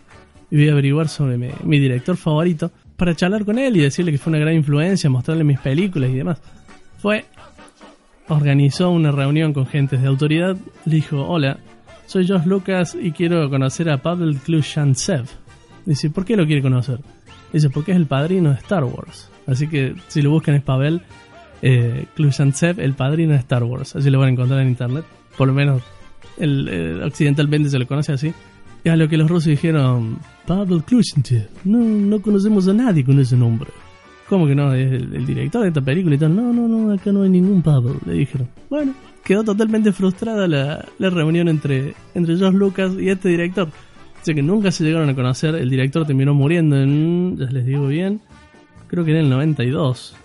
y 0.51 0.58
voy 0.58 0.70
a 0.70 0.74
averiguar 0.74 1.08
sobre 1.08 1.38
mi, 1.38 1.49
mi 1.64 1.80
director 1.80 2.18
favorito 2.18 2.72
para 2.97 3.16
charlar 3.16 3.45
con 3.45 3.58
él 3.58 3.78
y 3.78 3.82
decirle 3.82 4.12
que 4.12 4.18
fue 4.18 4.32
una 4.32 4.39
gran 4.39 4.56
influencia, 4.56 5.10
mostrarle 5.10 5.43
mis 5.43 5.60
películas 5.60 6.10
y 6.10 6.16
demás. 6.16 6.41
Fue, 6.97 7.26
organizó 8.28 8.89
una 8.89 9.12
reunión 9.12 9.53
con 9.53 9.66
gentes 9.66 10.01
de 10.01 10.08
autoridad, 10.08 10.58
le 10.86 10.95
dijo, 10.95 11.22
hola, 11.26 11.60
soy 12.06 12.26
George 12.26 12.47
Lucas 12.47 12.97
y 12.99 13.12
quiero 13.12 13.49
conocer 13.49 13.89
a 13.89 13.97
Pavel 13.97 14.38
Klushantsev. 14.38 15.26
Dice, 15.86 16.10
¿por 16.10 16.26
qué 16.26 16.36
lo 16.36 16.45
quiere 16.45 16.62
conocer? 16.62 16.99
Dice, 17.51 17.70
porque 17.70 17.91
es 17.91 17.97
el 17.97 18.06
padrino 18.06 18.49
de 18.49 18.56
Star 18.56 18.84
Wars. 18.84 19.30
Así 19.47 19.68
que 19.68 19.95
si 20.08 20.22
lo 20.22 20.32
buscan 20.32 20.56
es 20.56 20.64
Pavel 20.64 21.01
eh, 21.62 22.06
Klushantsev, 22.16 22.80
el 22.80 22.93
padrino 22.93 23.34
de 23.34 23.39
Star 23.39 23.64
Wars. 23.64 23.95
Así 23.95 24.10
lo 24.10 24.20
van 24.20 24.30
a 24.30 24.32
encontrar 24.32 24.62
en 24.62 24.70
internet. 24.70 25.06
Por 25.38 25.47
lo 25.47 25.53
menos 25.53 25.84
el, 26.38 27.01
occidentalmente 27.03 27.70
se 27.70 27.80
lo 27.80 27.88
conoce 27.88 28.14
así. 28.14 28.34
Y 28.84 28.89
a 28.89 28.95
lo 28.95 29.08
que 29.08 29.18
los 29.18 29.30
rusos 29.30 29.49
dijeron, 29.49 30.20
Pavel 30.45 30.84
Klushantsev, 30.84 31.49
no, 31.64 31.80
no 31.80 32.22
conocemos 32.22 32.68
a 32.68 32.74
nadie 32.74 33.03
con 33.03 33.20
ese 33.20 33.36
nombre. 33.36 33.72
¿Cómo 34.30 34.47
que 34.47 34.56
no? 34.56 34.74
Es 34.74 34.91
el, 34.91 35.14
el 35.14 35.26
director 35.26 35.62
de 35.62 35.68
esta 35.68 35.82
película 35.82 36.16
y 36.16 36.18
tal. 36.18 36.36
No, 36.36 36.51
no, 36.51 36.68
no, 36.68 36.91
acá 36.91 37.12
no 37.12 37.24
hay 37.24 37.30
ningún 37.30 37.62
Pavel, 37.62 37.97
le 38.06 38.14
dijeron. 38.14 38.47
Bueno, 38.70 38.93
quedó 39.26 39.43
totalmente 39.43 39.91
frustrada 39.91 40.47
la, 40.47 40.86
la 40.99 41.09
reunión 41.09 41.49
entre, 41.49 41.95
entre 42.13 42.38
George 42.38 42.57
Lucas 42.57 42.93
y 42.97 43.09
este 43.09 43.30
director. 43.30 43.67
O 43.67 44.34
que 44.34 44.41
nunca 44.41 44.71
se 44.71 44.84
llegaron 44.84 45.09
a 45.09 45.15
conocer. 45.15 45.55
El 45.55 45.69
director 45.69 46.05
terminó 46.05 46.34
muriendo 46.34 46.82
en, 46.82 47.38
ya 47.38 47.45
les 47.45 47.65
digo 47.65 47.88
bien, 47.88 48.21
creo 48.88 49.03
que 49.03 49.11
en 49.11 49.17
el 49.17 49.30
92. 49.30 50.15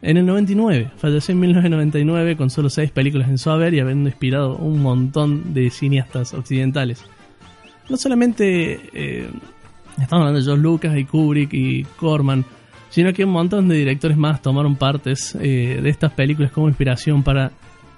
En 0.00 0.16
el 0.16 0.26
99, 0.26 0.90
falleció 0.96 1.32
en 1.32 1.40
1999 1.40 2.36
con 2.36 2.50
solo 2.50 2.68
6 2.70 2.90
películas 2.90 3.28
en 3.28 3.38
su 3.38 3.50
haber 3.50 3.72
y 3.74 3.80
habiendo 3.80 4.08
inspirado 4.08 4.56
un 4.56 4.82
montón 4.82 5.54
de 5.54 5.70
cineastas 5.70 6.34
occidentales. 6.34 7.04
No 7.88 7.96
solamente 7.96 8.80
eh, 8.92 9.30
estamos 10.00 10.22
hablando 10.22 10.40
de 10.40 10.44
George 10.44 10.62
Lucas 10.62 10.96
y 10.96 11.04
Kubrick 11.04 11.52
y 11.52 11.84
Corman, 11.96 12.44
sino 12.90 13.12
que 13.12 13.24
un 13.24 13.32
montón 13.32 13.68
de 13.68 13.76
directores 13.76 14.16
más 14.16 14.42
tomaron 14.42 14.76
partes 14.76 15.36
eh, 15.40 15.78
de 15.82 15.88
estas 15.88 16.12
películas 16.12 16.52
como 16.52 16.68
inspiración 16.68 17.22
para 17.22 17.52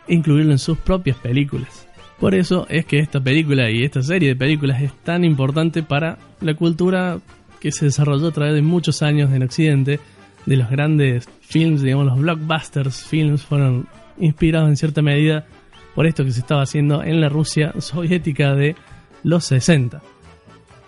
incluirlo 0.09 0.53
en 0.53 0.59
sus 0.59 0.79
propias 0.79 1.17
películas. 1.19 1.89
Por 2.19 2.35
eso 2.35 2.67
es 2.69 2.87
que 2.87 3.01
esta 3.01 3.21
película 3.21 3.71
y 3.71 3.83
esta 3.83 4.03
serie 4.03 4.31
de 4.31 4.37
películas 4.37 4.83
es 4.83 4.93
tan 5.03 5.25
importante 5.25 5.83
para 5.83 6.19
la 6.41 6.55
cultura 6.55 7.19
que 7.61 7.73
se 7.73 7.87
desarrolló 7.87 8.29
a 8.29 8.33
través 8.33 8.55
de 8.55 8.63
muchos 8.63 9.03
años 9.03 9.33
en 9.33 9.43
Occidente, 9.43 10.01
de 10.47 10.57
los 10.57 10.71
grandes 10.71 11.29
films, 11.41 11.83
digamos 11.83 12.07
los 12.07 12.19
blockbusters 12.19 13.05
films, 13.05 13.43
fueron 13.43 13.89
inspirados 14.19 14.69
en 14.69 14.77
cierta 14.77 15.03
medida 15.03 15.47
por 15.95 16.07
esto 16.07 16.25
que 16.25 16.33
se 16.33 16.41
estaba 16.41 16.63
haciendo 16.63 17.03
en 17.03 17.21
la 17.21 17.29
Rusia 17.29 17.73
soviética 17.79 18.55
de 18.55 18.77
los 19.23 19.47
60. 19.47 20.03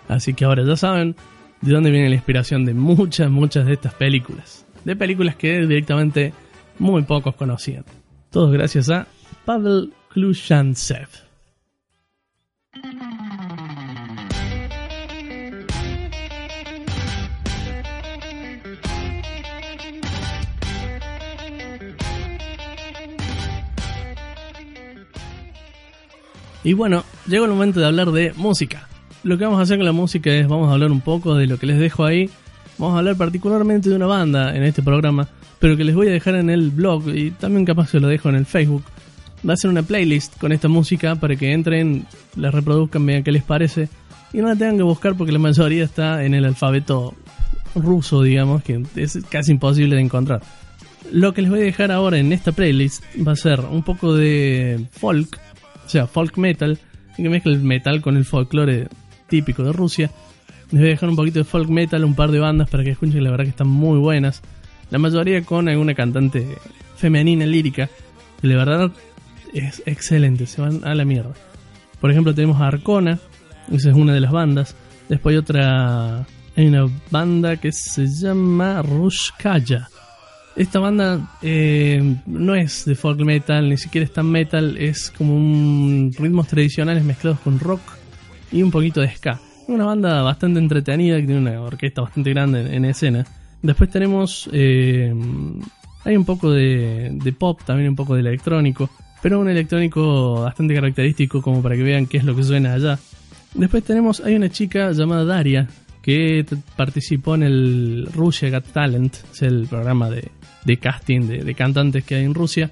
Así 0.07 0.33
que 0.33 0.45
ahora 0.45 0.63
ya 0.63 0.75
saben 0.75 1.15
de 1.61 1.71
dónde 1.71 1.91
viene 1.91 2.09
la 2.09 2.15
inspiración 2.15 2.65
de 2.65 2.73
muchas, 2.73 3.29
muchas 3.29 3.65
de 3.65 3.73
estas 3.73 3.93
películas. 3.93 4.65
De 4.85 4.95
películas 4.95 5.35
que 5.35 5.65
directamente 5.65 6.33
muy 6.79 7.01
pocos 7.03 7.35
conocían. 7.35 7.83
Todos 8.31 8.51
gracias 8.51 8.89
a 8.89 9.07
Pavel 9.45 9.93
Klushantsev. 10.09 11.07
Y 26.63 26.73
bueno, 26.73 27.05
llegó 27.27 27.45
el 27.45 27.51
momento 27.51 27.79
de 27.79 27.85
hablar 27.85 28.11
de 28.11 28.33
música. 28.35 28.89
Lo 29.23 29.37
que 29.37 29.45
vamos 29.45 29.59
a 29.59 29.63
hacer 29.63 29.77
con 29.77 29.85
la 29.85 29.93
música 29.93 30.29
es, 30.31 30.49
vamos 30.49 30.69
a 30.69 30.73
hablar 30.73 30.91
un 30.91 30.99
poco 30.99 31.35
de 31.35 31.47
lo 31.47 31.57
que 31.57 31.65
les 31.65 31.79
dejo 31.79 32.03
ahí. 32.03 32.29
Vamos 32.77 32.95
a 32.95 32.99
hablar 32.99 33.15
particularmente 33.15 33.89
de 33.89 33.95
una 33.95 34.05
banda 34.05 34.55
en 34.55 34.63
este 34.63 34.83
programa, 34.83 35.27
pero 35.59 35.75
que 35.75 35.83
les 35.83 35.95
voy 35.95 36.07
a 36.07 36.11
dejar 36.11 36.35
en 36.35 36.49
el 36.49 36.69
blog 36.69 37.09
y 37.09 37.31
también 37.31 37.65
capaz 37.65 37.89
se 37.89 37.99
lo 37.99 38.07
dejo 38.07 38.29
en 38.29 38.35
el 38.35 38.45
Facebook. 38.45 38.83
Va 39.47 39.53
a 39.53 39.57
ser 39.57 39.71
una 39.71 39.83
playlist 39.83 40.37
con 40.37 40.51
esta 40.51 40.67
música 40.67 41.15
para 41.15 41.35
que 41.35 41.53
entren, 41.53 42.05
la 42.35 42.51
reproduzcan, 42.51 43.05
vean 43.05 43.23
qué 43.23 43.31
les 43.31 43.43
parece 43.43 43.89
y 44.31 44.37
no 44.37 44.47
la 44.47 44.55
tengan 44.55 44.77
que 44.77 44.83
buscar 44.83 45.15
porque 45.15 45.31
la 45.31 45.39
mayoría 45.39 45.83
está 45.83 46.23
en 46.23 46.33
el 46.33 46.45
alfabeto 46.45 47.15
ruso, 47.73 48.21
digamos, 48.21 48.63
que 48.63 48.83
es 48.95 49.19
casi 49.29 49.51
imposible 49.51 49.95
de 49.95 50.01
encontrar. 50.01 50.41
Lo 51.11 51.33
que 51.33 51.41
les 51.41 51.49
voy 51.49 51.61
a 51.61 51.63
dejar 51.63 51.91
ahora 51.91 52.17
en 52.17 52.31
esta 52.31 52.51
playlist 52.51 53.03
va 53.25 53.31
a 53.31 53.35
ser 53.35 53.61
un 53.61 53.81
poco 53.81 54.13
de 54.15 54.85
folk, 54.91 55.39
o 55.85 55.89
sea, 55.89 56.05
folk 56.05 56.37
metal, 56.37 56.77
que 57.15 57.29
mezcla 57.29 57.53
el 57.53 57.61
metal 57.61 58.01
con 58.01 58.17
el 58.17 58.25
folclore 58.25 58.87
típico 59.27 59.63
de 59.63 59.73
Rusia. 59.73 60.11
Les 60.71 60.81
voy 60.81 60.89
a 60.89 60.91
dejar 60.91 61.09
un 61.09 61.15
poquito 61.15 61.39
de 61.39 61.45
folk 61.45 61.69
metal, 61.69 62.03
un 62.03 62.13
par 62.13 62.29
de 62.29 62.39
bandas 62.39 62.69
para 62.69 62.83
que 62.83 62.91
escuchen, 62.91 63.23
la 63.23 63.31
verdad 63.31 63.45
que 63.45 63.51
están 63.51 63.69
muy 63.69 63.99
buenas. 63.99 64.41
La 64.89 64.99
mayoría 64.99 65.41
con 65.43 65.69
alguna 65.69 65.93
cantante 65.93 66.45
femenina 66.97 67.45
lírica, 67.45 67.89
la 68.41 68.55
verdad 68.57 68.91
es 69.53 69.81
excelente, 69.85 70.45
se 70.45 70.61
van 70.61 70.81
a 70.83 70.93
la 70.93 71.05
mierda. 71.05 71.33
Por 72.01 72.11
ejemplo, 72.11 72.35
tenemos 72.35 72.59
a 72.59 72.67
Arcona, 72.67 73.19
esa 73.71 73.89
es 73.89 73.95
una 73.95 74.13
de 74.13 74.19
las 74.19 74.31
bandas. 74.31 74.75
Después 75.07 75.33
hay 75.33 75.37
otra, 75.37 76.25
hay 76.55 76.67
una 76.67 76.85
banda 77.11 77.55
que 77.55 77.71
se 77.71 78.05
llama 78.05 78.81
Rushkaya. 78.81 79.87
Esta 80.57 80.79
banda 80.79 81.37
eh, 81.41 82.17
no 82.25 82.55
es 82.55 82.83
de 82.83 82.95
folk 82.95 83.19
metal, 83.21 83.69
ni 83.69 83.77
siquiera 83.77 84.03
es 84.03 84.11
tan 84.11 84.25
metal, 84.25 84.75
es 84.77 85.11
como 85.11 85.35
un 85.35 86.11
ritmos 86.17 86.47
tradicionales 86.47 87.05
mezclados 87.05 87.39
con 87.39 87.57
rock 87.59 87.81
y 88.51 88.63
un 88.63 88.71
poquito 88.71 88.99
de 88.99 89.15
ska. 89.15 89.39
Una 89.67 89.85
banda 89.85 90.21
bastante 90.21 90.59
entretenida 90.59 91.17
que 91.17 91.27
tiene 91.27 91.41
una 91.41 91.61
orquesta 91.61 92.01
bastante 92.01 92.29
grande 92.29 92.61
en, 92.61 92.73
en 92.73 92.85
escena. 92.85 93.25
Después 93.61 93.89
tenemos. 93.89 94.49
eh, 94.53 95.13
hay 96.05 96.15
un 96.15 96.23
poco 96.23 96.51
de, 96.51 97.35
pop, 97.37 97.59
también 97.65 97.89
un 97.89 97.95
poco 97.95 98.13
de 98.13 98.21
electrónico, 98.21 98.89
pero 99.21 99.41
un 99.41 99.49
electrónico 99.49 100.41
bastante 100.41 100.73
característico 100.73 101.41
como 101.41 101.61
para 101.61 101.75
que 101.75 101.83
vean 101.83 102.05
qué 102.05 102.17
es 102.17 102.23
lo 102.23 102.33
que 102.33 102.43
suena 102.43 102.73
allá. 102.73 102.97
Después 103.53 103.83
tenemos. 103.83 104.21
Hay 104.21 104.35
una 104.35 104.49
chica 104.49 104.91
llamada 104.93 105.25
Daria 105.25 105.67
que 106.01 106.45
participó 106.77 107.35
en 107.35 107.43
el 107.43 108.07
Russia 108.13 108.49
Got 108.49 108.71
Talent, 108.71 109.17
es 109.33 109.41
el 109.41 109.67
programa 109.67 110.09
de, 110.09 110.29
de 110.63 110.77
casting 110.77 111.27
de, 111.27 111.43
de 111.43 111.53
cantantes 111.55 112.05
que 112.05 112.15
hay 112.15 112.23
en 112.23 112.33
Rusia, 112.33 112.71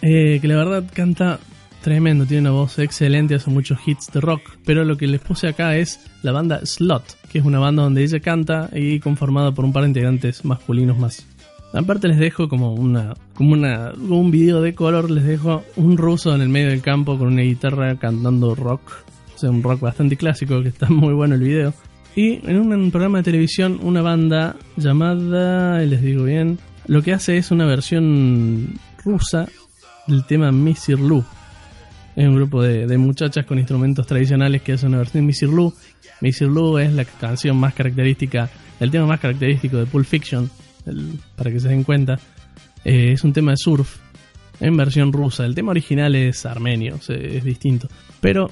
eh, 0.00 0.40
que 0.40 0.48
la 0.48 0.56
verdad 0.56 0.90
canta 0.92 1.38
tremendo, 1.82 2.24
tiene 2.24 2.48
una 2.48 2.52
voz 2.52 2.78
excelente, 2.78 3.34
hace 3.34 3.50
muchos 3.50 3.78
hits 3.86 4.10
de 4.12 4.20
rock, 4.20 4.40
pero 4.64 4.84
lo 4.84 4.96
que 4.96 5.06
les 5.06 5.20
puse 5.20 5.48
acá 5.48 5.76
es 5.76 6.00
la 6.22 6.32
banda 6.32 6.64
Slot, 6.64 7.18
que 7.30 7.40
es 7.40 7.44
una 7.44 7.58
banda 7.58 7.82
donde 7.82 8.02
ella 8.02 8.20
canta 8.20 8.70
y 8.72 9.00
conformada 9.00 9.52
por 9.52 9.64
un 9.64 9.72
par 9.72 9.82
de 9.82 9.88
integrantes 9.88 10.44
masculinos 10.44 10.98
más. 10.98 11.26
Aparte 11.74 12.08
les 12.08 12.18
dejo 12.18 12.48
como 12.48 12.74
una 12.74 13.14
como 13.34 13.54
una 13.54 13.92
un 13.92 14.30
video 14.30 14.60
de 14.60 14.74
color, 14.74 15.10
les 15.10 15.24
dejo 15.24 15.64
un 15.76 15.96
ruso 15.96 16.34
en 16.34 16.42
el 16.42 16.48
medio 16.48 16.68
del 16.68 16.82
campo 16.82 17.18
con 17.18 17.28
una 17.28 17.42
guitarra 17.42 17.96
cantando 17.96 18.54
rock, 18.54 18.82
o 19.34 19.38
sea, 19.38 19.50
un 19.50 19.62
rock 19.62 19.80
bastante 19.80 20.16
clásico 20.16 20.62
que 20.62 20.68
está 20.68 20.86
muy 20.90 21.14
bueno 21.14 21.34
el 21.34 21.42
video. 21.42 21.74
Y 22.14 22.46
en 22.46 22.58
un, 22.58 22.90
programa 22.90 23.18
de 23.18 23.24
televisión 23.24 23.80
una 23.82 24.02
banda 24.02 24.56
llamada, 24.76 25.78
les 25.80 26.02
digo 26.02 26.24
bien, 26.24 26.58
lo 26.86 27.02
que 27.02 27.14
hace 27.14 27.38
es 27.38 27.50
una 27.50 27.64
versión 27.64 28.78
rusa 29.02 29.48
del 30.06 30.24
tema 30.26 30.52
Misirlu. 30.52 31.24
Es 32.14 32.26
un 32.26 32.36
grupo 32.36 32.62
de, 32.62 32.86
de 32.86 32.98
muchachas 32.98 33.46
con 33.46 33.58
instrumentos 33.58 34.06
tradicionales 34.06 34.62
que 34.62 34.72
hacen 34.72 34.90
una 34.90 34.98
versión 34.98 35.22
de 35.22 35.26
Misirlu. 35.26 35.72
Misirlu 36.20 36.78
es 36.78 36.92
la 36.92 37.04
canción 37.04 37.56
más 37.56 37.74
característica, 37.74 38.50
el 38.80 38.90
tema 38.90 39.06
más 39.06 39.20
característico 39.20 39.78
de 39.78 39.86
Pulp 39.86 40.06
Fiction, 40.06 40.50
para 41.36 41.50
que 41.50 41.60
se 41.60 41.68
den 41.68 41.84
cuenta. 41.84 42.18
Eh, 42.84 43.12
es 43.12 43.24
un 43.24 43.32
tema 43.32 43.52
de 43.52 43.56
surf 43.56 43.96
en 44.60 44.76
versión 44.76 45.12
rusa. 45.12 45.44
El 45.44 45.54
tema 45.54 45.70
original 45.70 46.14
es 46.14 46.46
armenio, 46.46 47.00
sea, 47.00 47.16
es 47.16 47.44
distinto. 47.44 47.88
Pero 48.20 48.50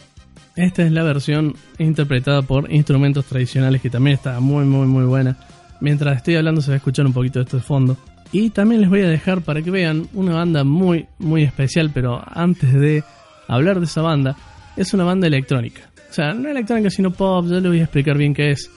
esta 0.56 0.82
es 0.82 0.92
la 0.92 1.02
versión 1.02 1.54
interpretada 1.78 2.42
por 2.42 2.70
instrumentos 2.72 3.24
tradicionales 3.26 3.80
que 3.80 3.90
también 3.90 4.16
está 4.16 4.40
muy 4.40 4.64
muy 4.64 4.86
muy 4.86 5.04
buena. 5.04 5.38
Mientras 5.80 6.16
estoy 6.16 6.36
hablando 6.36 6.61
se 6.61 6.70
va 6.70 6.74
a 6.74 6.76
escuchar 6.78 7.06
un 7.06 7.12
poquito 7.12 7.38
de 7.38 7.44
esto 7.44 7.56
de 7.56 7.62
fondo. 7.62 7.96
Y 8.32 8.50
también 8.50 8.80
les 8.80 8.90
voy 8.90 9.00
a 9.00 9.08
dejar 9.08 9.42
para 9.42 9.62
que 9.62 9.70
vean 9.70 10.08
una 10.12 10.34
banda 10.34 10.64
muy 10.64 11.06
muy 11.18 11.42
especial, 11.42 11.90
pero 11.92 12.22
antes 12.26 12.72
de 12.72 13.02
hablar 13.49 13.80
de 13.80 13.86
esa 13.86 14.01
banda, 14.01 14.36
es 14.76 14.93
una 14.93 15.03
banda 15.03 15.28
electrónica. 15.28 15.89
O 16.09 16.13
sea, 16.13 16.34
no 16.34 16.49
electrónica 16.49 16.89
sino 16.89 17.11
pop, 17.11 17.45
yo 17.45 17.59
les 17.59 17.68
voy 17.68 17.80
a 17.80 17.84
explicar 17.84 18.18
bien 18.18 18.34
qué 18.34 18.51
es. 18.51 18.70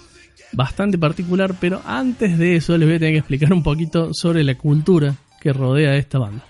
Bastante 0.52 0.98
particular, 0.98 1.54
pero 1.60 1.82
antes 1.84 2.38
de 2.38 2.56
eso 2.56 2.76
les 2.78 2.88
voy 2.88 2.96
a 2.96 2.98
tener 2.98 3.14
que 3.14 3.18
explicar 3.18 3.52
un 3.52 3.62
poquito 3.62 4.10
sobre 4.12 4.42
la 4.44 4.56
cultura 4.56 5.14
que 5.40 5.52
rodea 5.52 5.90
a 5.90 5.96
esta 5.96 6.18
banda. 6.18 6.44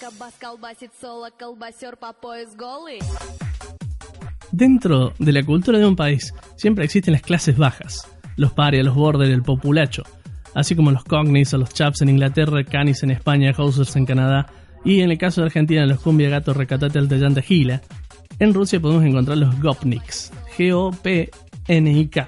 Кабас 0.00 0.34
колбасит 0.40 0.90
соло, 1.00 1.28
колбасер 1.36 1.96
по 1.96 2.14
пояс 2.14 2.54
голый. 2.56 3.00
Dentro 4.53 5.13
de 5.17 5.31
la 5.31 5.41
cultura 5.41 5.79
de 5.79 5.85
un 5.87 5.95
país 5.95 6.31
siempre 6.57 6.85
existen 6.85 7.13
las 7.13 7.23
clases 7.23 7.57
bajas, 7.57 8.07
los 8.35 8.53
parias, 8.53 8.85
los 8.85 8.93
borders, 8.93 9.33
el 9.33 9.41
populacho, 9.41 10.03
así 10.53 10.75
como 10.75 10.91
los 10.91 11.03
cognis 11.03 11.55
o 11.55 11.57
los 11.57 11.73
chaps 11.73 12.03
en 12.03 12.09
Inglaterra, 12.09 12.63
canis 12.63 13.01
en 13.01 13.09
España, 13.09 13.51
housers 13.51 13.95
en 13.95 14.05
Canadá 14.05 14.45
y 14.85 15.01
en 15.01 15.09
el 15.09 15.17
caso 15.17 15.41
de 15.41 15.47
Argentina 15.47 15.87
los 15.87 16.01
cumbia 16.01 16.29
gatos 16.29 16.55
recatate 16.55 16.99
altellante 16.99 17.41
gila. 17.41 17.81
En 18.37 18.53
Rusia 18.53 18.79
podemos 18.79 19.03
encontrar 19.03 19.39
los 19.39 19.59
gopniks, 19.59 20.31
G-O-P-N-I-K. 20.55 22.27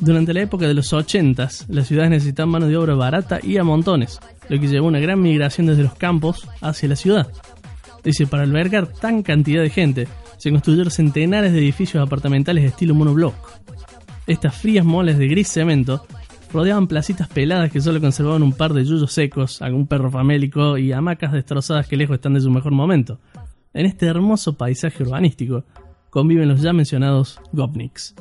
Durante 0.00 0.34
la 0.34 0.42
época 0.42 0.66
de 0.66 0.74
los 0.74 0.92
80s, 0.92 1.66
las 1.68 1.86
ciudades 1.86 2.10
necesitaban 2.10 2.50
mano 2.50 2.66
de 2.66 2.76
obra 2.76 2.96
barata 2.96 3.38
y 3.40 3.58
a 3.58 3.62
montones, 3.62 4.18
lo 4.48 4.58
que 4.58 4.66
llevó 4.66 4.86
a 4.86 4.88
una 4.88 4.98
gran 4.98 5.20
migración 5.20 5.68
desde 5.68 5.84
los 5.84 5.94
campos 5.94 6.48
hacia 6.60 6.88
la 6.88 6.96
ciudad. 6.96 7.28
Dice, 8.02 8.26
para 8.26 8.42
albergar 8.42 8.88
tan 8.88 9.22
cantidad 9.22 9.62
de 9.62 9.70
gente, 9.70 10.08
se 10.38 10.50
construyeron 10.50 10.90
centenares 10.90 11.52
de 11.52 11.58
edificios 11.58 12.02
apartamentales 12.02 12.62
de 12.62 12.68
estilo 12.68 12.94
monobloc. 12.94 13.34
Estas 14.26 14.56
frías 14.56 14.84
moles 14.84 15.18
de 15.18 15.28
gris 15.28 15.48
cemento 15.48 16.06
rodeaban 16.52 16.86
placitas 16.86 17.28
peladas 17.28 17.70
que 17.70 17.80
solo 17.80 18.00
conservaban 18.00 18.42
un 18.42 18.52
par 18.52 18.72
de 18.72 18.84
yuyos 18.84 19.12
secos, 19.12 19.60
algún 19.60 19.86
perro 19.86 20.10
famélico 20.10 20.78
y 20.78 20.92
hamacas 20.92 21.32
destrozadas 21.32 21.86
que 21.86 21.96
lejos 21.96 22.14
están 22.14 22.34
de 22.34 22.40
su 22.40 22.50
mejor 22.50 22.72
momento. 22.72 23.20
En 23.74 23.86
este 23.86 24.06
hermoso 24.06 24.56
paisaje 24.56 25.02
urbanístico 25.02 25.64
conviven 26.10 26.48
los 26.48 26.62
ya 26.62 26.72
mencionados 26.72 27.40
gopniks, 27.52 28.14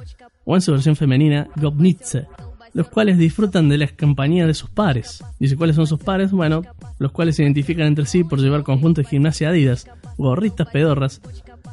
o 0.44 0.56
en 0.56 0.62
su 0.62 0.72
versión 0.72 0.96
femenina, 0.96 1.48
gopnitze, 1.56 2.28
los 2.74 2.90
cuales 2.90 3.18
disfrutan 3.18 3.70
de 3.70 3.78
la 3.78 3.88
compañía 3.88 4.46
de 4.46 4.54
sus 4.54 4.70
pares. 4.70 5.24
Dice, 5.40 5.56
¿cuáles 5.56 5.76
son 5.76 5.88
sus 5.88 6.00
pares? 6.00 6.32
Bueno, 6.32 6.62
los 7.00 7.12
cuales 7.12 7.36
se 7.36 7.44
identifican 7.44 7.88
entre 7.88 8.06
sí 8.06 8.24
por 8.24 8.40
llevar 8.40 8.64
conjuntos 8.64 9.06
de 9.06 9.10
gimnasia 9.10 9.50
adidas, 9.50 9.88
gorritas 10.18 10.68
pedorras 10.70 11.22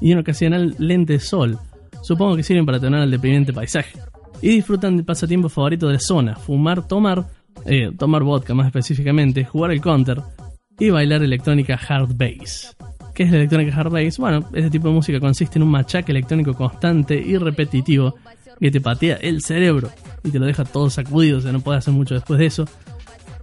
y 0.00 0.12
un 0.12 0.20
ocasional 0.20 0.74
lente 0.78 1.14
de 1.14 1.20
sol. 1.20 1.58
Supongo 2.02 2.36
que 2.36 2.42
sirven 2.42 2.66
para 2.66 2.80
tener 2.80 3.00
el 3.02 3.10
deprimente 3.10 3.52
paisaje. 3.52 3.98
Y 4.42 4.48
disfrutan 4.48 4.96
del 4.96 5.04
pasatiempo 5.04 5.48
favorito 5.48 5.86
de 5.86 5.94
la 5.94 6.00
zona, 6.00 6.36
fumar, 6.36 6.86
tomar, 6.86 7.24
eh, 7.64 7.90
tomar 7.96 8.22
vodka 8.22 8.52
más 8.54 8.66
específicamente, 8.66 9.44
jugar 9.44 9.70
el 9.70 9.80
counter 9.80 10.20
y 10.78 10.90
bailar 10.90 11.22
electrónica 11.22 11.74
hard 11.88 12.14
bass. 12.16 12.76
¿Qué 13.14 13.22
es 13.22 13.30
la 13.30 13.38
electrónica 13.38 13.76
hard 13.76 13.92
bass? 13.92 14.18
Bueno, 14.18 14.40
este 14.52 14.70
tipo 14.70 14.88
de 14.88 14.94
música 14.94 15.20
consiste 15.20 15.58
en 15.58 15.62
un 15.62 15.70
machaque 15.70 16.12
electrónico 16.12 16.52
constante 16.52 17.14
y 17.14 17.38
repetitivo 17.38 18.16
que 18.60 18.70
te 18.70 18.80
patea 18.80 19.16
el 19.16 19.42
cerebro 19.42 19.90
y 20.22 20.30
te 20.30 20.38
lo 20.38 20.46
deja 20.46 20.64
todo 20.64 20.90
sacudido, 20.90 21.38
o 21.38 21.40
sea, 21.40 21.52
no 21.52 21.60
puedes 21.60 21.78
hacer 21.78 21.94
mucho 21.94 22.14
después 22.14 22.38
de 22.38 22.46
eso. 22.46 22.64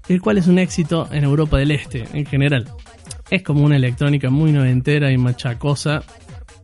El 0.08 0.22
cual 0.22 0.38
es 0.38 0.48
un 0.48 0.60
éxito 0.60 1.08
en 1.12 1.24
Europa 1.24 1.58
del 1.58 1.72
Este 1.72 2.06
en 2.14 2.26
general. 2.26 2.68
Es 3.30 3.44
como 3.44 3.64
una 3.64 3.78
electrónica 3.78 4.30
muy 4.30 4.52
noventera 4.52 5.12
y 5.12 5.18
machacosa. 5.18 6.04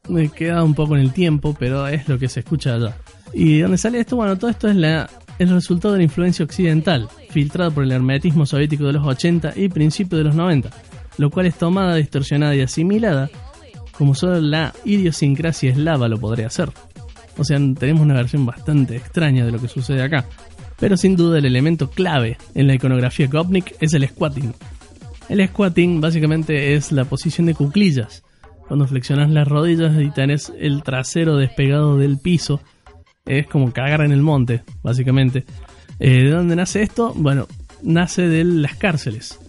Me 0.09 0.29
queda 0.29 0.63
un 0.63 0.73
poco 0.73 0.95
en 0.95 1.01
el 1.01 1.13
tiempo, 1.13 1.55
pero 1.57 1.87
es 1.87 2.07
lo 2.07 2.17
que 2.17 2.29
se 2.29 2.41
escucha 2.41 2.75
allá. 2.75 2.97
¿Y 3.33 3.59
dónde 3.59 3.77
sale 3.77 3.99
esto? 3.99 4.15
Bueno, 4.15 4.37
todo 4.37 4.49
esto 4.49 4.69
es 4.69 4.75
la, 4.75 5.09
el 5.37 5.49
resultado 5.49 5.93
de 5.93 5.99
la 5.99 6.03
influencia 6.03 6.45
occidental, 6.45 7.09
filtrada 7.29 7.71
por 7.71 7.83
el 7.83 7.91
hermetismo 7.91 8.45
soviético 8.45 8.85
de 8.85 8.93
los 8.93 9.05
80 9.05 9.53
y 9.55 9.69
principios 9.69 10.19
de 10.19 10.23
los 10.25 10.35
90, 10.35 10.69
lo 11.17 11.29
cual 11.29 11.45
es 11.45 11.55
tomada, 11.55 11.95
distorsionada 11.95 12.55
y 12.55 12.61
asimilada 12.61 13.29
como 13.97 14.13
solo 14.13 14.39
la 14.39 14.73
idiosincrasia 14.85 15.71
eslava 15.71 16.07
lo 16.07 16.19
podría 16.19 16.47
hacer. 16.47 16.69
O 17.37 17.43
sea, 17.43 17.59
tenemos 17.77 18.03
una 18.03 18.13
versión 18.13 18.45
bastante 18.45 18.95
extraña 18.95 19.45
de 19.45 19.51
lo 19.51 19.59
que 19.59 19.67
sucede 19.67 20.03
acá. 20.03 20.25
Pero 20.79 20.95
sin 20.95 21.15
duda 21.15 21.39
el 21.39 21.45
elemento 21.45 21.89
clave 21.89 22.37
en 22.53 22.67
la 22.67 22.75
iconografía 22.75 23.27
Gopnik 23.27 23.75
es 23.79 23.93
el 23.93 24.07
squatting. 24.07 24.53
El 25.29 25.47
squatting 25.47 25.99
básicamente 25.99 26.75
es 26.75 26.91
la 26.91 27.05
posición 27.05 27.47
de 27.47 27.55
cuclillas. 27.55 28.23
Cuando 28.67 28.87
flexionas 28.87 29.29
las 29.29 29.47
rodillas 29.47 29.99
y 30.01 30.09
tenés 30.09 30.51
el 30.59 30.83
trasero 30.83 31.37
despegado 31.37 31.97
del 31.97 32.17
piso, 32.17 32.59
es 33.25 33.47
como 33.47 33.71
cagar 33.71 34.01
en 34.01 34.11
el 34.11 34.21
monte, 34.21 34.63
básicamente. 34.83 35.45
Eh, 35.99 36.23
¿De 36.23 36.29
dónde 36.31 36.55
nace 36.55 36.81
esto? 36.81 37.13
Bueno, 37.15 37.47
nace 37.81 38.27
de 38.27 38.43
las 38.43 38.75
cárceles. 38.75 39.39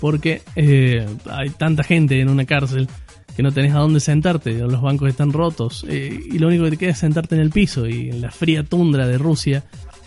Porque 0.00 0.42
eh, 0.56 1.06
hay 1.30 1.50
tanta 1.50 1.84
gente 1.84 2.20
en 2.20 2.28
una 2.28 2.44
cárcel 2.44 2.88
que 3.36 3.42
no 3.42 3.52
tenés 3.52 3.74
a 3.74 3.78
dónde 3.78 4.00
sentarte, 4.00 4.52
los 4.52 4.82
bancos 4.82 5.08
están 5.08 5.32
rotos 5.32 5.86
eh, 5.88 6.20
y 6.30 6.38
lo 6.38 6.48
único 6.48 6.64
que 6.64 6.72
te 6.72 6.76
queda 6.76 6.90
es 6.90 6.98
sentarte 6.98 7.34
en 7.34 7.40
el 7.40 7.50
piso 7.50 7.88
y 7.88 8.10
en 8.10 8.20
la 8.20 8.30
fría 8.30 8.62
tundra 8.62 9.06
de 9.06 9.16
Rusia 9.16 9.64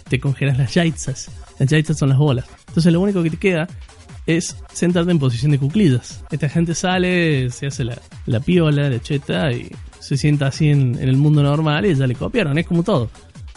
te 0.07 0.19
congelas 0.19 0.57
las 0.57 0.73
yaitsas. 0.73 1.31
Las 1.57 1.69
yaitsas 1.69 1.97
son 1.97 2.09
las 2.09 2.17
bolas. 2.17 2.45
Entonces 2.67 2.93
lo 2.93 2.99
único 2.99 3.23
que 3.23 3.31
te 3.31 3.37
queda 3.37 3.67
es 4.25 4.57
sentarte 4.73 5.11
en 5.11 5.19
posición 5.19 5.51
de 5.51 5.59
cuclillas. 5.59 6.23
Esta 6.31 6.49
gente 6.49 6.73
sale, 6.75 7.49
se 7.51 7.67
hace 7.67 7.83
la, 7.83 7.97
la 8.25 8.39
piola, 8.39 8.89
la 8.89 8.99
cheta 8.99 9.51
y 9.51 9.71
se 9.99 10.17
sienta 10.17 10.47
así 10.47 10.69
en, 10.69 10.95
en 10.95 11.09
el 11.09 11.17
mundo 11.17 11.43
normal 11.43 11.85
y 11.85 11.95
ya 11.95 12.07
le 12.07 12.15
copiaron. 12.15 12.57
Es 12.57 12.65
como 12.65 12.83
todo. 12.83 13.09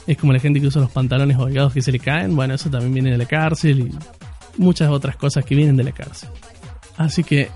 Es 0.06 0.16
como 0.16 0.32
la 0.32 0.40
gente 0.40 0.60
que 0.60 0.66
usa 0.66 0.80
los 0.80 0.90
pantalones 0.90 1.36
holgados 1.36 1.72
que 1.72 1.82
se 1.82 1.92
le 1.92 1.98
caen. 1.98 2.34
Bueno, 2.34 2.54
eso 2.54 2.70
también 2.70 2.94
viene 2.94 3.10
de 3.10 3.18
la 3.18 3.26
cárcel 3.26 3.80
y 3.80 3.94
muchas 4.58 4.90
otras 4.90 5.16
cosas 5.16 5.44
que 5.44 5.54
vienen 5.54 5.76
de 5.76 5.84
la 5.84 5.92
cárcel. 5.92 6.30
Así 6.96 7.22
que 7.24 7.50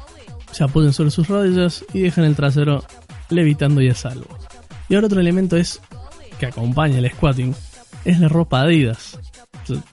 se 0.51 0.65
apoyan 0.65 0.93
sobre 0.93 1.11
sus 1.11 1.29
rodillas 1.29 1.85
y 1.93 2.01
dejan 2.01 2.25
el 2.25 2.37
trasero 2.37 2.85
levitando 3.31 3.81
y 3.81 3.89
a 3.89 3.95
salvo. 3.95 4.27
Y 4.89 4.95
ahora 4.95 5.07
otro 5.07 5.21
elemento 5.21 5.57
es 5.57 5.81
que 6.39 6.47
acompaña 6.47 6.99
el 6.99 7.11
squatting 7.11 7.55
es 8.05 8.21
la 8.21 8.29
ropa 8.29 8.63
Adidas. 8.63 9.19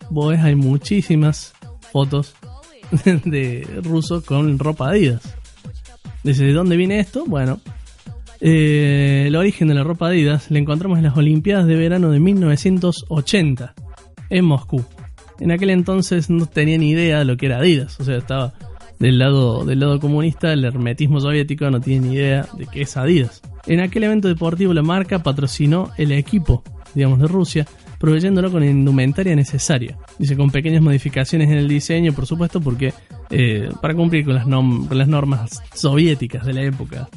Vos 0.09 0.29
ves, 0.29 0.41
hay 0.41 0.55
muchísimas 0.55 1.53
fotos 1.91 2.35
de 3.25 3.67
rusos 3.83 4.23
con 4.23 4.57
ropa 4.59 4.89
Adidas. 4.89 5.35
¿Desde 6.23 6.51
dónde 6.51 6.77
viene 6.77 6.99
esto? 6.99 7.25
Bueno, 7.25 7.59
eh, 8.41 9.25
el 9.27 9.35
origen 9.35 9.67
de 9.67 9.73
la 9.73 9.83
ropa 9.83 10.07
Adidas 10.07 10.51
le 10.51 10.59
encontramos 10.59 10.97
en 10.97 11.05
las 11.05 11.17
Olimpiadas 11.17 11.67
de 11.67 11.75
verano 11.75 12.11
de 12.11 12.19
1980 12.19 13.73
en 14.29 14.45
Moscú. 14.45 14.83
En 15.39 15.51
aquel 15.51 15.69
entonces 15.69 16.29
no 16.29 16.45
tenía 16.45 16.77
ni 16.77 16.89
idea 16.89 17.19
de 17.19 17.25
lo 17.25 17.37
que 17.37 17.45
era 17.45 17.59
Adidas, 17.59 17.99
o 17.99 18.03
sea, 18.03 18.17
estaba 18.17 18.53
del 18.99 19.17
lado, 19.17 19.63
del 19.63 19.79
lado 19.79 19.99
comunista, 19.99 20.51
el 20.51 20.65
hermetismo 20.65 21.21
soviético 21.21 21.69
no 21.71 21.79
tiene 21.79 22.07
ni 22.07 22.15
idea 22.15 22.45
de 22.57 22.67
qué 22.67 22.81
es 22.81 22.97
Adidas. 22.97 23.41
En 23.65 23.79
aquel 23.79 24.03
evento 24.03 24.27
deportivo 24.27 24.73
la 24.73 24.81
marca 24.81 25.23
patrocinó 25.23 25.91
el 25.97 26.11
equipo, 26.11 26.63
digamos, 26.93 27.19
de 27.19 27.27
Rusia, 27.27 27.65
proveyéndolo 27.99 28.51
con 28.51 28.63
indumentaria 28.63 29.35
necesaria. 29.35 29.97
Dice, 30.17 30.35
con 30.35 30.49
pequeñas 30.49 30.81
modificaciones 30.81 31.49
en 31.49 31.57
el 31.57 31.67
diseño, 31.67 32.13
por 32.13 32.25
supuesto, 32.25 32.59
porque 32.59 32.93
eh, 33.29 33.69
para 33.81 33.93
cumplir 33.93 34.25
con 34.25 34.33
las, 34.33 34.47
nom- 34.47 34.87
con 34.87 34.97
las 34.97 35.07
normas 35.07 35.61
soviéticas 35.75 36.45
de 36.45 36.53
la 36.53 36.63
época. 36.63 37.07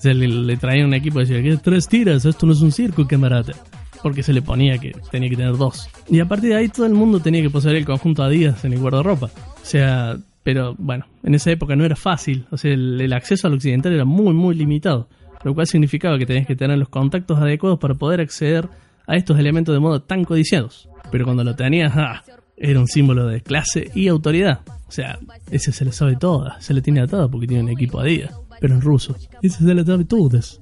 Se 0.00 0.12
le, 0.12 0.26
le 0.28 0.56
traía 0.56 0.84
un 0.84 0.94
equipo 0.94 1.20
y 1.20 1.24
decía, 1.26 1.42
¿qué 1.42 1.56
tres 1.56 1.86
tiras? 1.88 2.24
Esto 2.24 2.46
no 2.46 2.52
es 2.52 2.60
un 2.60 2.72
circo, 2.72 3.06
camarada. 3.06 3.54
Porque 4.02 4.22
se 4.22 4.32
le 4.32 4.42
ponía 4.42 4.78
que 4.78 4.94
tenía 5.10 5.28
que 5.30 5.36
tener 5.36 5.56
dos. 5.56 5.88
Y 6.08 6.20
a 6.20 6.26
partir 6.26 6.50
de 6.50 6.56
ahí 6.56 6.68
todo 6.68 6.86
el 6.86 6.92
mundo 6.92 7.18
tenía 7.20 7.42
que 7.42 7.50
poseer 7.50 7.76
el 7.76 7.84
conjunto 7.84 8.22
Adidas 8.22 8.64
en 8.64 8.74
el 8.74 8.78
guardarropa. 8.78 9.26
O 9.26 9.64
sea, 9.64 10.16
pero 10.42 10.76
bueno, 10.78 11.06
en 11.24 11.34
esa 11.34 11.50
época 11.50 11.74
no 11.74 11.84
era 11.84 11.96
fácil. 11.96 12.46
O 12.50 12.56
sea, 12.56 12.72
el, 12.72 13.00
el 13.00 13.12
acceso 13.12 13.48
al 13.48 13.54
occidental 13.54 13.92
era 13.92 14.04
muy, 14.04 14.32
muy 14.32 14.54
limitado. 14.54 15.08
Lo 15.42 15.54
cual 15.54 15.66
significaba 15.66 16.18
que 16.18 16.26
tenías 16.26 16.46
que 16.46 16.54
tener 16.56 16.78
los 16.78 16.88
contactos 16.88 17.38
adecuados 17.38 17.78
para 17.78 17.94
poder 17.94 18.20
acceder 18.20 18.68
a 19.06 19.16
estos 19.16 19.38
elementos 19.38 19.74
de 19.74 19.80
moda 19.80 20.00
tan 20.00 20.24
codiciados. 20.24 20.88
Pero 21.10 21.24
cuando 21.24 21.44
lo 21.44 21.54
tenías, 21.54 21.92
¡ah! 21.96 22.22
era 22.56 22.80
un 22.80 22.88
símbolo 22.88 23.26
de 23.26 23.42
clase 23.42 23.90
y 23.94 24.08
autoridad. 24.08 24.60
O 24.88 24.92
sea, 24.92 25.18
ese 25.50 25.72
se 25.72 25.84
le 25.84 25.92
sabe 25.92 26.16
toda, 26.16 26.60
se 26.60 26.74
le 26.74 26.80
tiene 26.80 27.00
atada 27.00 27.28
porque 27.28 27.46
tiene 27.46 27.64
un 27.64 27.70
equipo 27.70 28.00
Adidas, 28.00 28.34
pero 28.60 28.74
en 28.74 28.80
ruso. 28.80 29.16
Ese 29.42 29.64
se 29.64 29.74
le 29.74 29.84
sabe 29.84 30.04
todas. 30.04 30.60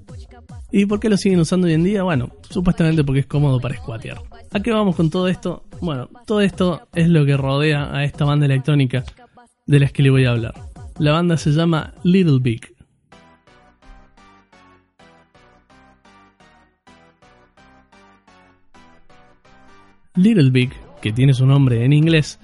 ¿Y 0.73 0.87
por 0.87 0.99
qué 0.99 1.09
lo 1.09 1.17
siguen 1.17 1.39
usando 1.39 1.67
hoy 1.67 1.75
en 1.75 1.85
día? 1.85 2.03
Bueno, 2.03 2.31
supuestamente 2.51 3.05
porque 3.05 3.21
es 3.21 3.27
cómodo 3.27 3.61
para 3.61 3.77
squatear. 3.77 4.21
¿A 4.53 4.61
qué 4.61 4.73
vamos 4.73 4.97
con 4.97 5.09
todo 5.09 5.29
esto? 5.29 5.65
Bueno, 5.81 6.09
todo 6.27 6.41
esto 6.41 6.89
es 6.95 7.09
lo 7.09 7.25
que 7.25 7.37
rodea 7.37 7.95
a 7.95 8.05
esta 8.05 8.25
banda 8.25 8.47
electrónica 8.47 9.05
de 9.67 9.81
las 9.81 9.93
que 9.93 10.03
le 10.03 10.11
voy 10.11 10.25
a 10.25 10.33
hablar. 10.33 10.55
La 10.99 11.13
banda 11.13 11.37
se 11.37 11.51
llama 11.51 11.95
Little 12.03 12.39
Big. 12.41 12.74
Little 20.17 20.51
Big, 20.51 20.71
que 21.03 21.13
tiene 21.13 21.35
su 21.35 21.47
nombre 21.47 21.85
en 21.85 21.93
inglés, 21.93 22.39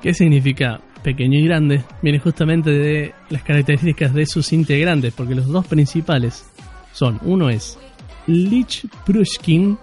que 0.00 0.14
significa 0.14 0.80
pequeño 1.02 1.38
y 1.38 1.44
grande, 1.44 1.82
viene 2.02 2.18
justamente 2.18 2.70
de 2.70 3.14
las 3.28 3.42
características 3.42 4.14
de 4.14 4.26
sus 4.26 4.52
integrantes, 4.52 5.12
porque 5.14 5.34
los 5.34 5.46
dos 5.46 5.66
principales 5.66 6.44
son, 6.92 7.18
uno 7.22 7.48
es 7.48 7.78
Lich 8.26 8.86
Prushkin, 9.04 9.78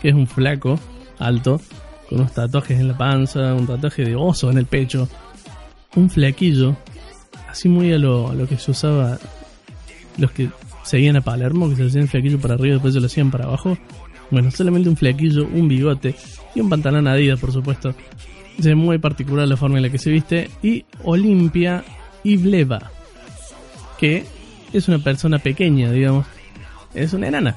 que 0.00 0.08
es 0.08 0.14
un 0.14 0.26
flaco, 0.26 0.78
alto, 1.18 1.60
con 2.08 2.20
unos 2.20 2.32
tatuajes 2.32 2.78
en 2.80 2.88
la 2.88 2.96
panza, 2.96 3.54
un 3.54 3.66
tatuaje 3.66 4.04
de 4.04 4.16
oso 4.16 4.50
en 4.50 4.58
el 4.58 4.66
pecho, 4.66 5.08
un 5.96 6.08
flaquillo, 6.08 6.76
así 7.48 7.68
muy 7.68 7.92
a 7.92 7.98
lo, 7.98 8.32
que 8.48 8.56
se 8.56 8.70
usaba 8.70 9.18
los 10.18 10.30
que 10.32 10.50
seguían 10.84 11.16
a 11.16 11.20
Palermo, 11.20 11.68
que 11.68 11.76
se 11.76 11.86
hacían 11.86 12.08
flaquillo 12.08 12.40
para 12.40 12.54
arriba 12.54 12.68
y 12.68 12.72
después 12.74 12.94
se 12.94 13.00
lo 13.00 13.06
hacían 13.06 13.30
para 13.30 13.44
abajo. 13.44 13.76
Bueno, 14.30 14.50
solamente 14.50 14.88
un 14.88 14.96
flaquillo, 14.96 15.44
un 15.46 15.68
bigote 15.68 16.14
y 16.54 16.60
un 16.60 16.68
pantalón 16.68 17.06
Adidas, 17.08 17.40
por 17.40 17.52
supuesto. 17.52 17.94
Es 18.58 18.76
muy 18.76 18.98
particular 18.98 19.48
la 19.48 19.56
forma 19.56 19.78
en 19.78 19.82
la 19.84 19.90
que 19.90 19.98
se 19.98 20.10
viste. 20.10 20.50
Y 20.62 20.84
Olimpia 21.04 21.82
Ivleva, 22.24 22.90
que 23.98 24.24
es 24.72 24.88
una 24.88 24.98
persona 24.98 25.38
pequeña, 25.38 25.90
digamos. 25.90 26.26
Es 26.94 27.12
una 27.12 27.28
enana. 27.28 27.56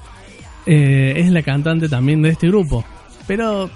Eh, 0.65 1.13
es 1.17 1.29
la 1.31 1.41
cantante 1.43 1.89
también 1.89 2.21
de 2.21 2.29
este 2.29 2.47
grupo. 2.47 2.85
Pero 3.27 3.69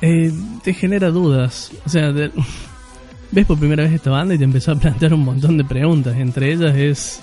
eh, 0.00 0.32
te 0.64 0.72
genera 0.74 1.10
dudas. 1.10 1.72
O 1.84 1.88
sea, 1.88 2.12
de- 2.12 2.30
ves 3.30 3.46
por 3.46 3.58
primera 3.58 3.84
vez 3.84 3.92
esta 3.92 4.10
banda 4.10 4.34
y 4.34 4.38
te 4.38 4.44
empezó 4.44 4.72
a 4.72 4.76
plantear 4.76 5.14
un 5.14 5.24
montón 5.24 5.58
de 5.58 5.64
preguntas. 5.64 6.16
Entre 6.16 6.52
ellas 6.52 6.76
es, 6.76 7.20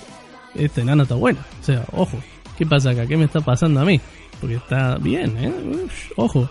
esta 0.54 0.80
enana 0.82 1.02
está 1.02 1.14
buena. 1.16 1.40
O 1.60 1.64
sea, 1.64 1.84
ojo, 1.92 2.18
¿qué 2.56 2.64
pasa 2.66 2.90
acá? 2.90 3.06
¿Qué 3.06 3.16
me 3.16 3.24
está 3.24 3.40
pasando 3.40 3.80
a 3.80 3.84
mí? 3.84 4.00
Porque 4.40 4.56
está 4.56 4.96
bien, 4.96 5.36
¿eh? 5.38 5.52
Ush, 5.84 6.12
ojo. 6.16 6.48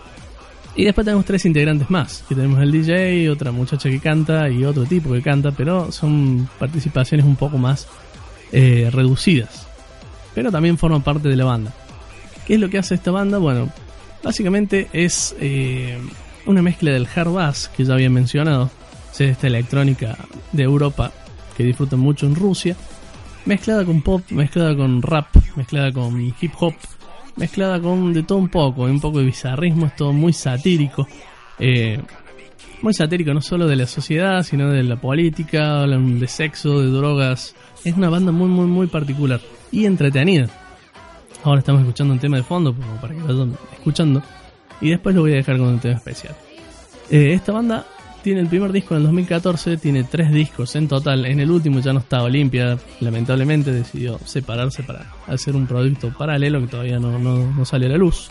Y 0.76 0.84
después 0.84 1.04
tenemos 1.04 1.24
tres 1.24 1.44
integrantes 1.44 1.90
más. 1.90 2.24
Que 2.28 2.34
tenemos 2.34 2.60
el 2.60 2.70
DJ, 2.70 3.30
otra 3.30 3.50
muchacha 3.52 3.90
que 3.90 3.98
canta 3.98 4.48
y 4.48 4.64
otro 4.64 4.84
tipo 4.84 5.12
que 5.12 5.22
canta, 5.22 5.50
pero 5.50 5.90
son 5.90 6.48
participaciones 6.58 7.26
un 7.26 7.36
poco 7.36 7.58
más 7.58 7.88
eh, 8.52 8.88
reducidas. 8.92 9.66
Pero 10.34 10.50
también 10.52 10.78
forman 10.78 11.02
parte 11.02 11.28
de 11.28 11.36
la 11.36 11.44
banda. 11.44 11.72
¿Qué 12.46 12.54
es 12.54 12.60
lo 12.60 12.70
que 12.70 12.78
hace 12.78 12.94
esta 12.94 13.10
banda? 13.10 13.38
Bueno, 13.38 13.70
básicamente 14.22 14.88
es 14.92 15.34
eh, 15.40 15.98
una 16.46 16.62
mezcla 16.62 16.92
del 16.92 17.08
hard 17.14 17.32
bass 17.32 17.70
que 17.76 17.84
ya 17.84 17.94
había 17.94 18.10
mencionado, 18.10 18.70
sea, 19.12 19.28
esta 19.28 19.46
electrónica 19.46 20.16
de 20.52 20.62
Europa 20.62 21.12
que 21.56 21.64
disfrutan 21.64 21.98
mucho 21.98 22.26
en 22.26 22.34
Rusia, 22.34 22.76
mezclada 23.44 23.84
con 23.84 24.02
pop, 24.02 24.22
mezclada 24.30 24.74
con 24.76 25.02
rap, 25.02 25.28
mezclada 25.56 25.92
con 25.92 26.20
hip 26.20 26.52
hop, 26.58 26.74
mezclada 27.36 27.80
con 27.80 28.12
de 28.12 28.22
todo 28.22 28.38
un 28.38 28.48
poco, 28.48 28.82
un 28.82 29.00
poco 29.00 29.18
de 29.18 29.26
bizarrismo, 29.26 29.86
es 29.86 29.96
todo 29.96 30.12
muy 30.12 30.32
satírico. 30.32 31.06
eh, 31.58 32.00
muy 32.82 32.94
satírico 32.94 33.34
no 33.34 33.42
solo 33.42 33.66
de 33.66 33.76
la 33.76 33.86
sociedad, 33.86 34.42
sino 34.42 34.70
de 34.70 34.82
la 34.82 34.96
política, 34.96 35.86
de 35.86 36.28
sexo, 36.28 36.80
de 36.80 36.86
drogas. 36.86 37.54
Es 37.84 37.94
una 37.94 38.08
banda 38.08 38.32
muy, 38.32 38.48
muy, 38.48 38.66
muy 38.66 38.86
particular 38.86 39.40
y 39.70 39.84
entretenida. 39.84 40.48
Ahora 41.44 41.60
estamos 41.60 41.82
escuchando 41.82 42.14
un 42.14 42.20
tema 42.20 42.38
de 42.38 42.42
fondo 42.42 42.74
para 43.00 43.14
que 43.14 43.20
vayan 43.20 43.54
escuchando. 43.72 44.22
Y 44.80 44.90
después 44.90 45.14
lo 45.14 45.22
voy 45.22 45.32
a 45.32 45.36
dejar 45.36 45.58
con 45.58 45.68
un 45.68 45.78
tema 45.78 45.96
especial. 45.96 46.34
Eh, 47.10 47.32
esta 47.34 47.52
banda 47.52 47.84
tiene 48.22 48.40
el 48.40 48.48
primer 48.48 48.72
disco 48.72 48.94
en 48.94 48.98
el 48.98 49.04
2014, 49.04 49.76
tiene 49.76 50.04
tres 50.04 50.30
discos 50.32 50.74
en 50.76 50.88
total. 50.88 51.26
En 51.26 51.40
el 51.40 51.50
último 51.50 51.80
ya 51.80 51.92
no 51.92 52.00
está 52.00 52.22
Olimpia, 52.22 52.78
lamentablemente 53.00 53.72
decidió 53.72 54.18
separarse 54.24 54.82
para 54.82 55.12
hacer 55.26 55.56
un 55.56 55.66
producto 55.66 56.12
paralelo 56.16 56.60
que 56.60 56.66
todavía 56.66 56.98
no, 56.98 57.18
no, 57.18 57.52
no 57.52 57.64
sale 57.64 57.86
a 57.86 57.90
la 57.90 57.96
luz. 57.96 58.30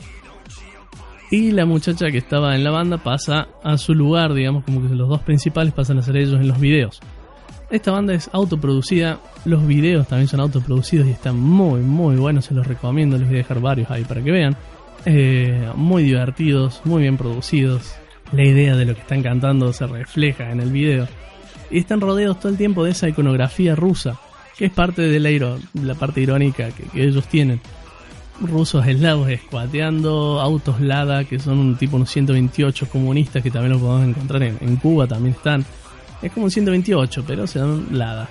Y 1.32 1.52
la 1.52 1.66
muchacha 1.66 2.10
que 2.10 2.18
estaba 2.18 2.56
en 2.56 2.64
la 2.64 2.72
banda 2.72 2.98
pasa 2.98 3.50
a 3.64 3.78
su 3.78 3.94
lugar, 3.94 4.34
digamos, 4.34 4.64
como 4.64 4.82
que 4.82 4.96
los 4.96 5.08
dos 5.08 5.22
principales 5.22 5.74
pasan 5.74 6.00
a 6.00 6.02
ser 6.02 6.18
ellos 6.18 6.40
en 6.40 6.48
los 6.48 6.60
videos. 6.60 7.00
Esta 7.70 7.92
banda 7.92 8.16
es 8.16 8.32
autoproducida, 8.34 9.20
los 9.46 9.66
videos 9.68 10.08
también 10.08 10.28
son 10.28 10.40
autoproducidos 10.40 11.08
y 11.08 11.12
están 11.12 11.40
muy, 11.40 11.82
muy 11.82 12.16
buenos, 12.16 12.46
se 12.46 12.56
los 12.56 12.66
recomiendo, 12.66 13.16
les 13.18 13.28
voy 13.28 13.36
a 13.36 13.40
dejar 13.40 13.62
varios 13.62 13.92
ahí 13.92 14.04
para 14.06 14.24
que 14.24 14.32
vean. 14.32 14.58
Eh, 15.06 15.70
muy 15.76 16.02
divertidos, 16.04 16.82
muy 16.84 17.04
bien 17.04 17.16
producidos. 17.16 17.94
La 18.32 18.44
idea 18.44 18.76
de 18.76 18.86
lo 18.86 18.94
que 18.94 19.02
están 19.02 19.24
cantando 19.24 19.74
se 19.74 19.88
refleja 19.88 20.52
en 20.52 20.60
el 20.60 20.72
video. 20.72 21.08
Y 21.72 21.80
están 21.80 22.02
rodeados 22.02 22.40
todo 22.40 22.52
el 22.52 22.58
tiempo 22.58 22.84
de 22.84 22.92
esa 22.92 23.10
iconografía 23.10 23.76
rusa, 23.76 24.20
que 24.58 24.66
es 24.66 24.72
parte 24.72 25.04
de 25.04 25.20
la, 25.20 25.96
parte 25.96 26.22
irónica 26.22 26.70
que, 26.72 27.08
ellos 27.08 27.28
tienen. 27.28 27.60
rusos 28.42 28.86
eslavos 28.88 29.30
escuateando, 29.30 30.40
autos 30.40 30.80
Lada, 30.80 31.24
que 31.24 31.40
son 31.40 31.60
un 31.60 31.76
tipo 31.76 31.98
unos 31.98 32.10
128 32.12 32.88
comunistas 32.90 33.44
que 33.44 33.52
también 33.52 33.74
lo 33.74 33.80
podemos 33.80 34.08
encontrar 34.08 34.44
en, 34.44 34.76
Cuba, 34.78 35.08
también 35.08 35.36
están. 35.36 35.66
Es 36.22 36.32
como 36.32 36.46
un 36.46 36.52
128, 36.52 37.24
pero 37.26 37.48
se 37.48 37.60
dan 37.60 37.88
Lada. 37.92 38.30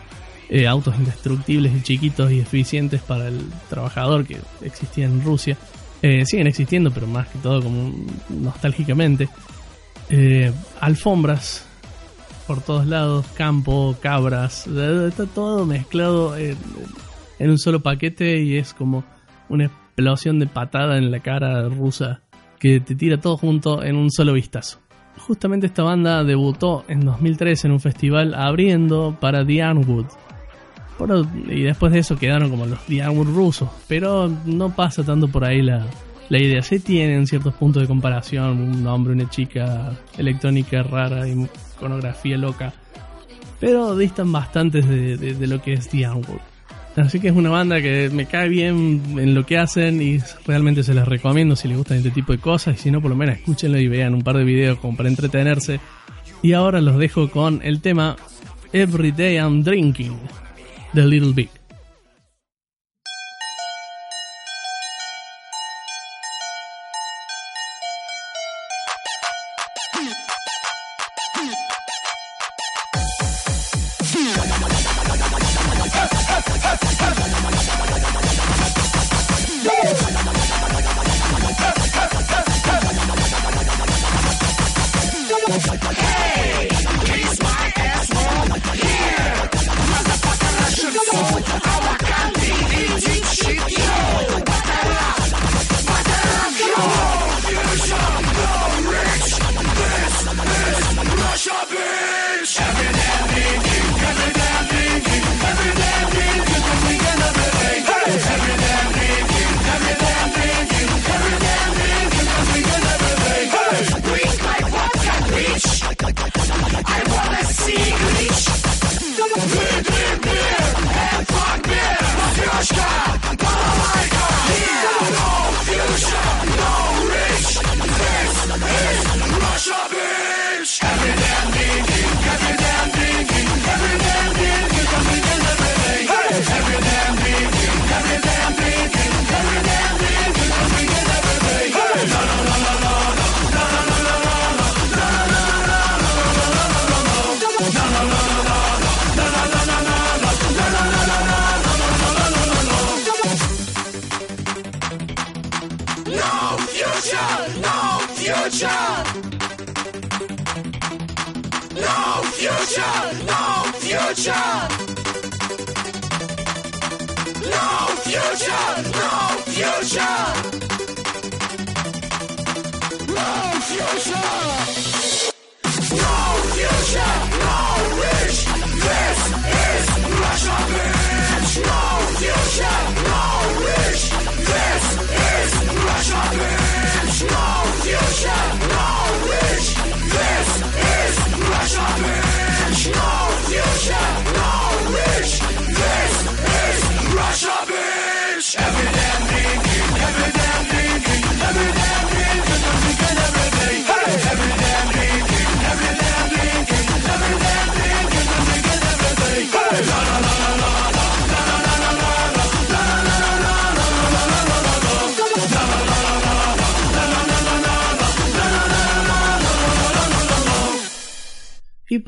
Eh, 0.50 0.66
autos 0.66 0.96
indestructibles 0.96 1.74
y 1.76 1.82
chiquitos 1.82 2.32
y 2.32 2.40
eficientes 2.40 3.02
para 3.02 3.28
el 3.28 3.38
trabajador 3.68 4.24
que 4.24 4.38
existían 4.62 5.12
en 5.12 5.24
Rusia. 5.24 5.58
Eh, 6.00 6.24
siguen 6.24 6.46
existiendo, 6.46 6.90
pero 6.90 7.06
más 7.06 7.28
que 7.28 7.38
todo 7.38 7.62
como 7.62 7.92
nostálgicamente. 8.30 9.28
Eh, 10.10 10.52
alfombras 10.80 11.66
por 12.46 12.62
todos 12.62 12.86
lados, 12.86 13.26
campo, 13.34 13.94
cabras, 14.00 14.66
está 14.66 15.26
todo 15.26 15.66
mezclado 15.66 16.34
en, 16.34 16.56
un 17.40 17.58
solo 17.58 17.80
paquete 17.80 18.40
y 18.40 18.56
es 18.56 18.72
como 18.72 19.04
una 19.50 19.66
explosión 19.66 20.38
de 20.38 20.46
patada 20.46 20.96
en 20.96 21.10
la 21.10 21.20
cara 21.20 21.68
rusa 21.68 22.22
que 22.58 22.80
te 22.80 22.94
tira 22.94 23.20
todo 23.20 23.36
junto 23.36 23.82
en 23.84 23.96
un 23.96 24.10
solo 24.10 24.32
vistazo. 24.32 24.78
Justamente 25.18 25.66
esta 25.66 25.82
banda 25.82 26.24
debutó 26.24 26.84
en 26.88 27.00
2003 27.00 27.66
en 27.66 27.72
un 27.72 27.80
festival 27.80 28.34
abriendo 28.34 29.14
para 29.20 29.44
The 29.44 29.62
Arnwood. 29.62 30.06
Por- 30.96 31.26
y 31.48 31.64
después 31.64 31.92
de 31.92 31.98
eso 31.98 32.16
quedaron 32.16 32.48
como 32.48 32.64
los 32.64 32.80
The 32.86 33.02
Arnwood 33.02 33.28
rusos, 33.34 33.68
pero 33.88 34.32
no 34.46 34.74
pasa 34.74 35.04
tanto 35.04 35.28
por 35.28 35.44
ahí 35.44 35.60
la, 35.60 35.84
la 36.28 36.38
idea. 36.38 36.62
Sí 36.62 36.78
tienen 36.78 37.26
ciertos 37.26 37.54
puntos 37.54 37.82
de 37.82 37.88
comparación, 37.88 38.60
un 38.60 38.86
hombre, 38.86 39.14
una 39.14 39.28
chica, 39.28 39.92
electrónica 40.16 40.82
rara, 40.82 41.26
iconografía 41.28 42.36
loca, 42.36 42.72
pero 43.60 43.96
distan 43.96 44.30
bastante 44.32 44.82
de, 44.82 45.46
lo 45.46 45.62
que 45.62 45.74
es 45.74 45.88
The 45.88 46.06
Arnwood. 46.06 46.40
Así 46.96 47.20
que 47.20 47.28
es 47.28 47.34
una 47.34 47.50
banda 47.50 47.80
que 47.80 48.10
me 48.12 48.26
cae 48.26 48.48
bien 48.48 49.02
en 49.18 49.34
lo 49.34 49.46
que 49.46 49.56
hacen 49.56 50.02
y 50.02 50.18
realmente 50.46 50.82
se 50.82 50.94
les 50.94 51.06
recomiendo 51.06 51.54
si 51.54 51.68
les 51.68 51.76
gustan 51.76 51.98
este 51.98 52.10
tipo 52.10 52.32
de 52.32 52.38
cosas 52.38 52.74
y 52.76 52.78
si 52.78 52.90
no 52.90 53.00
por 53.00 53.10
lo 53.10 53.16
menos 53.16 53.36
escúchenlo 53.36 53.78
y 53.78 53.86
vean 53.86 54.14
un 54.14 54.22
par 54.22 54.36
de 54.36 54.44
videos 54.44 54.78
como 54.78 54.96
para 54.96 55.08
entretenerse. 55.08 55.78
Y 56.42 56.54
ahora 56.54 56.80
los 56.80 56.98
dejo 56.98 57.30
con 57.30 57.60
el 57.62 57.80
tema 57.80 58.16
Every 58.72 59.12
Day 59.12 59.36
I'm 59.36 59.62
Drinking 59.62 60.16
de 60.92 61.06
Little 61.06 61.32
Big. 61.32 61.57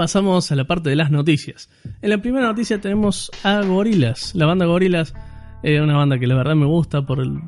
Pasamos 0.01 0.51
a 0.51 0.57
la 0.57 0.65
parte 0.65 0.89
de 0.89 0.97
las 0.97 1.11
noticias. 1.11 1.69
En 2.01 2.09
la 2.09 2.17
primera 2.23 2.47
noticia 2.47 2.81
tenemos 2.81 3.31
a 3.45 3.61
Gorilas. 3.61 4.35
La 4.35 4.47
banda 4.47 4.65
Gorilas 4.65 5.13
es 5.63 5.79
una 5.79 5.95
banda 5.95 6.19
que 6.19 6.27
la 6.27 6.37
verdad 6.37 6.55
me 6.55 6.65
gusta 6.65 7.05
por 7.05 7.21
el- 7.21 7.39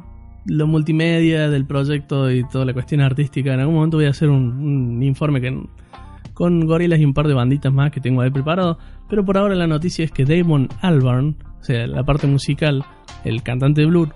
lo 0.44 0.66
multimedia 0.66 1.48
del 1.48 1.64
proyecto 1.64 2.30
y 2.30 2.46
toda 2.46 2.66
la 2.66 2.74
cuestión 2.74 3.00
artística. 3.00 3.54
En 3.54 3.60
algún 3.60 3.76
momento 3.76 3.96
voy 3.96 4.04
a 4.04 4.10
hacer 4.10 4.28
un, 4.28 5.02
informe 5.02 5.40
con 6.34 6.66
Gorilas 6.66 7.00
y 7.00 7.06
un 7.06 7.14
par 7.14 7.26
de 7.26 7.32
banditas 7.32 7.72
más 7.72 7.90
que 7.90 8.02
tengo 8.02 8.20
ahí 8.20 8.28
preparado. 8.30 8.76
Pero 9.08 9.24
por 9.24 9.38
ahora 9.38 9.54
la 9.54 9.66
noticia 9.66 10.04
es 10.04 10.10
que 10.10 10.26
Damon 10.26 10.68
Albarn, 10.82 11.36
o 11.58 11.64
sea, 11.64 11.86
la 11.86 12.04
parte 12.04 12.26
musical, 12.26 12.84
el 13.24 13.42
cantante 13.42 13.80
de 13.80 13.86
Blur, 13.86 14.14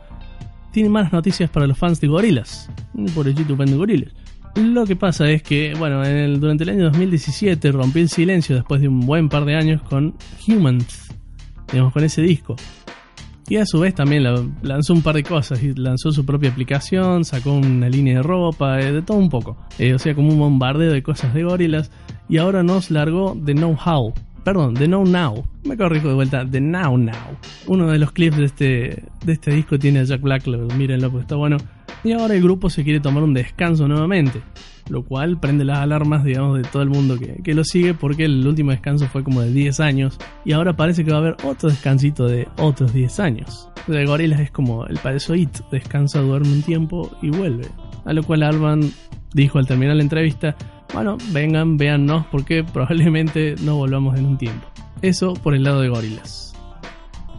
tiene 0.73 0.91
malas 0.91 1.11
noticias 1.11 1.49
para 1.49 1.67
los 1.67 1.79
fans 1.79 2.03
de 2.03 2.09
Gorilas. 2.09 2.71
Pobrecito 3.15 3.57
fan 3.57 3.71
de 3.71 3.77
Gorilas. 3.77 4.13
Lo 4.57 4.87
que 4.87 4.97
pasa 4.97 5.29
es 5.31 5.43
que, 5.43 5.75
bueno, 5.79 6.03
en 6.05 6.17
el- 6.17 6.41
durante 6.41 6.65
el 6.65 6.71
año 6.71 6.85
2017 6.85 7.73
rompió 7.73 8.01
el 8.03 8.09
silencio 8.09 8.57
después 8.57 8.81
de 8.81 8.89
un 8.89 9.01
buen 9.01 9.29
par 9.29 9.45
de 9.45 9.55
años 9.55 9.83
con 9.83 10.15
Humans, 10.49 11.09
digamos, 11.71 11.93
con 11.93 12.05
ese 12.05 12.23
disco. 12.23 12.57
Y 13.49 13.57
a 13.57 13.67
su 13.67 13.79
vez 13.79 13.95
también 13.95 14.25
la- 14.25 14.43
lanzó 14.63 14.93
un 14.95 15.03
par 15.03 15.15
de 15.15 15.23
cosas, 15.23 15.63
lanzó 15.77 16.11
su 16.11 16.25
propia 16.25 16.51
aplicación, 16.51 17.25
sacó 17.25 17.53
una 17.53 17.89
línea 17.89 18.17
de 18.17 18.23
ropa, 18.23 18.81
eh, 18.81 18.93
de 18.93 19.03
todo 19.03 19.19
un 19.19 19.29
poco. 19.29 19.57
Eh, 19.79 19.95
o 19.95 19.99
sea, 19.99 20.15
como 20.15 20.31
un 20.31 20.39
bombardeo 20.39 20.91
de 20.93 21.03
cosas 21.03 21.33
de 21.35 21.45
gorilas. 21.45 21.91
Y 22.29 22.39
ahora 22.39 22.63
nos 22.65 22.91
largó 22.91 23.37
The 23.45 23.55
Know 23.55 23.77
How, 23.85 24.15
perdón, 24.47 24.75
The 24.75 24.87
Now 24.87 25.05
Now. 25.05 25.45
Me 25.65 25.77
corrijo 25.77 26.07
de 26.07 26.15
vuelta, 26.15 26.47
The 26.49 26.61
Now 26.61 26.97
Now. 26.97 27.37
Uno 27.67 27.89
de 27.89 27.99
los 27.99 28.13
clips 28.13 28.37
de 28.37 28.45
este, 28.45 29.03
de 29.25 29.33
este 29.33 29.51
disco 29.51 29.77
tiene 29.77 29.99
a 29.99 30.05
Jack 30.05 30.21
Black, 30.23 30.47
lo- 30.47 30.69
mírenlo 30.69 31.11
porque 31.11 31.23
está 31.23 31.35
bueno. 31.35 31.57
Y 32.05 32.13
ahora 32.13 32.35
el 32.37 32.43
grupo 32.45 32.71
se 32.71 32.85
quiere 32.85 33.01
tomar 33.01 33.25
un 33.25 33.35
descanso 33.35 33.89
nuevamente. 33.89 34.41
Lo 34.89 35.03
cual 35.05 35.41
prende 35.41 35.65
las 35.65 35.79
alarmas, 35.79 36.23
digamos, 36.23 36.59
de 36.59 36.63
todo 36.63 36.81
el 36.81 36.91
mundo 36.91 37.19
que, 37.19 37.41
que 37.43 37.55
lo 37.55 37.65
sigue 37.65 37.93
porque 37.93 38.25
el 38.27 38.47
último 38.47 38.71
descanso 38.71 39.09
fue 39.09 39.25
como 39.25 39.41
de 39.41 39.51
10 39.53 39.81
años. 39.81 40.17
Y 40.45 40.53
ahora 40.53 40.75
parece 40.77 41.05
que 41.05 41.11
va 41.11 41.17
a 41.17 41.21
haber 41.23 41.37
otro 41.43 41.69
descansito 41.69 42.29
de 42.29 42.47
otros 42.59 42.93
10 42.95 43.19
años. 43.19 43.69
O 43.89 43.93
sea, 43.93 44.01
es 44.01 44.51
como 44.53 44.87
el 44.87 44.99
payaso 44.99 45.35
It, 45.35 45.59
descansa, 45.73 46.21
duerme 46.21 46.53
un 46.53 46.63
tiempo 46.63 47.11
y 47.21 47.31
vuelve. 47.31 47.67
A 48.05 48.13
lo 48.13 48.23
cual 48.23 48.45
Alban 48.45 48.89
dijo 49.35 49.59
al 49.59 49.67
terminar 49.67 49.97
la 49.97 50.03
entrevista, 50.03 50.55
bueno, 50.93 51.19
vengan, 51.33 51.77
véannos 51.77 52.27
porque 52.27 52.65
probablemente 52.65 53.55
no 53.63 53.77
volvamos 53.77 54.19
en 54.19 54.27
un 54.27 54.39
tiempo. 54.39 54.67
Eso 55.03 55.35
por 55.35 55.55
el 55.55 55.65
lado 55.65 55.81
de 55.81 55.89
Gorillaz. 55.89 56.55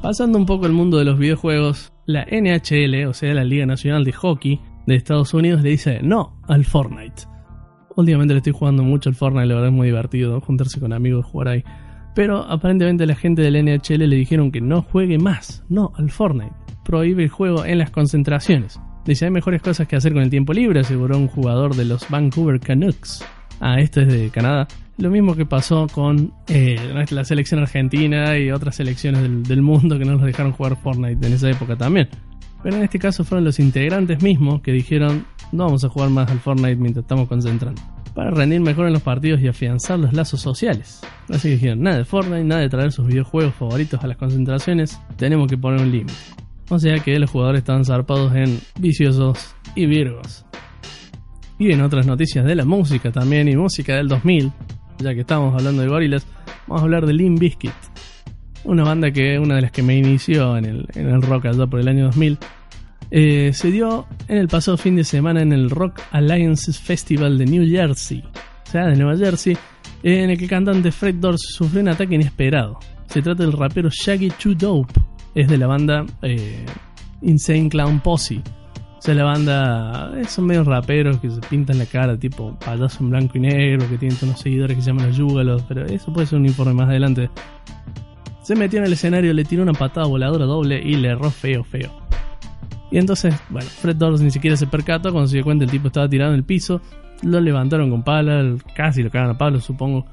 Pasando 0.02 0.38
un 0.38 0.46
poco 0.46 0.66
al 0.66 0.74
mundo 0.74 0.98
de 0.98 1.06
los 1.06 1.18
videojuegos, 1.18 1.92
la 2.06 2.26
NHL, 2.26 3.06
o 3.08 3.14
sea, 3.14 3.34
la 3.34 3.44
Liga 3.44 3.66
Nacional 3.66 4.04
de 4.04 4.14
Hockey 4.14 4.62
de 4.86 4.96
Estados 4.96 5.34
Unidos, 5.34 5.64
le 5.64 5.72
dice 5.72 6.00
no 6.02 6.40
al 6.48 6.66
Fortnite. 6.66 7.24
Últimamente 7.96 8.34
le 8.34 8.38
estoy 8.38 8.54
jugando 8.54 8.84
mucho 8.84 9.10
al 9.10 9.16
Fortnite, 9.16 9.48
la 9.48 9.56
verdad 9.56 9.70
es 9.70 9.76
muy 9.76 9.88
divertido 9.88 10.40
juntarse 10.40 10.80
con 10.80 10.94
amigos 10.94 11.26
y 11.28 11.32
jugar 11.32 11.48
ahí. 11.48 11.64
Pero 12.14 12.44
aparentemente 12.44 13.06
la 13.06 13.16
gente 13.16 13.42
del 13.42 13.64
NHL 13.64 14.08
le 14.08 14.16
dijeron 14.16 14.52
que 14.52 14.62
no 14.62 14.84
juegue 14.84 15.18
más, 15.18 15.64
no 15.68 15.92
al 15.96 16.10
Fortnite. 16.10 16.56
Prohíbe 16.86 17.24
el 17.24 17.30
juego 17.30 17.66
en 17.66 17.80
las 17.80 17.90
concentraciones. 17.90 18.80
Dice, 19.06 19.26
hay 19.26 19.32
mejores 19.32 19.62
cosas 19.62 19.88
que 19.88 19.96
hacer 19.96 20.14
con 20.14 20.22
el 20.22 20.30
tiempo 20.30 20.54
libre, 20.54 20.82
aseguró 20.82 21.18
un 21.18 21.28
jugador 21.28 21.76
de 21.76 21.86
los 21.86 22.10
Vancouver 22.10 22.60
Canucks. 22.60 23.26
Ah, 23.60 23.80
este 23.80 24.04
es 24.04 24.08
de 24.08 24.30
Canadá. 24.30 24.68
Lo 24.98 25.10
mismo 25.12 25.36
que 25.36 25.46
pasó 25.46 25.88
con 25.92 26.34
eh, 26.48 26.78
la 27.10 27.24
selección 27.24 27.60
argentina 27.62 28.38
y 28.38 28.52
otras 28.52 28.76
selecciones 28.76 29.22
del, 29.22 29.44
del 29.44 29.62
mundo 29.62 30.00
que 30.00 30.06
no 30.06 30.14
nos 30.14 30.24
dejaron 30.24 30.54
jugar 30.54 30.76
Fortnite 30.76 31.26
en 31.26 31.34
esa 31.34 31.50
época 31.50 31.76
también. 31.76 32.10
Pero 32.64 32.78
en 32.78 32.84
este 32.84 32.98
caso 32.98 33.24
fueron 33.24 33.46
los 33.46 33.60
integrantes 33.60 34.22
mismos 34.24 34.62
que 34.62 34.72
dijeron 34.72 35.26
no 35.52 35.66
vamos 35.66 35.84
a 35.84 35.90
jugar 35.90 36.10
más 36.10 36.30
al 36.30 36.40
Fortnite 36.40 36.76
mientras 36.76 37.04
estamos 37.04 37.28
concentrando. 37.28 37.82
Para 38.14 38.32
rendir 38.32 38.60
mejor 38.62 38.88
en 38.88 38.94
los 38.94 39.02
partidos 39.04 39.42
y 39.42 39.48
afianzar 39.48 40.00
los 40.00 40.14
lazos 40.14 40.42
sociales. 40.42 41.02
Así 41.30 41.50
que 41.50 41.56
dijeron, 41.56 41.82
nada 41.82 41.98
de 41.98 42.06
Fortnite, 42.06 42.44
nada 42.44 42.62
de 42.62 42.70
traer 42.70 42.92
sus 42.92 43.08
videojuegos 43.08 43.54
favoritos 43.56 44.04
a 44.04 44.08
las 44.08 44.18
concentraciones, 44.18 45.00
tenemos 45.18 45.48
que 45.48 45.58
poner 45.58 45.82
un 45.82 45.92
límite. 45.92 46.14
O 46.70 46.80
sea 46.80 47.00
que 47.00 47.18
los 47.20 47.30
jugadores 47.30 47.60
estaban 47.60 47.86
zarpados 47.86 48.36
en 48.36 48.60
viciosos 48.80 49.56
y 49.76 49.86
virgos. 49.86 50.47
Y 51.60 51.72
en 51.72 51.82
otras 51.82 52.06
noticias 52.06 52.46
de 52.46 52.56
la 52.56 52.66
música 52.66 53.12
también 53.12 53.48
y 53.48 53.56
música 53.56 53.96
del 53.96 54.08
2000, 54.08 54.52
ya 55.00 55.14
que 55.14 55.22
estamos 55.22 55.54
hablando 55.56 55.82
de 55.82 55.88
gorilas, 55.88 56.26
vamos 56.68 56.82
a 56.82 56.86
hablar 56.86 57.06
de 57.06 57.14
Limp 57.14 57.40
Bizkit. 57.40 57.74
Una 58.64 58.84
banda 58.84 59.12
que 59.12 59.40
una 59.40 59.56
de 59.56 59.62
las 59.62 59.72
que 59.72 59.82
me 59.82 59.98
inició 59.98 60.58
en 60.58 60.66
el, 60.66 60.88
en 60.94 61.08
el 61.08 61.22
rock 61.22 61.46
allá 61.46 61.66
por 61.66 61.80
el 61.80 61.88
año 61.88 62.06
2000. 62.06 62.38
Eh, 63.10 63.52
se 63.54 63.72
dio 63.72 64.06
en 64.28 64.38
el 64.38 64.48
pasado 64.48 64.78
fin 64.78 64.96
de 64.96 65.04
semana 65.04 65.42
en 65.42 65.54
el 65.54 65.70
Rock 65.70 66.02
Alliance 66.12 66.74
Festival 66.74 67.38
de 67.38 67.46
New 67.46 67.66
Jersey, 67.66 68.22
o 68.22 68.70
sea, 68.70 68.88
de 68.88 68.98
Nueva 68.98 69.18
Jersey, 69.18 69.58
en 70.04 70.30
el 70.30 70.38
que 70.38 70.44
el 70.44 70.50
cantante 70.50 70.92
Fred 70.92 71.16
Durst 71.16 71.46
sufrió 71.52 71.82
un 71.82 71.90
ataque 71.90 72.16
inesperado. 72.16 72.80
Se 73.08 73.22
trata 73.22 73.44
del 73.44 73.54
rapero 73.54 73.90
Shaggy 73.90 74.32
Too 74.32 74.56
Dope, 74.56 74.94
es 75.34 75.48
de 75.48 75.58
la 75.58 75.68
banda 75.68 76.06
eh, 76.22 76.66
Insane 77.22 77.70
Clown 77.70 78.02
Posse. 78.02 78.42
O 78.98 79.02
sea, 79.02 79.14
la 79.14 79.24
banda 79.24 80.12
eh, 80.18 80.26
son 80.26 80.48
medio 80.48 80.64
raperos 80.64 81.20
que 81.20 81.30
se 81.30 81.40
pintan 81.42 81.78
la 81.78 81.86
cara 81.86 82.18
tipo 82.18 82.58
payaso 82.60 83.04
en 83.04 83.12
blanco 83.12 83.38
y 83.38 83.42
negro, 83.42 83.88
que 83.88 83.98
tienen 83.98 84.18
unos 84.24 84.40
seguidores 84.40 84.76
que 84.76 84.82
se 84.82 84.88
llaman 84.88 85.08
los 85.08 85.18
Yugalos, 85.18 85.64
pero 85.68 85.86
eso 85.86 86.12
puede 86.12 86.26
ser 86.26 86.40
un 86.40 86.46
informe 86.48 86.74
más 86.74 86.90
adelante. 86.90 87.30
Se 88.42 88.56
metió 88.56 88.80
en 88.80 88.86
el 88.86 88.94
escenario, 88.94 89.34
le 89.34 89.44
tiró 89.44 89.62
una 89.64 89.74
patada 89.74 90.08
voladora 90.08 90.46
doble 90.46 90.82
y 90.82 90.96
le 90.96 91.10
erró 91.10 91.30
feo, 91.30 91.64
feo. 91.64 91.92
Y 92.90 92.98
entonces, 92.98 93.36
bueno, 93.50 93.68
Fred 93.68 93.98
Durst 93.98 94.24
ni 94.24 94.32
siquiera 94.32 94.56
se 94.56 94.66
percató, 94.66 95.12
cuando 95.12 95.28
se 95.28 95.36
dio 95.36 95.44
cuenta 95.44 95.66
el 95.66 95.72
tipo 95.72 95.88
estaba 95.88 96.08
tirado 96.08 96.32
en 96.32 96.38
el 96.38 96.44
piso, 96.44 96.82
lo 97.22 97.40
levantaron 97.40 97.90
con 97.90 98.04
pala, 98.04 98.56
casi 98.76 99.04
lo 99.04 99.10
cagaron 99.10 99.36
a 99.36 99.38
palo, 99.38 99.60
supongo, 99.60 100.06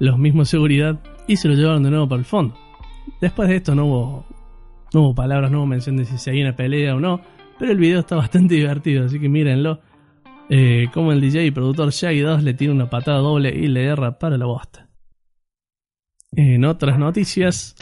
los 0.00 0.18
mismos 0.18 0.48
seguridad, 0.48 0.98
y 1.26 1.36
se 1.36 1.48
lo 1.48 1.54
llevaron 1.54 1.82
de 1.82 1.90
nuevo 1.90 2.08
para 2.08 2.18
el 2.18 2.24
fondo. 2.24 2.54
Después 3.20 3.48
de 3.48 3.56
esto 3.56 3.74
no 3.74 3.86
hubo, 3.86 4.26
no 4.92 5.00
hubo 5.02 5.14
palabras, 5.14 5.50
no 5.50 5.58
hubo 5.58 5.66
mención 5.66 5.96
de 5.96 6.04
si 6.04 6.18
seguía 6.18 6.44
una 6.44 6.56
pelea 6.56 6.96
o 6.96 7.00
no, 7.00 7.20
pero 7.58 7.72
el 7.72 7.78
video 7.78 8.00
está 8.00 8.16
bastante 8.16 8.54
divertido, 8.56 9.06
así 9.06 9.18
que 9.18 9.28
mírenlo. 9.28 9.80
Eh, 10.48 10.88
como 10.94 11.10
el 11.10 11.20
DJ 11.20 11.46
y 11.46 11.50
productor 11.50 11.90
Shaggy 11.90 12.20
2 12.20 12.44
le 12.44 12.54
tira 12.54 12.72
una 12.72 12.88
patada 12.88 13.18
doble 13.18 13.48
y 13.48 13.66
le 13.66 13.84
erra 13.84 14.18
para 14.18 14.38
la 14.38 14.46
bosta. 14.46 14.88
En 16.32 16.64
otras 16.64 16.98
noticias, 16.98 17.74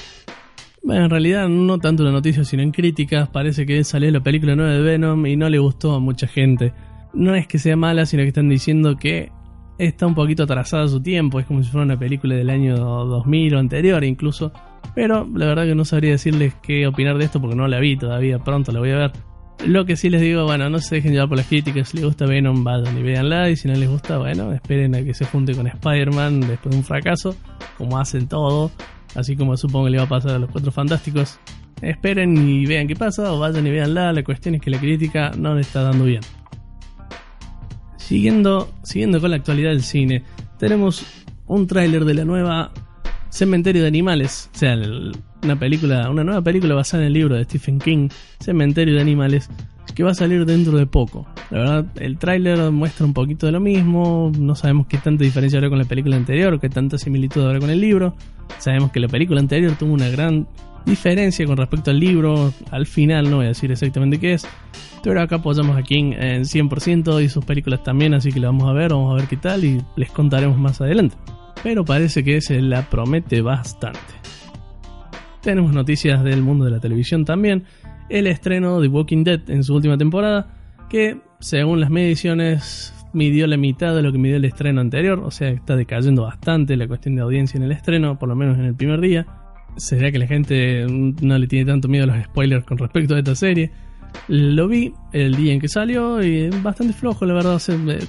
bueno, 0.83 1.05
en 1.05 1.11
realidad 1.11 1.49
no 1.49 1.79
tanto 1.79 2.03
una 2.03 2.13
noticia 2.13 2.45
sino 2.45 2.63
en 2.63 2.71
críticas, 2.71 3.29
parece 3.29 3.67
que 3.67 3.83
salió 3.85 4.11
la 4.11 4.23
película 4.23 4.55
nueva 4.55 4.73
de 4.73 4.81
Venom 4.81 5.27
y 5.27 5.37
no 5.37 5.49
le 5.49 5.59
gustó 5.59 5.95
a 5.95 5.99
mucha 5.99 6.27
gente. 6.27 6.73
No 7.13 7.35
es 7.35 7.47
que 7.47 7.59
sea 7.59 7.77
mala, 7.77 8.07
sino 8.07 8.23
que 8.23 8.29
están 8.29 8.49
diciendo 8.49 8.97
que 8.97 9.31
está 9.79 10.07
un 10.07 10.15
poquito 10.15 10.45
atrasada 10.45 10.87
su 10.89 11.03
tiempo, 11.03 11.41
es 11.41 11.47
como 11.47 11.63
si 11.63 11.71
fuera 11.71 11.85
una 11.85 11.99
película 11.99 12.35
del 12.35 12.49
año 12.49 12.77
2000 12.77 13.55
o 13.55 13.59
anterior 13.59 14.05
incluso. 14.05 14.53
Pero 14.95 15.29
la 15.35 15.47
verdad 15.47 15.65
que 15.65 15.75
no 15.75 15.85
sabría 15.85 16.13
decirles 16.13 16.55
qué 16.63 16.87
opinar 16.87 17.19
de 17.19 17.25
esto 17.25 17.41
porque 17.41 17.57
no 17.57 17.67
la 17.67 17.81
vi 17.81 17.97
todavía, 17.97 18.39
pronto 18.39 18.71
la 18.73 18.81
voy 18.81 18.91
a 18.91 18.99
ver. 18.99 19.34
Lo 19.67 19.87
que 19.87 19.97
sí 19.97 20.11
les 20.11 20.21
digo, 20.21 20.45
bueno, 20.45 20.69
no 20.69 20.79
se 20.79 20.97
dejen 20.97 21.13
llevar 21.13 21.29
por 21.29 21.39
las 21.39 21.47
críticas. 21.47 21.89
Si 21.89 21.97
les 21.97 22.05
gusta 22.07 22.27
Venom, 22.27 22.65
vayan 22.65 22.99
y 22.99 23.03
véanla. 23.03 23.51
Y 23.51 23.57
si 23.57 23.69
no 23.69 23.75
les 23.75 23.89
gusta, 23.89 24.19
bueno, 24.19 24.53
esperen 24.53 24.95
a 24.95 25.03
que 25.03 25.15
se 25.15 25.25
junte 25.25 25.55
con 25.55 25.67
Spider-Man 25.67 26.41
después 26.41 26.73
de 26.73 26.77
un 26.79 26.85
fracaso, 26.85 27.35
como 27.79 27.99
hacen 27.99 28.29
todo. 28.29 28.71
Así 29.15 29.37
como 29.37 29.57
supongo 29.57 29.87
que 29.87 29.93
le 29.93 29.99
va 29.99 30.05
a 30.05 30.09
pasar 30.09 30.33
a 30.33 30.39
los 30.39 30.51
cuatro 30.51 30.71
fantásticos. 30.71 31.39
Esperen 31.81 32.37
y 32.49 32.67
vean 32.67 32.87
qué 32.87 32.97
pasa, 32.97 33.33
o 33.33 33.39
vayan 33.39 33.67
y 33.67 33.71
véanla. 33.71 34.13
La 34.13 34.23
cuestión 34.23 34.55
es 34.55 34.61
que 34.61 34.71
la 34.71 34.79
crítica 34.79 35.33
no 35.37 35.55
le 35.55 35.63
está 35.63 35.83
dando 35.83 36.05
bien. 36.05 36.23
Siguiendo, 37.97 38.71
siguiendo 38.83 39.19
con 39.21 39.31
la 39.31 39.37
actualidad 39.37 39.71
del 39.71 39.83
cine, 39.83 40.25
tenemos 40.59 41.07
un 41.47 41.67
tráiler 41.67 42.05
de 42.05 42.15
la 42.15 42.25
nueva 42.25 42.71
Cementerio 43.35 43.83
de 43.83 43.89
Animales, 43.89 44.49
o 44.55 44.59
sea, 44.59 44.77
una 45.43 45.59
película, 45.59 46.09
una 46.09 46.23
nueva 46.23 46.41
película 46.41 46.77
basada 46.77 47.03
en 47.03 47.09
el 47.09 47.15
libro 47.15 47.35
de 47.35 47.43
Stephen 47.43 47.81
King, 47.81 48.09
Cementerio 48.39 48.95
de 48.95 49.01
Animales, 49.01 49.51
que 49.93 50.05
va 50.05 50.13
a 50.13 50.15
salir 50.15 50.47
dentro 50.47 50.79
de 50.79 50.87
poco. 50.87 51.27
La 51.51 51.59
verdad, 51.59 51.87
el 51.97 52.17
tráiler 52.17 52.71
muestra 52.71 53.05
un 53.05 53.13
poquito 53.13 53.47
de 53.47 53.51
lo 53.51 53.59
mismo, 53.59 54.31
no 54.39 54.55
sabemos 54.55 54.87
qué 54.87 54.99
tanta 54.99 55.25
diferencia 55.25 55.59
habrá 55.59 55.69
con 55.69 55.79
la 55.81 55.85
película 55.85 56.15
anterior, 56.15 56.61
qué 56.61 56.69
tanta 56.69 56.97
similitud 56.97 57.43
habrá 57.43 57.59
con 57.59 57.71
el 57.71 57.81
libro. 57.81 58.15
Sabemos 58.59 58.93
que 58.93 59.01
la 59.01 59.09
película 59.09 59.41
anterior 59.41 59.73
tuvo 59.77 59.95
una 59.95 60.09
gran 60.11 60.47
diferencia 60.87 61.45
con 61.45 61.57
respecto 61.57 61.91
al 61.91 61.99
libro, 61.99 62.53
al 62.71 62.87
final 62.87 63.29
no 63.29 63.39
voy 63.39 63.47
a 63.47 63.49
decir 63.49 63.73
exactamente 63.73 64.21
qué 64.21 64.35
es, 64.35 64.47
pero 65.03 65.21
acá 65.21 65.37
apoyamos 65.37 65.77
a 65.77 65.83
King 65.83 66.13
en 66.17 66.43
100% 66.43 67.21
y 67.21 67.29
sus 67.29 67.45
películas 67.45 67.83
también, 67.83 68.15
así 68.15 68.31
que 68.31 68.39
la 68.39 68.47
vamos 68.47 68.71
a 68.71 68.73
ver, 68.73 68.93
vamos 68.93 69.13
a 69.13 69.17
ver 69.17 69.27
qué 69.27 69.37
tal 69.37 69.65
y 69.65 69.83
les 69.97 70.13
contaremos 70.13 70.57
más 70.57 70.81
adelante. 70.81 71.17
Pero 71.65 71.83
parece 71.87 72.23
que 72.23 72.43
se 72.43 72.61
la 72.61 72.83
promete 72.91 73.41
bastante. 73.41 73.99
Tenemos 75.41 75.73
noticias 75.73 76.23
del 76.23 76.43
mundo 76.43 76.67
de 76.67 76.71
la 76.71 76.79
televisión 76.79 77.25
también. 77.25 77.65
El 78.11 78.27
estreno 78.27 78.83
de 78.83 78.89
Walking 78.89 79.25
Dead 79.25 79.41
en 79.49 79.65
su 79.65 79.75
última 79.75 79.97
temporada, 79.97 80.55
que 80.91 81.17
según 81.41 81.81
las 81.81 81.89
mediciones 81.89 82.93
midió 83.15 83.47
la 83.47 83.57
mitad 83.57 83.97
de 83.97 84.03
lo 84.03 84.13
que 84.13 84.19
midió 84.19 84.37
el 84.37 84.45
estreno 84.45 84.83
anterior, 84.83 85.21
o 85.21 85.31
sea, 85.31 85.49
está 85.49 85.75
decayendo 85.75 86.25
bastante 86.25 86.77
la 86.77 86.87
cuestión 86.87 87.15
de 87.15 87.23
audiencia 87.23 87.57
en 87.57 87.65
el 87.65 87.73
estreno, 87.73 88.19
por 88.19 88.29
lo 88.29 88.37
menos 88.37 88.59
en 88.59 88.67
el 88.67 88.75
primer 88.75 89.01
día. 89.01 89.27
¿Será 89.79 90.13
que 90.13 90.19
la 90.19 90.27
gente 90.27 90.87
no 90.87 91.39
le 91.39 91.47
tiene 91.47 91.65
tanto 91.65 91.89
miedo 91.89 92.05
a 92.05 92.15
los 92.15 92.25
spoilers 92.27 92.67
con 92.67 92.77
respecto 92.77 93.15
a 93.15 93.19
esta 93.21 93.35
serie? 93.35 93.71
Lo 94.29 94.69
vi 94.69 94.93
el 95.13 95.35
día 95.37 95.53
en 95.53 95.61
que 95.61 95.69
salió 95.69 96.23
y 96.23 96.49
bastante 96.49 96.95
flojo, 96.95 97.27
la 97.27 97.35
verdad. 97.35 97.61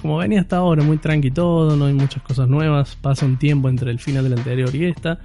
como 0.01 0.17
venía 0.17 0.41
hasta 0.41 0.57
ahora, 0.57 0.83
muy 0.83 0.97
tranqui 0.97 1.31
todo, 1.31 1.75
no 1.75 1.85
hay 1.85 1.93
muchas 1.93 2.23
cosas 2.23 2.47
nuevas. 2.47 2.95
Pasa 2.95 3.25
un 3.25 3.37
tiempo 3.37 3.67
entre 3.67 3.91
el 3.91 3.99
final 3.99 4.23
del 4.23 4.33
anterior 4.33 4.73
y 4.73 4.85
esta. 4.85 5.19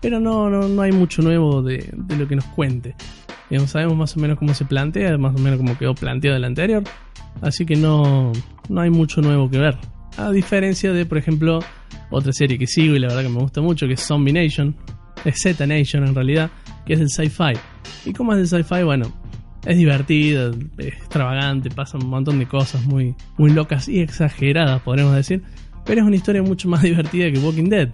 Pero 0.00 0.20
no, 0.20 0.48
no, 0.48 0.68
no 0.68 0.82
hay 0.82 0.92
mucho 0.92 1.22
nuevo 1.22 1.62
de, 1.62 1.94
lo 2.18 2.26
que 2.26 2.36
nos 2.36 2.46
cuente. 2.46 2.94
Digamos, 3.50 3.70
sabemos 3.70 3.96
más 3.96 4.16
o 4.16 4.20
menos 4.20 4.38
cómo 4.38 4.54
se 4.54 4.64
plantea, 4.64 5.18
más 5.18 5.34
o 5.34 5.38
menos 5.38 5.58
cómo 5.58 5.76
quedó 5.76 5.94
planteado 5.94 6.36
el 6.36 6.44
anterior. 6.44 6.82
Así 7.40 7.66
que 7.66 7.76
no, 7.76 8.32
no 8.68 8.80
hay 8.80 8.90
mucho 8.90 9.20
nuevo 9.20 9.50
que 9.50 9.58
ver. 9.58 9.76
A 10.16 10.30
diferencia 10.30 10.92
de, 10.92 11.06
por 11.06 11.18
ejemplo, 11.18 11.60
otra 12.10 12.32
serie 12.32 12.58
que 12.58 12.66
sigo 12.66 12.96
y 12.96 12.98
la 12.98 13.08
verdad 13.08 13.22
que 13.22 13.28
me 13.28 13.40
gusta 13.40 13.60
mucho, 13.60 13.86
que 13.86 13.94
es 13.94 14.00
Zombie 14.00 14.32
Nation. 14.32 14.74
Z 15.30 15.66
Nation 15.66 16.04
en 16.06 16.14
realidad, 16.14 16.50
que 16.86 16.94
es 16.94 16.98
del 16.98 17.10
sci-fi. 17.10 17.52
Y 18.04 18.12
como 18.12 18.32
es 18.32 18.38
del 18.38 18.64
sci-fi, 18.64 18.82
bueno, 18.82 19.12
es 19.64 19.76
divertida, 19.76 20.50
extravagante, 20.78 21.70
pasa 21.70 21.98
un 21.98 22.08
montón 22.08 22.38
de 22.38 22.46
cosas 22.46 22.84
muy, 22.84 23.14
muy 23.38 23.50
locas 23.52 23.88
y 23.88 24.00
exageradas, 24.00 24.80
podríamos 24.82 25.14
decir. 25.14 25.42
Pero 25.84 26.00
es 26.02 26.06
una 26.06 26.16
historia 26.16 26.42
mucho 26.42 26.68
más 26.68 26.82
divertida 26.82 27.30
que 27.30 27.38
Walking 27.38 27.68
Dead, 27.68 27.88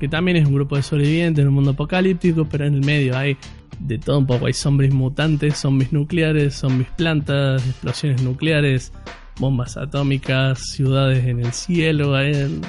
que 0.00 0.08
también 0.08 0.36
es 0.36 0.46
un 0.46 0.54
grupo 0.54 0.76
de 0.76 0.82
sobrevivientes 0.82 1.42
en 1.42 1.48
un 1.48 1.54
mundo 1.54 1.70
apocalíptico, 1.72 2.44
pero 2.44 2.66
en 2.66 2.74
el 2.74 2.84
medio 2.84 3.16
hay 3.16 3.36
de 3.78 3.98
todo 3.98 4.18
un 4.18 4.26
poco. 4.26 4.46
Hay 4.46 4.52
zombies 4.52 4.92
mutantes, 4.92 5.56
zombies 5.56 5.92
nucleares, 5.92 6.54
zombies 6.54 6.88
plantas, 6.96 7.66
explosiones 7.66 8.22
nucleares, 8.22 8.92
bombas 9.40 9.76
atómicas, 9.76 10.60
ciudades 10.70 11.24
en 11.26 11.40
el 11.40 11.52
cielo. 11.52 12.14
hay- 12.14 12.60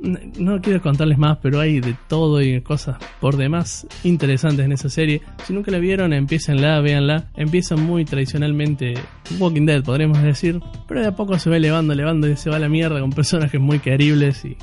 No 0.00 0.60
quiero 0.60 0.82
contarles 0.82 1.18
más, 1.18 1.38
pero 1.42 1.60
hay 1.60 1.80
de 1.80 1.96
todo 2.08 2.42
y 2.42 2.60
cosas 2.60 2.98
por 3.20 3.36
demás 3.36 3.86
interesantes 4.04 4.64
en 4.64 4.72
esa 4.72 4.88
serie. 4.88 5.22
Si 5.44 5.52
nunca 5.52 5.70
la 5.70 5.78
vieron, 5.78 6.12
empiecenla, 6.12 6.80
véanla. 6.80 7.28
Empieza 7.34 7.76
muy 7.76 8.04
tradicionalmente 8.04 8.94
Walking 9.38 9.66
Dead, 9.66 9.82
podríamos 9.82 10.22
decir, 10.22 10.60
pero 10.86 11.00
de 11.00 11.06
a 11.06 11.16
poco 11.16 11.38
se 11.38 11.50
va 11.50 11.56
elevando, 11.56 11.92
elevando 11.92 12.28
y 12.28 12.36
se 12.36 12.50
va 12.50 12.56
a 12.56 12.60
la 12.60 12.68
mierda 12.68 13.00
con 13.00 13.10
personajes 13.10 13.60
muy 13.60 13.78
queribles 13.78 14.44
y 14.44 14.56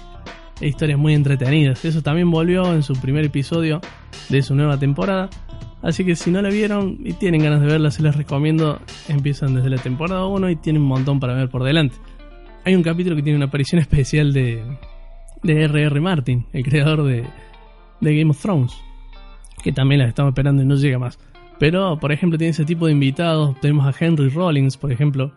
e 0.61 0.67
historias 0.67 0.99
muy 0.99 1.13
entretenidas. 1.13 1.83
Eso 1.83 2.01
también 2.01 2.29
volvió 2.29 2.73
en 2.73 2.83
su 2.83 2.93
primer 2.93 3.25
episodio 3.25 3.81
de 4.29 4.41
su 4.41 4.55
nueva 4.55 4.77
temporada. 4.77 5.29
Así 5.81 6.05
que 6.05 6.15
si 6.15 6.31
no 6.31 6.41
la 6.41 6.49
vieron 6.49 6.99
y 7.03 7.13
tienen 7.13 7.43
ganas 7.43 7.59
de 7.59 7.67
verla, 7.67 7.91
se 7.91 8.01
les 8.01 8.15
recomiendo. 8.15 8.79
Empiezan 9.09 9.55
desde 9.55 9.69
la 9.69 9.77
temporada 9.77 10.25
1 10.25 10.49
y 10.49 10.55
tienen 10.55 10.83
un 10.83 10.87
montón 10.87 11.19
para 11.19 11.33
ver 11.33 11.49
por 11.49 11.63
delante. 11.63 11.95
Hay 12.65 12.75
un 12.75 12.83
capítulo 12.83 13.15
que 13.15 13.23
tiene 13.23 13.35
una 13.35 13.47
aparición 13.47 13.81
especial 13.81 14.31
de, 14.31 14.63
de 15.43 15.63
R.R. 15.63 16.01
Martin, 16.01 16.45
el 16.53 16.63
creador 16.63 17.03
de, 17.03 17.25
Game 18.01 18.31
of 18.31 18.41
Thrones, 18.41 18.73
que 19.61 19.71
también 19.71 19.99
la 19.99 20.07
estamos 20.07 20.31
esperando 20.31 20.63
y 20.63 20.65
no 20.65 20.75
llega 20.75 20.97
más. 20.99 21.19
Pero, 21.59 21.99
por 21.99 22.11
ejemplo, 22.11 22.37
tiene 22.37 22.51
ese 22.51 22.65
tipo 22.65 22.87
de 22.87 22.93
invitados. 22.93 23.59
Tenemos 23.61 23.85
a 23.85 23.93
Henry 23.97 24.29
Rollins, 24.29 24.77
por 24.77 24.91
ejemplo, 24.91 25.33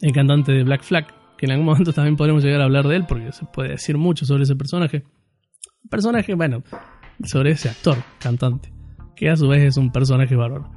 el 0.00 0.12
cantante 0.12 0.52
de 0.52 0.64
Black 0.64 0.82
Flag, 0.82 1.06
que 1.38 1.46
en 1.46 1.52
algún 1.52 1.66
momento 1.66 1.92
también 1.92 2.16
podremos 2.16 2.42
llegar 2.42 2.60
a 2.60 2.64
hablar 2.64 2.88
de 2.88 2.96
él, 2.96 3.04
porque 3.08 3.32
se 3.32 3.46
puede 3.46 3.70
decir 3.70 3.96
mucho 3.96 4.26
sobre 4.26 4.42
ese 4.42 4.56
personaje. 4.56 5.04
Personaje, 5.88 6.34
bueno, 6.34 6.62
sobre 7.24 7.52
ese 7.52 7.68
actor, 7.68 7.96
cantante, 8.18 8.72
que 9.14 9.30
a 9.30 9.36
su 9.36 9.46
vez 9.48 9.62
es 9.62 9.76
un 9.76 9.92
personaje 9.92 10.34
bárbaro. 10.34 10.70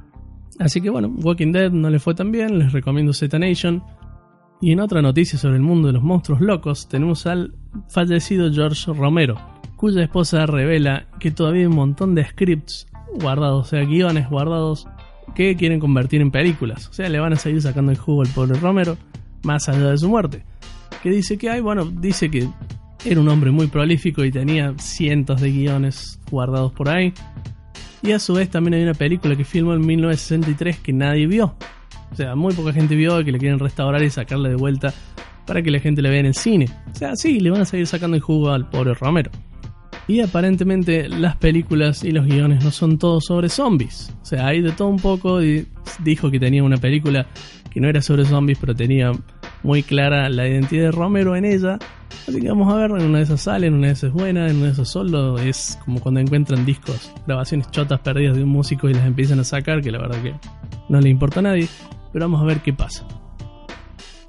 Así 0.58 0.80
que 0.80 0.90
bueno, 0.90 1.08
Walking 1.08 1.52
Dead 1.52 1.72
no 1.72 1.88
le 1.88 1.98
fue 1.98 2.14
tan 2.14 2.30
bien, 2.30 2.58
les 2.58 2.72
recomiendo 2.72 3.12
Z 3.12 3.38
Nation. 3.38 3.82
Y 4.60 4.72
en 4.72 4.80
otra 4.80 5.00
noticia 5.00 5.38
sobre 5.38 5.56
el 5.56 5.62
mundo 5.62 5.88
de 5.88 5.94
los 5.94 6.02
monstruos 6.02 6.40
locos, 6.42 6.86
tenemos 6.86 7.26
al 7.26 7.54
fallecido 7.88 8.52
George 8.52 8.92
Romero, 8.92 9.36
cuya 9.76 10.02
esposa 10.02 10.46
revela 10.46 11.06
que 11.18 11.30
todavía 11.30 11.62
hay 11.62 11.66
un 11.66 11.76
montón 11.76 12.14
de 12.14 12.24
scripts 12.26 12.86
guardados, 13.14 13.66
o 13.66 13.70
sea, 13.70 13.84
guiones 13.84 14.28
guardados 14.28 14.86
que 15.34 15.56
quieren 15.56 15.80
convertir 15.80 16.20
en 16.20 16.30
películas. 16.30 16.88
O 16.88 16.92
sea, 16.92 17.08
le 17.08 17.20
van 17.20 17.32
a 17.32 17.36
seguir 17.36 17.62
sacando 17.62 17.92
el 17.92 17.98
jugo 17.98 18.22
al 18.22 18.28
pobre 18.28 18.58
Romero, 18.58 18.96
más 19.42 19.68
allá 19.68 19.90
de 19.90 19.98
su 19.98 20.08
muerte. 20.08 20.44
Que 21.02 21.10
dice 21.10 21.38
que 21.38 21.50
hay, 21.50 21.60
bueno, 21.60 21.84
dice 21.84 22.30
que 22.30 22.48
era 23.04 23.20
un 23.20 23.28
hombre 23.28 23.50
muy 23.50 23.68
prolífico 23.68 24.24
y 24.24 24.30
tenía 24.30 24.74
cientos 24.78 25.40
de 25.40 25.50
guiones 25.50 26.20
guardados 26.30 26.72
por 26.72 26.88
ahí. 26.88 27.14
Y 28.02 28.12
a 28.12 28.18
su 28.18 28.34
vez 28.34 28.50
también 28.50 28.74
hay 28.74 28.82
una 28.82 28.94
película 28.94 29.36
que 29.36 29.44
filmó 29.44 29.74
en 29.74 29.86
1963 29.86 30.78
que 30.78 30.92
nadie 30.92 31.26
vio. 31.26 31.54
O 32.12 32.16
sea, 32.16 32.34
muy 32.34 32.54
poca 32.54 32.72
gente 32.72 32.96
vio 32.96 33.22
que 33.24 33.32
le 33.32 33.38
quieren 33.38 33.58
restaurar 33.58 34.02
y 34.02 34.10
sacarle 34.10 34.50
de 34.50 34.56
vuelta 34.56 34.92
para 35.46 35.62
que 35.62 35.70
la 35.70 35.80
gente 35.80 36.02
le 36.02 36.10
vea 36.10 36.20
en 36.20 36.26
el 36.26 36.34
cine. 36.34 36.66
O 36.92 36.94
sea, 36.94 37.16
sí, 37.16 37.40
le 37.40 37.50
van 37.50 37.62
a 37.62 37.64
seguir 37.64 37.86
sacando 37.86 38.16
el 38.16 38.22
jugo 38.22 38.50
al 38.50 38.68
pobre 38.68 38.94
Romero. 38.94 39.30
Y 40.10 40.20
aparentemente 40.20 41.08
las 41.08 41.36
películas 41.36 42.02
y 42.02 42.10
los 42.10 42.26
guiones 42.26 42.64
no 42.64 42.72
son 42.72 42.98
todos 42.98 43.26
sobre 43.26 43.48
zombies. 43.48 44.12
O 44.22 44.24
sea, 44.24 44.46
hay 44.48 44.60
de 44.60 44.72
todo 44.72 44.88
un 44.88 44.98
poco. 44.98 45.40
Y 45.40 45.68
dijo 46.02 46.30
que 46.32 46.40
tenía 46.40 46.64
una 46.64 46.78
película 46.78 47.26
que 47.70 47.80
no 47.80 47.88
era 47.88 48.02
sobre 48.02 48.24
zombies, 48.24 48.58
pero 48.58 48.74
tenía 48.74 49.12
muy 49.62 49.84
clara 49.84 50.28
la 50.28 50.48
identidad 50.48 50.86
de 50.86 50.90
Romero 50.90 51.36
en 51.36 51.44
ella. 51.44 51.78
Así 52.26 52.40
que 52.40 52.48
vamos 52.48 52.72
a 52.72 52.76
ver, 52.76 52.90
en 52.90 53.06
una 53.06 53.18
de 53.18 53.24
esas 53.24 53.42
sale, 53.42 53.68
en 53.68 53.74
una 53.74 53.86
de 53.86 53.92
esas 53.92 54.08
es 54.08 54.12
buena, 54.12 54.48
en 54.48 54.56
una 54.56 54.66
de 54.66 54.72
esas 54.72 54.88
solo. 54.88 55.38
Es 55.38 55.78
como 55.84 56.00
cuando 56.00 56.18
encuentran 56.18 56.64
discos, 56.64 57.12
grabaciones 57.26 57.70
chotas 57.70 58.00
perdidas 58.00 58.36
de 58.36 58.42
un 58.42 58.48
músico 58.50 58.88
y 58.88 58.94
las 58.94 59.06
empiezan 59.06 59.38
a 59.38 59.44
sacar, 59.44 59.80
que 59.80 59.92
la 59.92 59.98
verdad 59.98 60.20
que 60.22 60.34
no 60.88 61.00
le 61.00 61.08
importa 61.08 61.38
a 61.38 61.44
nadie. 61.44 61.68
Pero 62.12 62.24
vamos 62.24 62.42
a 62.42 62.44
ver 62.46 62.58
qué 62.62 62.72
pasa. 62.72 63.06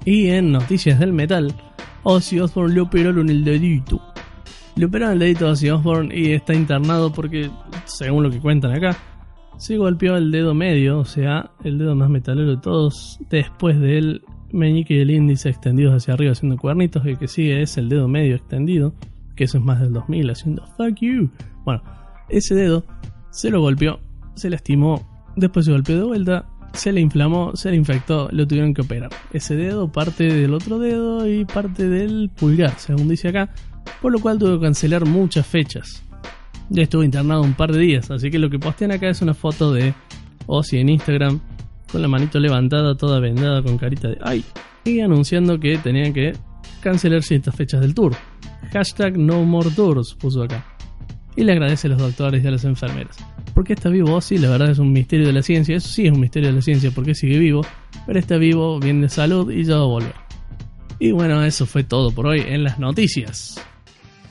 Y 0.04 0.28
en 0.28 0.50
noticias 0.52 0.98
del 0.98 1.12
metal, 1.12 1.54
Ozzy 2.02 2.40
Osbourne 2.40 2.74
le 2.74 2.80
operaron 2.80 3.28
el 3.28 3.44
dedito. 3.44 4.00
Le 4.74 4.86
operaron 4.86 5.14
el 5.14 5.18
dedito 5.20 5.46
a 5.46 5.52
Ozzy 5.52 5.70
Osbourne 5.70 6.12
y 6.16 6.32
está 6.32 6.54
internado 6.54 7.12
porque, 7.12 7.50
según 7.84 8.24
lo 8.24 8.30
que 8.30 8.40
cuentan 8.40 8.72
acá, 8.72 8.96
se 9.58 9.76
golpeó 9.76 10.16
el 10.16 10.32
dedo 10.32 10.54
medio, 10.54 10.98
o 10.98 11.04
sea, 11.04 11.52
el 11.62 11.78
dedo 11.78 11.94
más 11.94 12.10
metalero 12.10 12.50
de 12.50 12.56
todos, 12.56 13.20
después 13.30 13.78
del 13.78 14.22
meñique 14.50 14.94
y 14.94 15.00
el 15.00 15.10
índice 15.10 15.50
extendidos 15.50 15.94
hacia 15.94 16.14
arriba 16.14 16.32
haciendo 16.32 16.56
cuernitos, 16.56 17.04
y 17.06 17.10
el 17.10 17.18
que 17.18 17.28
sigue 17.28 17.62
es 17.62 17.78
el 17.78 17.88
dedo 17.88 18.08
medio 18.08 18.34
extendido, 18.34 18.94
que 19.36 19.44
eso 19.44 19.58
es 19.58 19.64
más 19.64 19.80
del 19.80 19.92
2000 19.92 20.30
haciendo 20.30 20.66
fuck 20.76 20.96
you. 21.00 21.30
Bueno, 21.64 21.80
ese 22.28 22.56
dedo 22.56 22.84
se 23.30 23.50
lo 23.50 23.60
golpeó, 23.60 24.00
se 24.34 24.50
lastimó, 24.50 25.08
después 25.36 25.66
se 25.66 25.72
golpeó 25.72 25.96
de 25.96 26.04
vuelta, 26.04 26.46
se 26.74 26.92
le 26.92 27.00
inflamó, 27.00 27.54
se 27.54 27.70
le 27.70 27.76
infectó, 27.76 28.28
lo 28.32 28.46
tuvieron 28.46 28.74
que 28.74 28.82
operar. 28.82 29.10
Ese 29.32 29.56
dedo 29.56 29.90
parte 29.90 30.24
del 30.24 30.54
otro 30.54 30.78
dedo 30.78 31.28
y 31.28 31.44
parte 31.44 31.88
del 31.88 32.30
pulgar, 32.30 32.78
según 32.78 33.08
dice 33.08 33.28
acá, 33.28 33.50
por 34.00 34.12
lo 34.12 34.18
cual 34.20 34.38
tuvo 34.38 34.58
que 34.58 34.64
cancelar 34.64 35.04
muchas 35.04 35.46
fechas. 35.46 36.02
Ya 36.68 36.82
estuvo 36.82 37.04
internado 37.04 37.42
un 37.42 37.54
par 37.54 37.72
de 37.72 37.78
días, 37.80 38.10
así 38.10 38.30
que 38.30 38.38
lo 38.38 38.48
que 38.48 38.58
postean 38.58 38.92
acá 38.92 39.08
es 39.08 39.20
una 39.20 39.34
foto 39.34 39.72
de 39.72 39.94
Ozzy 40.46 40.78
en 40.78 40.88
Instagram 40.88 41.40
con 41.90 42.00
la 42.00 42.08
manito 42.08 42.40
levantada, 42.40 42.96
toda 42.96 43.20
vendada 43.20 43.62
con 43.62 43.76
carita 43.76 44.08
de 44.08 44.18
ay, 44.22 44.42
y 44.84 45.00
anunciando 45.00 45.60
que 45.60 45.76
tenían 45.78 46.12
que 46.12 46.32
cancelar 46.80 47.22
ciertas 47.22 47.54
fechas 47.54 47.80
del 47.80 47.94
tour. 47.94 48.14
Hashtag 48.72 49.18
no 49.18 49.44
more 49.44 49.70
tours 49.70 50.14
puso 50.14 50.42
acá. 50.42 50.71
Y 51.36 51.44
le 51.44 51.52
agradece 51.52 51.86
a 51.86 51.90
los 51.90 51.98
doctores 51.98 52.44
y 52.44 52.46
a 52.46 52.50
las 52.50 52.64
enfermeras. 52.64 53.16
¿Por 53.54 53.64
qué 53.64 53.72
está 53.72 53.88
vivo 53.88 54.14
Ozzy? 54.14 54.38
La 54.38 54.50
verdad 54.50 54.70
es 54.70 54.78
un 54.78 54.92
misterio 54.92 55.26
de 55.26 55.32
la 55.32 55.42
ciencia. 55.42 55.76
Eso 55.76 55.88
sí 55.88 56.06
es 56.06 56.12
un 56.12 56.20
misterio 56.20 56.50
de 56.50 56.56
la 56.56 56.62
ciencia 56.62 56.90
porque 56.90 57.14
sigue 57.14 57.38
vivo. 57.38 57.64
Pero 58.06 58.18
está 58.18 58.36
vivo, 58.36 58.78
bien 58.78 59.00
de 59.00 59.08
salud 59.08 59.50
y 59.50 59.64
ya 59.64 59.76
va 59.76 59.82
a 59.82 59.86
volver. 59.86 60.14
Y 60.98 61.10
bueno, 61.12 61.42
eso 61.44 61.66
fue 61.66 61.84
todo 61.84 62.12
por 62.12 62.26
hoy 62.26 62.40
en 62.46 62.64
las 62.64 62.78
noticias. 62.78 63.60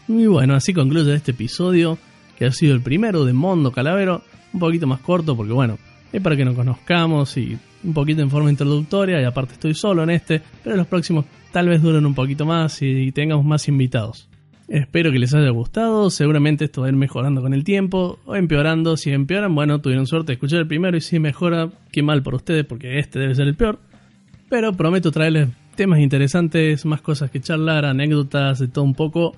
Y 0.07 0.25
bueno, 0.25 0.55
así 0.55 0.73
concluye 0.73 1.13
este 1.13 1.31
episodio 1.31 1.97
que 2.37 2.45
ha 2.45 2.51
sido 2.51 2.73
el 2.73 2.81
primero 2.81 3.25
de 3.25 3.33
Mondo 3.33 3.71
Calavero. 3.71 4.23
Un 4.53 4.59
poquito 4.59 4.87
más 4.87 4.99
corto 4.99 5.35
porque 5.35 5.53
bueno, 5.53 5.77
es 6.11 6.21
para 6.21 6.35
que 6.35 6.45
nos 6.45 6.55
conozcamos 6.55 7.37
y 7.37 7.57
un 7.83 7.93
poquito 7.93 8.21
en 8.21 8.29
forma 8.29 8.49
introductoria 8.49 9.21
y 9.21 9.23
aparte 9.23 9.53
estoy 9.53 9.73
solo 9.73 10.03
en 10.03 10.11
este, 10.11 10.41
pero 10.63 10.75
los 10.75 10.87
próximos 10.87 11.25
tal 11.51 11.69
vez 11.69 11.81
duren 11.81 12.05
un 12.05 12.13
poquito 12.13 12.45
más 12.45 12.81
y 12.81 13.11
tengamos 13.11 13.45
más 13.45 13.67
invitados. 13.67 14.30
Espero 14.67 15.11
que 15.11 15.19
les 15.19 15.33
haya 15.33 15.49
gustado, 15.49 16.09
seguramente 16.09 16.65
esto 16.65 16.81
va 16.81 16.87
a 16.87 16.89
ir 16.91 16.95
mejorando 16.95 17.41
con 17.41 17.53
el 17.53 17.63
tiempo 17.63 18.19
o 18.25 18.35
empeorando, 18.35 18.95
si 18.95 19.11
empeoran, 19.11 19.53
bueno, 19.53 19.81
tuvieron 19.81 20.07
suerte 20.07 20.27
de 20.27 20.33
escuchar 20.33 20.59
el 20.59 20.67
primero 20.67 20.95
y 20.95 21.01
si 21.01 21.19
mejora, 21.19 21.69
qué 21.91 22.01
mal 22.01 22.23
por 22.23 22.35
ustedes 22.35 22.65
porque 22.65 22.99
este 22.99 23.19
debe 23.19 23.35
ser 23.35 23.47
el 23.47 23.55
peor. 23.55 23.79
Pero 24.49 24.73
prometo 24.73 25.11
traerles 25.11 25.49
temas 25.75 25.99
interesantes, 25.99 26.85
más 26.85 27.01
cosas 27.01 27.31
que 27.31 27.39
charlar, 27.39 27.85
anécdotas, 27.85 28.59
de 28.59 28.67
todo 28.67 28.85
un 28.85 28.93
poco. 28.93 29.33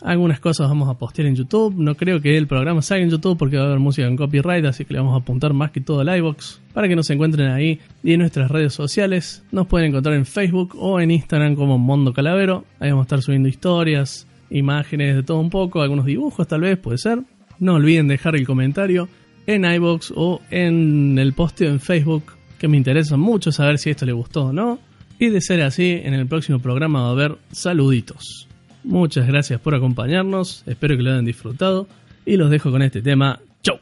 Algunas 0.00 0.38
cosas 0.38 0.68
vamos 0.68 0.88
a 0.88 0.94
postear 0.94 1.26
en 1.26 1.34
YouTube. 1.34 1.74
No 1.76 1.96
creo 1.96 2.20
que 2.20 2.36
el 2.36 2.46
programa 2.46 2.82
salga 2.82 3.02
en 3.02 3.10
YouTube 3.10 3.36
porque 3.36 3.56
va 3.56 3.64
a 3.64 3.66
haber 3.66 3.80
música 3.80 4.06
en 4.06 4.16
copyright, 4.16 4.64
así 4.66 4.84
que 4.84 4.94
le 4.94 5.00
vamos 5.00 5.14
a 5.14 5.22
apuntar 5.22 5.54
más 5.54 5.72
que 5.72 5.80
todo 5.80 6.00
al 6.00 6.16
iBox 6.18 6.60
para 6.72 6.86
que 6.86 6.94
nos 6.94 7.10
encuentren 7.10 7.50
ahí 7.50 7.80
y 8.04 8.12
en 8.12 8.20
nuestras 8.20 8.50
redes 8.50 8.72
sociales. 8.74 9.42
Nos 9.50 9.66
pueden 9.66 9.88
encontrar 9.88 10.14
en 10.14 10.24
Facebook 10.24 10.76
o 10.78 11.00
en 11.00 11.10
Instagram 11.10 11.56
como 11.56 11.78
Mondo 11.78 12.12
Calavero. 12.12 12.64
Ahí 12.78 12.90
vamos 12.90 13.04
a 13.04 13.06
estar 13.06 13.22
subiendo 13.22 13.48
historias, 13.48 14.28
imágenes 14.50 15.16
de 15.16 15.22
todo 15.22 15.38
un 15.38 15.50
poco, 15.50 15.82
algunos 15.82 16.06
dibujos 16.06 16.46
tal 16.46 16.62
vez, 16.62 16.78
puede 16.78 16.98
ser. 16.98 17.20
No 17.58 17.74
olviden 17.74 18.08
dejar 18.08 18.36
el 18.36 18.46
comentario 18.46 19.08
en 19.46 19.64
iBox 19.64 20.12
o 20.14 20.40
en 20.50 21.18
el 21.18 21.32
posteo 21.32 21.70
en 21.70 21.80
Facebook, 21.80 22.32
que 22.58 22.68
me 22.68 22.76
interesa 22.76 23.16
mucho 23.16 23.50
saber 23.50 23.78
si 23.78 23.90
esto 23.90 24.06
le 24.06 24.12
gustó 24.12 24.46
o 24.46 24.52
no. 24.52 24.78
Y 25.18 25.30
de 25.30 25.40
ser 25.40 25.62
así, 25.62 26.00
en 26.02 26.14
el 26.14 26.26
próximo 26.26 26.60
programa 26.60 27.02
va 27.02 27.08
a 27.08 27.12
haber 27.12 27.38
saluditos. 27.50 28.46
Muchas 28.84 29.26
gracias 29.26 29.60
por 29.60 29.74
acompañarnos, 29.74 30.62
espero 30.66 30.96
que 30.96 31.02
lo 31.02 31.10
hayan 31.10 31.24
disfrutado 31.24 31.88
y 32.24 32.36
los 32.36 32.50
dejo 32.50 32.70
con 32.70 32.82
este 32.82 33.02
tema. 33.02 33.40
¡Chau! 33.62 33.78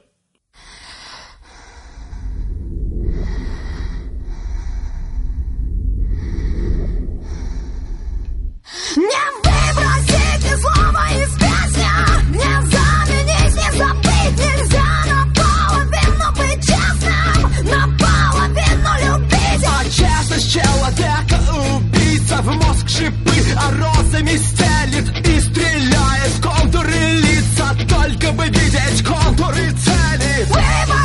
Ты 20.37 20.43
с 20.43 20.53
человека 20.53 21.41
убийца 21.77 22.43
в 22.43 22.55
мозг 22.57 22.87
шипы, 22.91 23.33
а 23.57 23.71
розами 23.71 24.37
стелит 24.37 25.27
и 25.27 25.41
стреляет 25.41 26.31
в 26.33 26.43
контуры 26.43 26.93
лица, 26.93 27.75
только 27.89 28.33
бы 28.33 28.45
видеть 28.45 29.03
контуры 29.03 29.73
цели. 29.73 30.45
Выбор! 30.49 30.96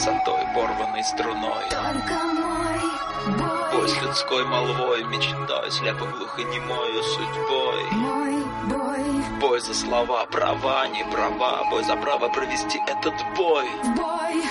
красотой, 0.00 0.46
порванной 0.54 1.04
струной. 1.04 1.64
Только 1.70 2.14
мой 2.24 3.36
бой. 3.38 3.72
Бой 3.72 3.88
с 3.88 4.02
людской 4.02 4.44
молвой, 4.44 5.04
мечтой, 5.04 5.70
слепо 5.70 6.06
глухонемою 6.06 7.02
судьбой. 7.02 7.90
Мой 7.92 8.44
бой. 8.64 9.38
Бой 9.40 9.60
за 9.60 9.74
слова, 9.74 10.24
права, 10.26 10.86
не 10.88 11.04
права, 11.04 11.64
бой 11.70 11.84
за 11.84 11.96
право 11.96 12.28
провести 12.28 12.80
этот 12.86 13.14
бой. 13.36 13.68
Бой. 13.96 14.42